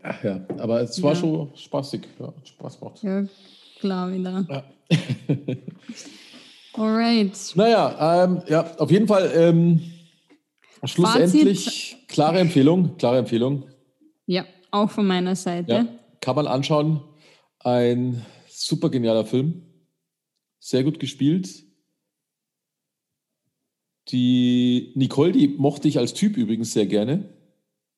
Ach 0.01 0.23
ja, 0.23 0.45
aber 0.57 0.79
es 0.79 1.03
war 1.03 1.11
ja. 1.11 1.19
schon 1.19 1.49
spaßig. 1.55 2.07
Ja, 2.17 2.33
Spaß 2.45 2.79
gemacht. 2.79 3.03
Ja, 3.03 3.25
klar 3.81 4.13
wieder. 4.13 4.45
Ja. 4.49 4.63
Alright. 6.81 7.53
Naja, 7.55 8.23
ähm, 8.23 8.41
ja, 8.47 8.73
auf 8.77 8.89
jeden 8.89 9.07
Fall 9.07 9.29
ähm, 9.35 9.81
schlussendlich 10.87 11.91
Fazit. 11.91 12.07
klare 12.07 12.39
Empfehlung, 12.39 12.97
klare 12.97 13.19
Empfehlung. 13.19 13.65
Ja, 14.25 14.45
auch 14.71 14.89
von 14.89 15.07
meiner 15.07 15.35
Seite. 15.35 15.71
Ja, 15.71 15.87
kann 16.21 16.35
man 16.35 16.47
anschauen. 16.47 17.01
Ein 17.59 18.25
super 18.47 18.89
genialer 18.89 19.25
Film. 19.25 19.63
Sehr 20.59 20.83
gut 20.83 20.99
gespielt. 20.99 21.63
Die 24.09 24.91
Nicole, 24.95 25.31
die 25.31 25.47
mochte 25.47 25.87
ich 25.87 25.97
als 25.97 26.13
Typ 26.13 26.37
übrigens 26.37 26.73
sehr 26.73 26.85
gerne. 26.85 27.29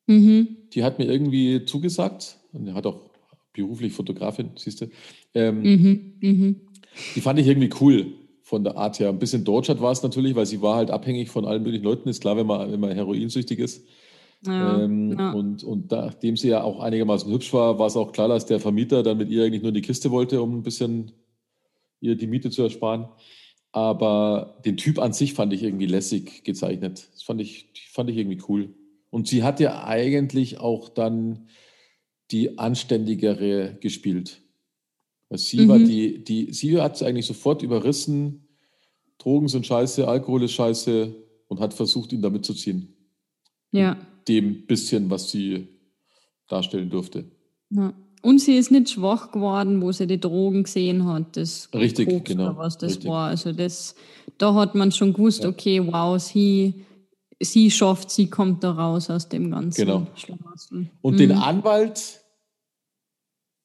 Mhm. 0.08 0.58
Die 0.74 0.84
hat 0.84 1.00
mir 1.00 1.06
irgendwie 1.06 1.66
zugesagt 1.66 2.38
und 2.54 2.74
hat 2.74 2.86
auch 2.86 3.10
beruflich 3.54 3.94
Fotografin, 3.94 4.52
siehst 4.56 4.82
du. 4.82 4.90
Ähm, 5.34 5.62
mhm. 5.62 6.14
Mhm. 6.22 6.62
Die 7.16 7.22
fand 7.22 7.40
ich 7.40 7.48
irgendwie 7.48 7.70
cool 7.82 8.27
von 8.48 8.64
der 8.64 8.78
Art 8.78 8.98
her. 8.98 9.10
Ein 9.10 9.20
bisschen 9.20 9.44
Deutschland 9.44 9.82
war 9.82 9.92
es 9.92 10.04
natürlich, 10.04 10.34
weil 10.34 10.46
sie 10.46 10.62
war 10.62 10.78
halt 10.78 10.90
abhängig 10.90 11.30
von 11.30 11.44
allen 11.44 11.64
möglichen 11.64 11.84
Leuten. 11.84 12.08
Ist 12.08 12.22
klar, 12.22 12.38
wenn 12.38 12.48
man, 12.48 12.72
wenn 12.72 12.80
man 12.80 12.94
heroinsüchtig 12.94 13.60
ist. 13.60 13.86
Ja, 14.46 14.80
ähm, 14.80 15.20
ja. 15.20 15.34
Und, 15.34 15.66
und 15.66 15.92
nachdem 15.92 16.38
sie 16.38 16.48
ja 16.48 16.64
auch 16.64 16.80
einigermaßen 16.80 17.30
hübsch 17.30 17.52
war, 17.52 17.78
war 17.78 17.88
es 17.88 17.98
auch 17.98 18.14
klar, 18.14 18.30
dass 18.30 18.46
der 18.46 18.62
Vermieter 18.62 19.04
dann 19.04 19.18
mit 19.18 19.30
ihr 19.30 19.44
eigentlich 19.44 19.64
nur 19.64 19.72
in 19.72 19.76
die 19.76 19.82
Kiste 19.82 20.12
wollte, 20.12 20.42
um 20.42 20.60
ein 20.60 20.64
bisschen 20.64 21.12
ihr 22.00 22.16
die 22.16 22.28
Miete 22.28 22.50
zu 22.50 22.64
ersparen. 22.64 23.10
Aber 23.74 24.62
den 24.64 24.78
Typ 24.78 25.00
an 25.00 25.12
sich 25.12 25.34
fand 25.34 25.52
ich 25.52 25.62
irgendwie 25.62 25.86
lässig 25.86 26.46
gezeichnet. 26.46 27.10
Das 27.12 27.24
fand 27.24 27.42
ich, 27.42 27.68
fand 27.92 28.10
ich 28.10 28.16
irgendwie 28.16 28.42
cool. 28.48 28.70
Und 29.10 29.28
sie 29.28 29.44
hat 29.44 29.60
ja 29.60 29.84
eigentlich 29.84 30.58
auch 30.58 30.88
dann 30.88 31.50
die 32.32 32.58
anständigere 32.58 33.76
gespielt. 33.82 34.42
Weil 35.30 35.40
sie 35.40 35.62
mhm. 35.62 35.68
war 35.70 35.80
die, 35.80 36.24
die, 36.24 36.54
sie 36.54 36.82
hat 36.82 36.96
es 36.96 37.04
eigentlich 37.04 37.26
sofort 37.26 37.62
überrissen, 37.62 38.48
Drogen 39.18 39.48
sind 39.48 39.66
scheiße, 39.66 40.08
Alkohol 40.08 40.44
ist 40.44 40.54
scheiße 40.54 41.14
und 41.48 41.60
hat 41.60 41.74
versucht, 41.74 42.14
ihn 42.14 42.22
damit 42.22 42.46
zu 42.46 42.54
ziehen. 42.54 42.94
Ja. 43.72 43.98
Dem 44.28 44.66
bisschen, 44.66 45.10
was 45.10 45.32
sie 45.32 45.68
darstellen 46.48 46.90
durfte. 46.90 47.26
Ja. 47.70 47.94
Und 48.22 48.40
sie 48.42 48.56
ist 48.56 48.72
nicht 48.72 48.90
schwach 48.90 49.32
geworden, 49.32 49.82
wo 49.82 49.92
sie 49.92 50.08
die 50.08 50.20
Drogen 50.20 50.64
gesehen 50.64 51.06
hat. 51.06 51.38
Das 51.38 51.70
Richtig, 51.74 52.10
Koks 52.10 52.32
genau. 52.32 52.58
was 52.58 52.78
das 52.78 52.94
richtig. 52.94 53.10
war. 53.10 53.28
Also 53.28 53.54
das, 53.54 53.96
da 54.38 54.54
hat 54.54 54.76
man 54.76 54.92
schon 54.92 55.14
gewusst, 55.14 55.44
ja. 55.44 55.50
okay, 55.50 55.86
wow, 55.86 56.20
sie, 56.20 56.86
sie 57.40 57.70
schafft, 57.70 58.10
sie 58.10 58.30
kommt 58.30 58.64
da 58.64 58.72
raus 58.72 59.10
aus 59.10 59.30
dem 59.30 59.52
ganzen 59.52 59.86
genau. 59.86 60.08
Und 61.02 61.14
mhm. 61.16 61.18
den 61.18 61.32
Anwalt, 61.34 62.22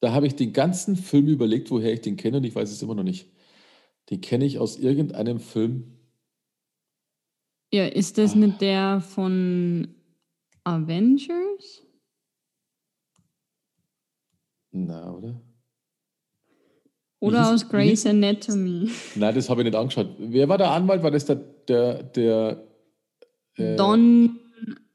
da 0.03 0.13
habe 0.13 0.27
ich 0.27 0.35
den 0.35 0.53
ganzen 0.53 0.97
Film 0.97 1.29
überlegt, 1.29 1.71
woher 1.71 1.93
ich 1.93 2.01
den 2.01 2.17
kenne 2.17 2.39
und 2.39 2.45
ich 2.45 2.57
weiß 2.57 2.73
es 2.73 2.83
immer 2.83 2.97
noch 2.97 3.05
nicht. 3.05 3.29
Den 4.11 4.21
kenne 4.21 4.45
ich 4.45 4.59
aus 4.59 4.77
irgendeinem 4.77 5.39
Film. 5.39 5.97
Ja, 7.73 7.87
ist 7.87 8.19
das 8.19 8.35
ah. 8.35 8.39
nicht 8.39 8.61
der 8.61 9.01
von 9.01 9.95
Avengers? 10.65 11.85
Na, 14.73 15.15
oder? 15.15 15.41
Oder 17.21 17.55
aus 17.55 17.69
Grey's 17.69 18.05
Anatomy. 18.05 18.91
Nein, 19.15 19.35
das 19.37 19.49
habe 19.49 19.61
ich 19.61 19.67
nicht 19.67 19.77
angeschaut. 19.77 20.09
Wer 20.19 20.49
war 20.49 20.59
der 20.59 20.73
Anwalt? 20.73 21.05
War 21.05 21.13
das 21.13 21.27
der, 21.27 21.37
der, 21.37 22.03
der 22.03 22.65
äh, 23.57 23.77
Don. 23.77 24.41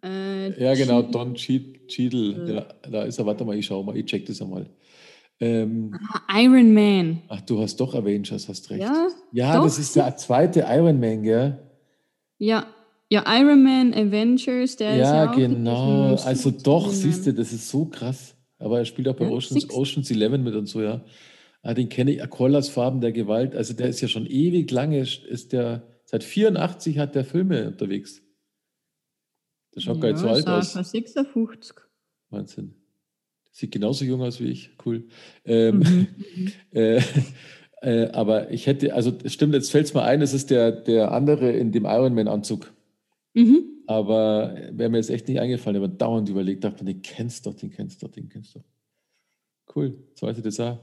Äh, 0.03 0.61
ja, 0.61 0.73
genau, 0.75 1.01
Don 1.01 1.33
Cheadle. 1.33 2.53
Ja, 2.53 2.89
da 2.89 3.03
ist 3.03 3.17
er. 3.17 3.25
Warte 3.25 3.45
mal, 3.45 3.55
ich 3.57 3.65
schaue 3.65 3.85
mal, 3.85 3.95
ich 3.95 4.05
check 4.05 4.25
das 4.25 4.41
einmal. 4.41 4.69
Ähm, 5.39 5.93
Iron 6.33 6.73
Man. 6.73 7.21
Ach, 7.27 7.41
du 7.41 7.61
hast 7.61 7.77
doch 7.77 7.93
Avengers, 7.93 8.47
hast 8.49 8.69
recht. 8.69 8.81
Ja, 8.81 9.07
ja 9.31 9.61
das 9.61 9.77
ist 9.77 9.95
der 9.95 10.15
zweite 10.17 10.65
Iron 10.67 10.99
Man, 10.99 11.23
gell? 11.23 11.59
Ja, 12.39 12.67
ja, 13.09 13.23
Iron 13.39 13.63
Man, 13.63 13.93
Avengers, 13.93 14.75
der 14.75 14.95
ja, 14.95 15.03
ist 15.03 15.09
ja 15.09 15.31
auch 15.31 15.35
genau. 15.35 16.15
Also 16.15 16.51
doch, 16.51 16.91
siehst 16.91 17.25
du, 17.25 17.33
das 17.33 17.53
ist 17.53 17.69
so 17.69 17.85
krass. 17.85 18.35
Aber 18.59 18.79
er 18.79 18.85
spielt 18.85 19.07
auch 19.07 19.15
bei 19.15 19.25
ja, 19.25 19.31
Oceans, 19.31 19.69
Oceans 19.69 20.09
11 20.09 20.39
mit 20.39 20.55
und 20.55 20.65
so, 20.65 20.81
ja. 20.81 21.05
Ah, 21.61 21.73
den 21.73 21.89
kenne 21.89 22.11
ich, 22.11 22.23
Aqualas 22.23 22.69
Farben 22.69 23.01
der 23.01 23.11
Gewalt. 23.11 23.55
Also 23.55 23.73
der 23.73 23.87
ist 23.89 24.01
ja 24.01 24.07
schon 24.07 24.25
ewig 24.25 24.69
lange, 24.71 24.99
ist 24.99 25.53
der, 25.53 25.87
seit 26.05 26.23
84 26.23 26.97
hat 26.97 27.15
der 27.15 27.25
Filme 27.25 27.67
unterwegs. 27.67 28.21
Der 29.75 29.81
schaut 29.81 29.97
ja, 29.97 30.01
gar 30.01 30.11
nicht 30.11 30.19
so 30.19 30.29
alt 30.29 30.47
aus. 30.47 30.73
56. 30.73 31.75
Wahnsinn. 32.29 32.75
Sieht 33.57 33.71
genauso 33.71 34.05
jung 34.05 34.21
aus 34.21 34.39
wie 34.39 34.51
ich. 34.51 34.69
Cool. 34.85 35.05
Ähm, 35.43 35.79
mhm. 35.79 36.07
äh, 36.77 37.01
äh, 37.81 38.11
aber 38.11 38.51
ich 38.51 38.67
hätte, 38.67 38.93
also 38.93 39.17
stimmt, 39.25 39.55
jetzt 39.55 39.71
fällt 39.71 39.87
es 39.87 39.95
mir 39.95 40.03
ein, 40.03 40.21
es 40.21 40.35
ist 40.35 40.51
der, 40.51 40.71
der 40.71 41.11
andere 41.11 41.53
in 41.53 41.71
dem 41.71 41.85
Ironman-Anzug. 41.85 42.71
Mhm. 43.33 43.63
Aber 43.87 44.55
wäre 44.73 44.91
mir 44.91 44.97
jetzt 44.97 45.09
echt 45.09 45.27
nicht 45.27 45.39
eingefallen, 45.39 45.77
aber 45.77 45.87
dauernd 45.87 46.29
überlegt, 46.29 46.65
dachte 46.65 46.83
man, 46.83 46.93
den 46.93 47.01
kennst 47.01 47.47
doch, 47.47 47.55
den 47.55 47.71
kennst 47.71 48.03
doch, 48.03 48.11
den 48.11 48.29
kennst 48.29 48.55
doch. 48.55 48.63
Cool, 49.75 49.97
das 50.21 50.59
auch. 50.59 50.77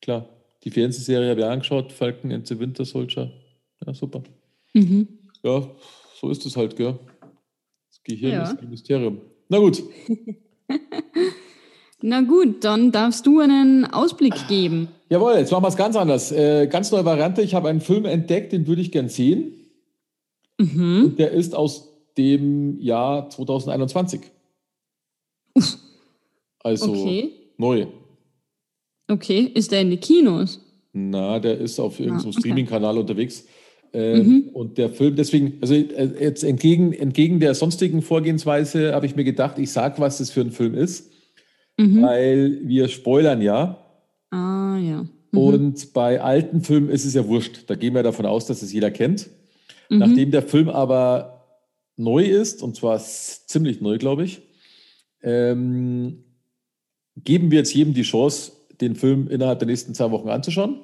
Klar, 0.00 0.28
die 0.62 0.70
Fernsehserie 0.70 1.30
habe 1.30 1.40
ich 1.40 1.46
angeschaut, 1.46 1.90
Falcon 1.90 2.30
and 2.30 2.46
the 2.46 2.60
Winter 2.60 2.84
Soldier. 2.84 3.32
Ja, 3.84 3.92
super. 3.92 4.22
Mhm. 4.72 5.08
Ja, 5.42 5.68
so 6.14 6.30
ist 6.30 6.46
es 6.46 6.56
halt, 6.56 6.76
gell? 6.76 6.96
Das 7.88 8.00
Gehirn 8.04 8.32
ja. 8.34 8.42
ist 8.44 8.60
ein 8.60 8.70
Mysterium. 8.70 9.20
Na 9.48 9.58
gut. 9.58 9.82
Na 12.02 12.20
gut, 12.20 12.62
dann 12.64 12.92
darfst 12.92 13.26
du 13.26 13.40
einen 13.40 13.84
Ausblick 13.84 14.34
geben. 14.48 14.88
Jawohl, 15.08 15.34
jetzt 15.34 15.50
machen 15.50 15.64
wir 15.64 15.68
es 15.68 15.76
ganz 15.76 15.96
anders. 15.96 16.32
Äh, 16.32 16.66
ganz 16.66 16.90
neue 16.90 17.04
Variante. 17.04 17.42
Ich 17.42 17.54
habe 17.54 17.68
einen 17.68 17.80
Film 17.80 18.04
entdeckt, 18.04 18.52
den 18.52 18.66
würde 18.66 18.82
ich 18.82 18.92
gern 18.92 19.08
sehen. 19.08 19.54
Mhm. 20.58 21.14
Der 21.16 21.30
ist 21.30 21.54
aus 21.54 21.92
dem 22.16 22.78
Jahr 22.80 23.30
2021. 23.30 24.20
Also 26.62 26.92
okay. 26.92 27.32
neu. 27.56 27.86
Okay, 29.08 29.52
ist 29.54 29.70
der 29.70 29.82
in 29.82 29.90
die 29.90 29.98
Kinos? 29.98 30.60
Na, 30.92 31.38
der 31.38 31.58
ist 31.58 31.78
auf 31.78 32.00
irgendeinem 32.00 32.26
ah, 32.26 32.30
okay. 32.30 32.40
Streaming-Kanal 32.40 32.98
unterwegs. 32.98 33.44
Ähm, 33.96 34.26
mhm. 34.26 34.48
Und 34.52 34.76
der 34.76 34.90
Film, 34.90 35.16
deswegen, 35.16 35.54
also 35.62 35.74
äh, 35.74 36.10
jetzt 36.20 36.44
entgegen, 36.44 36.92
entgegen 36.92 37.40
der 37.40 37.54
sonstigen 37.54 38.02
Vorgehensweise 38.02 38.92
habe 38.92 39.06
ich 39.06 39.16
mir 39.16 39.24
gedacht, 39.24 39.58
ich 39.58 39.72
sage, 39.72 40.02
was 40.02 40.18
das 40.18 40.30
für 40.30 40.42
ein 40.42 40.50
Film 40.50 40.74
ist, 40.74 41.10
mhm. 41.78 42.02
weil 42.02 42.60
wir 42.62 42.88
spoilern 42.88 43.40
ja. 43.40 43.78
Ah, 44.30 44.76
ja. 44.76 45.06
Mhm. 45.30 45.38
Und 45.38 45.92
bei 45.94 46.20
alten 46.20 46.60
Filmen 46.60 46.90
ist 46.90 47.06
es 47.06 47.14
ja 47.14 47.26
wurscht. 47.26 47.64
Da 47.68 47.74
gehen 47.74 47.94
wir 47.94 48.02
davon 48.02 48.26
aus, 48.26 48.44
dass 48.44 48.60
es 48.60 48.70
jeder 48.70 48.90
kennt. 48.90 49.30
Mhm. 49.88 49.98
Nachdem 49.98 50.30
der 50.30 50.42
Film 50.42 50.68
aber 50.68 51.46
neu 51.96 52.24
ist, 52.24 52.62
und 52.62 52.76
zwar 52.76 52.98
ziemlich 52.98 53.80
neu, 53.80 53.96
glaube 53.96 54.24
ich, 54.24 54.42
ähm, 55.22 56.22
geben 57.16 57.50
wir 57.50 57.60
jetzt 57.60 57.72
jedem 57.72 57.94
die 57.94 58.02
Chance, 58.02 58.52
den 58.78 58.94
Film 58.94 59.28
innerhalb 59.28 59.58
der 59.58 59.68
nächsten 59.68 59.94
zwei 59.94 60.10
Wochen 60.10 60.28
anzuschauen. 60.28 60.82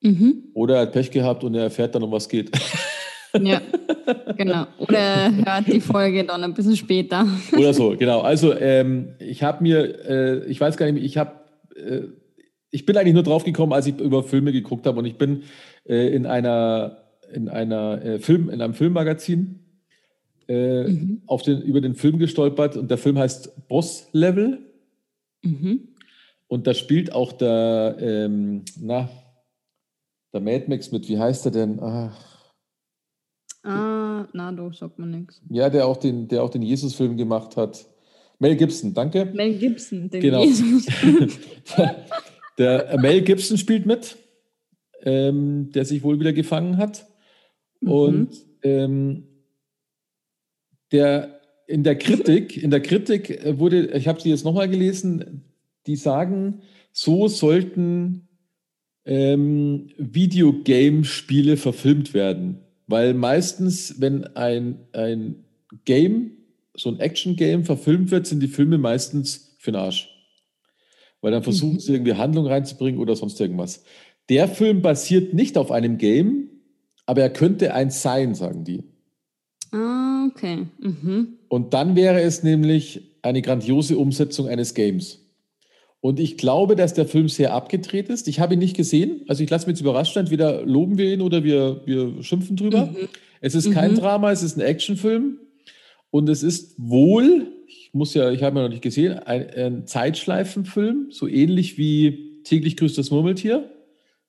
Mhm. 0.00 0.44
Oder 0.54 0.76
er 0.76 0.80
hat 0.82 0.92
Pech 0.92 1.10
gehabt 1.10 1.44
und 1.44 1.54
er 1.54 1.64
erfährt 1.64 1.94
dann, 1.94 2.02
um 2.02 2.12
was 2.12 2.28
geht. 2.28 2.50
Ja, 3.42 3.60
genau. 4.36 4.66
Oder 4.78 4.98
er 4.98 5.36
hört 5.36 5.66
die 5.66 5.80
Folge 5.80 6.24
dann 6.24 6.42
ein 6.44 6.54
bisschen 6.54 6.76
später. 6.76 7.26
Oder 7.52 7.74
so, 7.74 7.94
genau. 7.96 8.20
Also 8.20 8.54
ähm, 8.54 9.10
ich 9.18 9.42
habe 9.42 9.62
mir, 9.62 10.08
äh, 10.08 10.46
ich 10.46 10.60
weiß 10.60 10.78
gar 10.78 10.90
nicht, 10.90 11.04
ich 11.04 11.18
habe, 11.18 11.32
äh, 11.76 12.02
ich 12.70 12.86
bin 12.86 12.96
eigentlich 12.96 13.14
nur 13.14 13.22
drauf 13.22 13.44
gekommen, 13.44 13.74
als 13.74 13.86
ich 13.86 13.98
über 14.00 14.22
Filme 14.22 14.50
geguckt 14.52 14.86
habe 14.86 14.98
und 14.98 15.04
ich 15.04 15.16
bin 15.16 15.42
äh, 15.86 16.08
in 16.08 16.26
einer, 16.26 17.02
in 17.32 17.48
einer 17.48 18.02
äh, 18.02 18.18
Film, 18.18 18.48
in 18.48 18.62
einem 18.62 18.74
Filmmagazin 18.74 19.60
äh, 20.48 20.84
mhm. 20.84 21.22
auf 21.26 21.42
den, 21.42 21.60
über 21.60 21.80
den 21.80 21.94
Film 21.94 22.18
gestolpert 22.18 22.76
und 22.76 22.90
der 22.90 22.98
Film 22.98 23.18
heißt 23.18 23.68
Boss 23.68 24.08
Level. 24.12 24.58
Mhm. 25.42 25.88
Und 26.46 26.66
da 26.66 26.72
spielt 26.72 27.12
auch 27.12 27.32
der, 27.32 27.96
ähm, 28.00 28.64
na, 28.80 29.10
der 30.32 30.40
Mad 30.40 30.64
Max 30.68 30.92
mit, 30.92 31.08
wie 31.08 31.18
heißt 31.18 31.46
er 31.46 31.52
denn? 31.52 31.80
Ach. 31.80 32.38
Ah, 33.62 34.26
na, 34.32 34.52
doch, 34.52 34.72
sagt 34.72 34.98
man 34.98 35.10
nichts. 35.10 35.42
Ja, 35.50 35.68
der 35.68 35.86
auch 35.86 35.96
den, 35.96 36.28
der 36.28 36.42
auch 36.42 36.50
den 36.50 36.62
Jesus-Film 36.62 37.16
gemacht 37.16 37.56
hat. 37.56 37.86
Mel 38.38 38.56
Gibson, 38.56 38.94
danke. 38.94 39.26
Mel 39.34 39.58
Gibson, 39.58 40.08
den 40.10 40.20
genau. 40.20 40.44
Jesus. 40.44 40.86
der, 41.76 42.06
der 42.58 42.90
äh, 42.90 42.98
Mel 42.98 43.22
Gibson 43.22 43.58
spielt 43.58 43.84
mit, 43.84 44.16
ähm, 45.02 45.70
der 45.72 45.84
sich 45.84 46.02
wohl 46.02 46.20
wieder 46.20 46.32
gefangen 46.32 46.76
hat. 46.76 47.06
Mhm. 47.80 47.90
Und 47.90 48.36
ähm, 48.62 49.24
der 50.92 51.40
in 51.66 51.82
der 51.82 51.96
Kritik, 51.96 52.56
in 52.56 52.70
der 52.70 52.80
Kritik 52.80 53.30
äh, 53.30 53.58
wurde, 53.58 53.88
ich 53.96 54.08
habe 54.08 54.20
sie 54.20 54.30
jetzt 54.30 54.44
nochmal 54.44 54.68
gelesen, 54.68 55.44
die 55.86 55.96
sagen, 55.96 56.62
so 56.92 57.28
sollten 57.28 58.27
ähm, 59.08 59.88
Videogame-Spiele 59.96 61.56
verfilmt 61.56 62.12
werden. 62.12 62.60
Weil 62.86 63.14
meistens, 63.14 64.00
wenn 64.00 64.24
ein, 64.36 64.78
ein 64.92 65.44
Game, 65.84 66.32
so 66.76 66.90
ein 66.90 67.00
Action-Game 67.00 67.64
verfilmt 67.64 68.10
wird, 68.10 68.26
sind 68.26 68.40
die 68.40 68.48
Filme 68.48 68.78
meistens 68.78 69.56
für 69.58 69.72
den 69.72 69.80
Arsch. 69.80 70.10
Weil 71.20 71.32
dann 71.32 71.42
versuchen 71.42 71.74
mhm. 71.74 71.80
sie 71.80 71.94
irgendwie 71.94 72.14
Handlung 72.14 72.46
reinzubringen 72.46 73.00
oder 73.00 73.16
sonst 73.16 73.40
irgendwas. 73.40 73.82
Der 74.28 74.46
Film 74.46 74.82
basiert 74.82 75.32
nicht 75.32 75.56
auf 75.56 75.70
einem 75.70 75.96
Game, 75.96 76.50
aber 77.06 77.22
er 77.22 77.30
könnte 77.30 77.74
eins 77.74 78.02
sein, 78.02 78.34
sagen 78.34 78.64
die. 78.64 78.84
Ah, 79.72 80.28
okay. 80.30 80.66
Mhm. 80.80 81.38
Und 81.48 81.72
dann 81.72 81.96
wäre 81.96 82.20
es 82.20 82.42
nämlich 82.42 83.16
eine 83.22 83.40
grandiose 83.40 83.96
Umsetzung 83.96 84.48
eines 84.48 84.74
Games. 84.74 85.27
Und 86.00 86.20
ich 86.20 86.36
glaube, 86.36 86.76
dass 86.76 86.94
der 86.94 87.06
Film 87.06 87.28
sehr 87.28 87.52
abgedreht 87.52 88.08
ist. 88.08 88.28
Ich 88.28 88.38
habe 88.38 88.54
ihn 88.54 88.60
nicht 88.60 88.76
gesehen. 88.76 89.22
Also 89.26 89.42
ich 89.42 89.50
lasse 89.50 89.66
mich 89.66 89.74
jetzt 89.74 89.80
überrascht 89.80 90.14
sein. 90.14 90.24
Entweder 90.24 90.64
loben 90.64 90.96
wir 90.96 91.12
ihn 91.12 91.20
oder 91.20 91.42
wir, 91.42 91.82
wir 91.86 92.22
schimpfen 92.22 92.56
drüber. 92.56 92.86
Mhm. 92.86 93.08
Es 93.40 93.54
ist 93.54 93.72
kein 93.72 93.92
mhm. 93.92 93.96
Drama, 93.96 94.30
es 94.30 94.42
ist 94.42 94.56
ein 94.56 94.60
Actionfilm. 94.60 95.38
Und 96.10 96.28
es 96.28 96.42
ist 96.42 96.74
wohl, 96.78 97.48
ich 97.66 97.90
muss 97.92 98.14
ja, 98.14 98.30
ich 98.30 98.42
habe 98.42 98.58
ihn 98.58 98.62
noch 98.62 98.70
nicht 98.70 98.82
gesehen, 98.82 99.18
ein, 99.18 99.50
ein 99.50 99.86
Zeitschleifenfilm, 99.86 101.08
so 101.10 101.26
ähnlich 101.26 101.78
wie 101.78 102.42
täglich 102.44 102.76
grüßt 102.76 102.96
das 102.96 103.10
Murmeltier, 103.10 103.70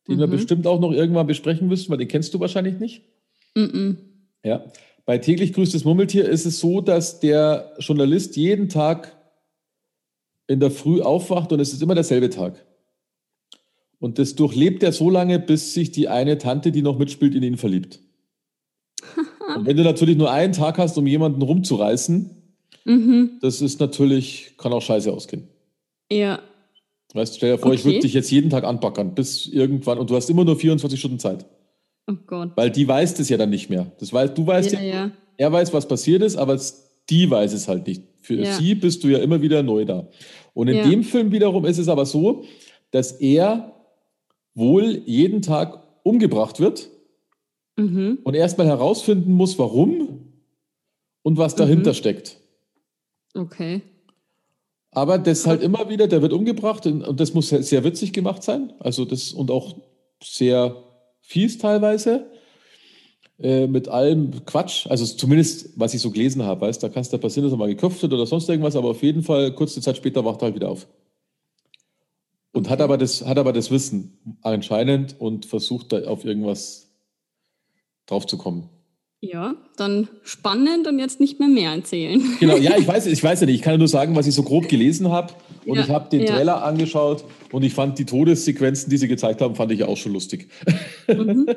den 0.08 0.16
mhm. 0.16 0.20
wir 0.20 0.28
bestimmt 0.28 0.68
auch 0.68 0.80
noch 0.80 0.92
irgendwann 0.92 1.28
besprechen 1.28 1.68
müssen, 1.68 1.90
weil 1.90 1.98
den 1.98 2.08
kennst 2.08 2.34
du 2.34 2.40
wahrscheinlich 2.40 2.80
nicht. 2.80 3.04
Mhm. 3.56 3.98
Ja. 4.44 4.66
Bei 5.06 5.18
täglich 5.18 5.54
grüßt 5.54 5.74
das 5.74 5.86
Murmeltier 5.86 6.28
ist 6.28 6.46
es 6.46 6.60
so, 6.60 6.82
dass 6.82 7.20
der 7.20 7.74
Journalist 7.80 8.36
jeden 8.36 8.70
Tag 8.70 9.16
in 10.50 10.60
der 10.60 10.72
Früh 10.72 11.02
aufwacht 11.02 11.54
und 11.54 11.60
es 11.60 11.74
ist 11.74 11.82
immer 11.82 11.93
derselbe 11.93 12.30
Tag. 12.30 12.66
Und 14.00 14.18
das 14.18 14.36
durchlebt 14.36 14.82
er 14.82 14.91
so 14.91 15.10
lange, 15.10 15.38
bis 15.38 15.74
sich 15.74 15.91
die 15.91 16.08
eine 16.08 16.39
Tante, 16.39 16.72
die 16.72 16.82
noch 16.82 16.97
mitspielt, 16.97 17.36
in 17.36 17.43
ihn 17.43 17.58
verliebt. 17.58 18.00
und 19.56 19.66
wenn 19.68 19.78
du 19.78 19.84
natürlich 19.84 20.18
nur 20.18 20.32
einen 20.32 20.54
Tag 20.54 20.80
hast, 20.80 20.97
um 20.97 21.06
jemanden 21.06 21.43
rumzureißen, 21.43 22.32
mhm. 22.86 23.32
das 23.41 23.62
ist 23.62 23.80
natürlich, 23.80 24.56
kann 24.58 24.74
auch 24.74 24.82
scheiße 24.82 25.14
ausgehen. 25.14 25.47
Ja. 26.12 26.41
Weißt 27.14 27.34
du, 27.34 27.38
stell 27.38 27.52
dir 27.52 27.58
vor, 27.60 27.68
okay. 27.68 27.80
ich 27.80 27.86
würde 27.86 28.00
dich 28.00 28.14
jetzt 28.14 28.32
jeden 28.32 28.50
Tag 28.50 28.64
anbackern, 28.64 29.14
bis 29.14 29.45
irgendwann, 29.45 30.00
und 30.00 30.10
du 30.10 30.16
hast 30.16 30.30
immer 30.32 30.45
nur 30.45 30.58
24 30.58 31.00
Stunden 31.00 31.20
Zeit. 31.20 31.45
Oh 32.08 32.16
Gott. 32.26 32.52
Weil 32.56 32.72
die 32.72 32.88
weiß 32.88 33.14
das 33.16 33.30
ja 33.30 33.38
dann 33.38 33.52
nicht 33.52 33.70
mehr. 33.70 33.91
Das 34.00 34.12
weiß, 34.12 34.34
du 34.34 34.47
weißt 34.47 34.72
ja, 34.72 34.80
ja, 34.80 34.95
ja. 34.95 35.12
er 35.38 35.52
weiß, 35.52 35.74
was 35.74 35.88
passiert 35.88 36.24
ist, 36.24 36.38
aber 36.38 36.60
die 37.10 37.30
weiß 37.30 37.54
es 37.54 37.68
halt 37.68 37.86
nicht. 37.86 38.04
Für 38.22 38.36
ja. 38.36 38.54
sie 38.54 38.76
bist 38.76 39.04
du 39.04 39.08
ja 39.08 39.20
immer 39.20 39.42
wieder 39.42 39.64
neu 39.64 39.86
da. 39.86 40.08
Und 40.54 40.68
in 40.68 40.90
dem 40.90 41.04
Film 41.04 41.32
wiederum 41.32 41.66
ist 41.66 41.78
es 41.78 41.88
aber 41.88 42.06
so, 42.06 42.44
dass 42.92 43.14
er 43.14 43.74
wohl 44.54 45.02
jeden 45.06 45.42
Tag 45.42 45.84
umgebracht 46.04 46.60
wird 46.60 46.90
mhm. 47.78 48.20
und 48.24 48.34
erstmal 48.34 48.68
herausfinden 48.68 49.32
muss, 49.32 49.58
warum 49.58 50.34
und 51.22 51.38
was 51.38 51.56
dahinter 51.56 51.92
mhm. 51.92 51.96
steckt. 51.96 52.38
Okay. 53.34 53.82
Aber 54.92 55.18
das 55.18 55.46
halt 55.46 55.62
immer 55.62 55.90
wieder, 55.90 56.08
der 56.08 56.22
wird 56.22 56.34
umgebracht 56.34 56.86
und 56.88 57.20
das 57.20 57.34
muss 57.34 57.50
sehr 57.50 57.84
witzig 57.84 58.12
gemacht 58.12 58.44
sein. 58.44 58.74
Also 58.80 59.06
das 59.06 59.32
und 59.34 59.52
auch 59.52 59.76
sehr 60.24 60.84
fies 61.22 61.60
teilweise. 61.60 62.26
Äh, 63.42 63.68
mit 63.68 63.88
allem 63.88 64.46
Quatsch, 64.46 64.86
also 64.88 65.06
zumindest 65.06 65.70
was 65.78 65.94
ich 65.94 66.02
so 66.02 66.12
gelesen 66.12 66.44
habe, 66.44 66.62
weißt 66.62 66.84
da 66.84 66.90
kann 66.90 67.02
es 67.02 67.10
da 67.10 67.18
passieren, 67.18 67.46
dass 67.46 67.54
er 67.54 67.58
mal 67.58 67.70
geköpft 67.70 68.02
wird 68.02 68.12
oder 68.12 68.26
sonst 68.26 68.50
irgendwas, 68.50 68.76
aber 68.76 68.90
auf 68.90 69.02
jeden 69.02 69.24
Fall 69.24 69.54
kurze 69.54 69.80
Zeit 69.80 69.96
später 69.96 70.26
wacht 70.26 70.42
er 70.42 70.48
halt 70.48 70.56
wieder 70.56 70.70
auf. 70.70 70.88
Und 72.52 72.70
hat, 72.70 72.82
aber 72.82 72.98
das, 72.98 73.26
hat 73.26 73.38
aber 73.38 73.54
das 73.54 73.72
Wissen 73.72 74.18
anscheinend 74.42 75.16
und 75.20 75.46
versucht 75.46 75.94
da 75.94 76.04
auf 76.04 76.26
irgendwas 76.26 76.90
drauf 78.08 78.28
zu 78.28 78.38
kommen. 78.38 78.68
Ja, 79.22 79.56
dann 79.78 80.10
spannend 80.24 80.88
und 80.88 80.98
jetzt 81.00 81.22
nicht 81.22 81.40
mehr 81.40 81.50
mehr 81.50 81.72
erzählen. 81.72 82.22
Genau, 82.40 82.58
ja, 82.58 82.78
ich 82.78 82.88
weiß, 82.88 83.06
ich 83.06 83.24
weiß 83.24 83.42
ja 83.42 83.46
nicht. 83.46 83.56
Ich 83.56 83.62
kann 83.62 83.78
nur 83.78 83.88
sagen, 83.88 84.16
was 84.16 84.28
ich 84.28 84.34
so 84.34 84.44
grob 84.44 84.68
gelesen 84.68 85.12
habe. 85.12 85.34
Und 85.66 85.78
ja, 85.78 85.84
ich 85.84 85.90
habe 85.90 86.10
den 86.10 86.22
ja. 86.22 86.34
Trailer 86.34 86.64
angeschaut 86.64 87.24
und 87.52 87.64
ich 87.64 87.74
fand 87.74 88.00
die 88.00 88.06
Todessequenzen, 88.06 88.90
die 88.90 88.98
sie 88.98 89.08
gezeigt 89.08 89.42
haben, 89.42 89.56
fand 89.56 89.72
ich 89.72 89.84
auch 89.86 89.98
schon 89.98 90.12
lustig. 90.12 90.50
Mhm. 91.08 91.48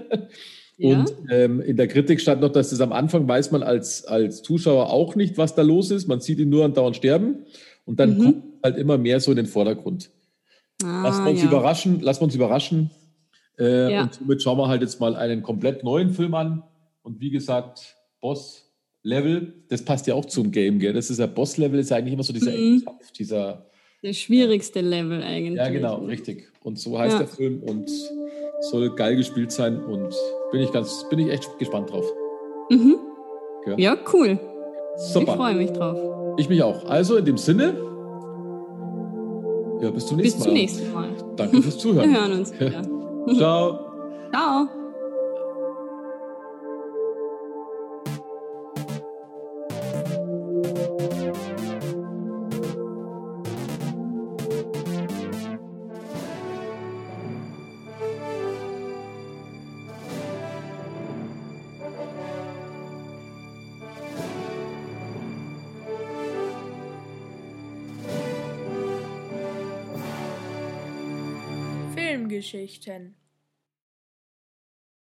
Ja. 0.79 0.99
Und 0.99 1.15
ähm, 1.31 1.61
in 1.61 1.77
der 1.77 1.89
Kritik 1.89 2.21
stand 2.21 2.41
noch, 2.41 2.51
dass 2.51 2.71
das 2.71 2.81
am 2.81 2.93
Anfang 2.93 3.29
weiß 3.29 3.51
man 3.53 3.63
als, 3.63 4.05
als 4.05 4.43
Zuschauer 4.43 4.91
auch 4.91 5.15
nicht, 5.15 5.39
was 5.39 5.55
da 5.55 5.63
los 5.63 5.91
ist. 5.91 6.09
Man 6.09 6.21
sieht 6.21 6.39
ihn 6.39 6.49
nur 6.49 6.65
andauernd 6.65 6.97
sterben 6.97 7.45
und 7.85 8.01
dann 8.01 8.19
mhm. 8.19 8.23
kommt 8.23 8.45
halt 8.63 8.79
immer 8.79 8.99
mehr 8.99 9.21
so 9.21 9.31
in 9.33 9.37
den 9.37 9.47
Vordergrund. 9.47 10.11
Ah, 10.83 11.03
lassen 11.05 11.25
wir 11.25 11.31
uns 11.31 11.43
ja. 11.43 11.49
überraschen, 11.49 12.01
lassen 12.01 12.21
wir 12.21 12.25
uns 12.25 12.35
überraschen. 12.35 12.91
Äh, 13.59 13.93
ja. 13.93 14.03
Und 14.03 14.15
somit 14.15 14.43
schauen 14.43 14.59
wir 14.59 14.69
halt 14.69 14.83
jetzt 14.83 15.01
mal 15.01 15.15
einen 15.15 15.43
komplett 15.43 15.85
neuen 15.85 16.11
Film 16.11 16.35
an. 16.35 16.63
Und 17.03 17.21
wie 17.21 17.31
gesagt, 17.31 17.97
Boss-Level, 18.21 19.65
das 19.69 19.85
passt 19.85 20.07
ja 20.07 20.15
auch 20.15 20.25
zum 20.25 20.51
Game, 20.51 20.79
gell? 20.79 20.93
Das 20.93 21.11
ist 21.11 21.19
ja 21.19 21.27
Boss-Level, 21.27 21.79
ist 21.79 21.91
ja 21.91 21.97
eigentlich 21.97 22.15
immer 22.15 22.23
so 22.23 22.33
dieser, 22.33 22.53
mhm. 22.53 22.85
dieser 23.19 23.67
der 24.03 24.15
schwierigste 24.15 24.81
Level 24.81 25.23
eigentlich. 25.23 25.59
Ja, 25.59 25.69
genau, 25.69 26.05
richtig. 26.05 26.49
Und 26.61 26.79
so 26.79 26.99
heißt 26.99 27.13
ja. 27.13 27.19
der 27.21 27.29
Film 27.29 27.63
und 27.63 27.89
soll 28.71 28.95
geil 28.95 29.17
gespielt 29.17 29.53
sein 29.53 29.83
und 29.85 30.15
bin 30.51 30.61
ich 30.63 30.73
ganz, 30.73 31.05
bin 31.11 31.19
ich 31.19 31.31
echt 31.31 31.59
gespannt 31.59 31.91
drauf. 31.91 32.05
Mhm. 32.71 32.97
Ja, 33.67 33.75
ja 33.77 33.97
cool. 34.13 34.39
Super. 34.97 35.33
Ich 35.33 35.37
freue 35.37 35.55
mich 35.55 35.73
drauf. 35.73 35.99
Ich 36.39 36.49
mich 36.49 36.63
auch. 36.63 36.85
Also 36.87 37.17
in 37.17 37.25
dem 37.25 37.39
Sinne, 37.39 37.75
ja, 39.81 39.91
bis 39.91 40.07
zum 40.07 40.17
nächsten 40.19 40.41
Mal. 40.41 40.45
Bis 40.45 40.45
zum 40.45 40.55
nächsten 40.55 40.93
Mal. 40.93 41.09
Danke 41.37 41.63
fürs 41.63 41.79
Zuhören. 41.79 42.11
Wir 42.11 42.21
hören 42.21 42.33
uns 42.33 42.53
wieder. 42.53 42.83
Ciao. 43.37 43.79
Ciao. 44.31 44.82
Geschichten. 72.53 73.17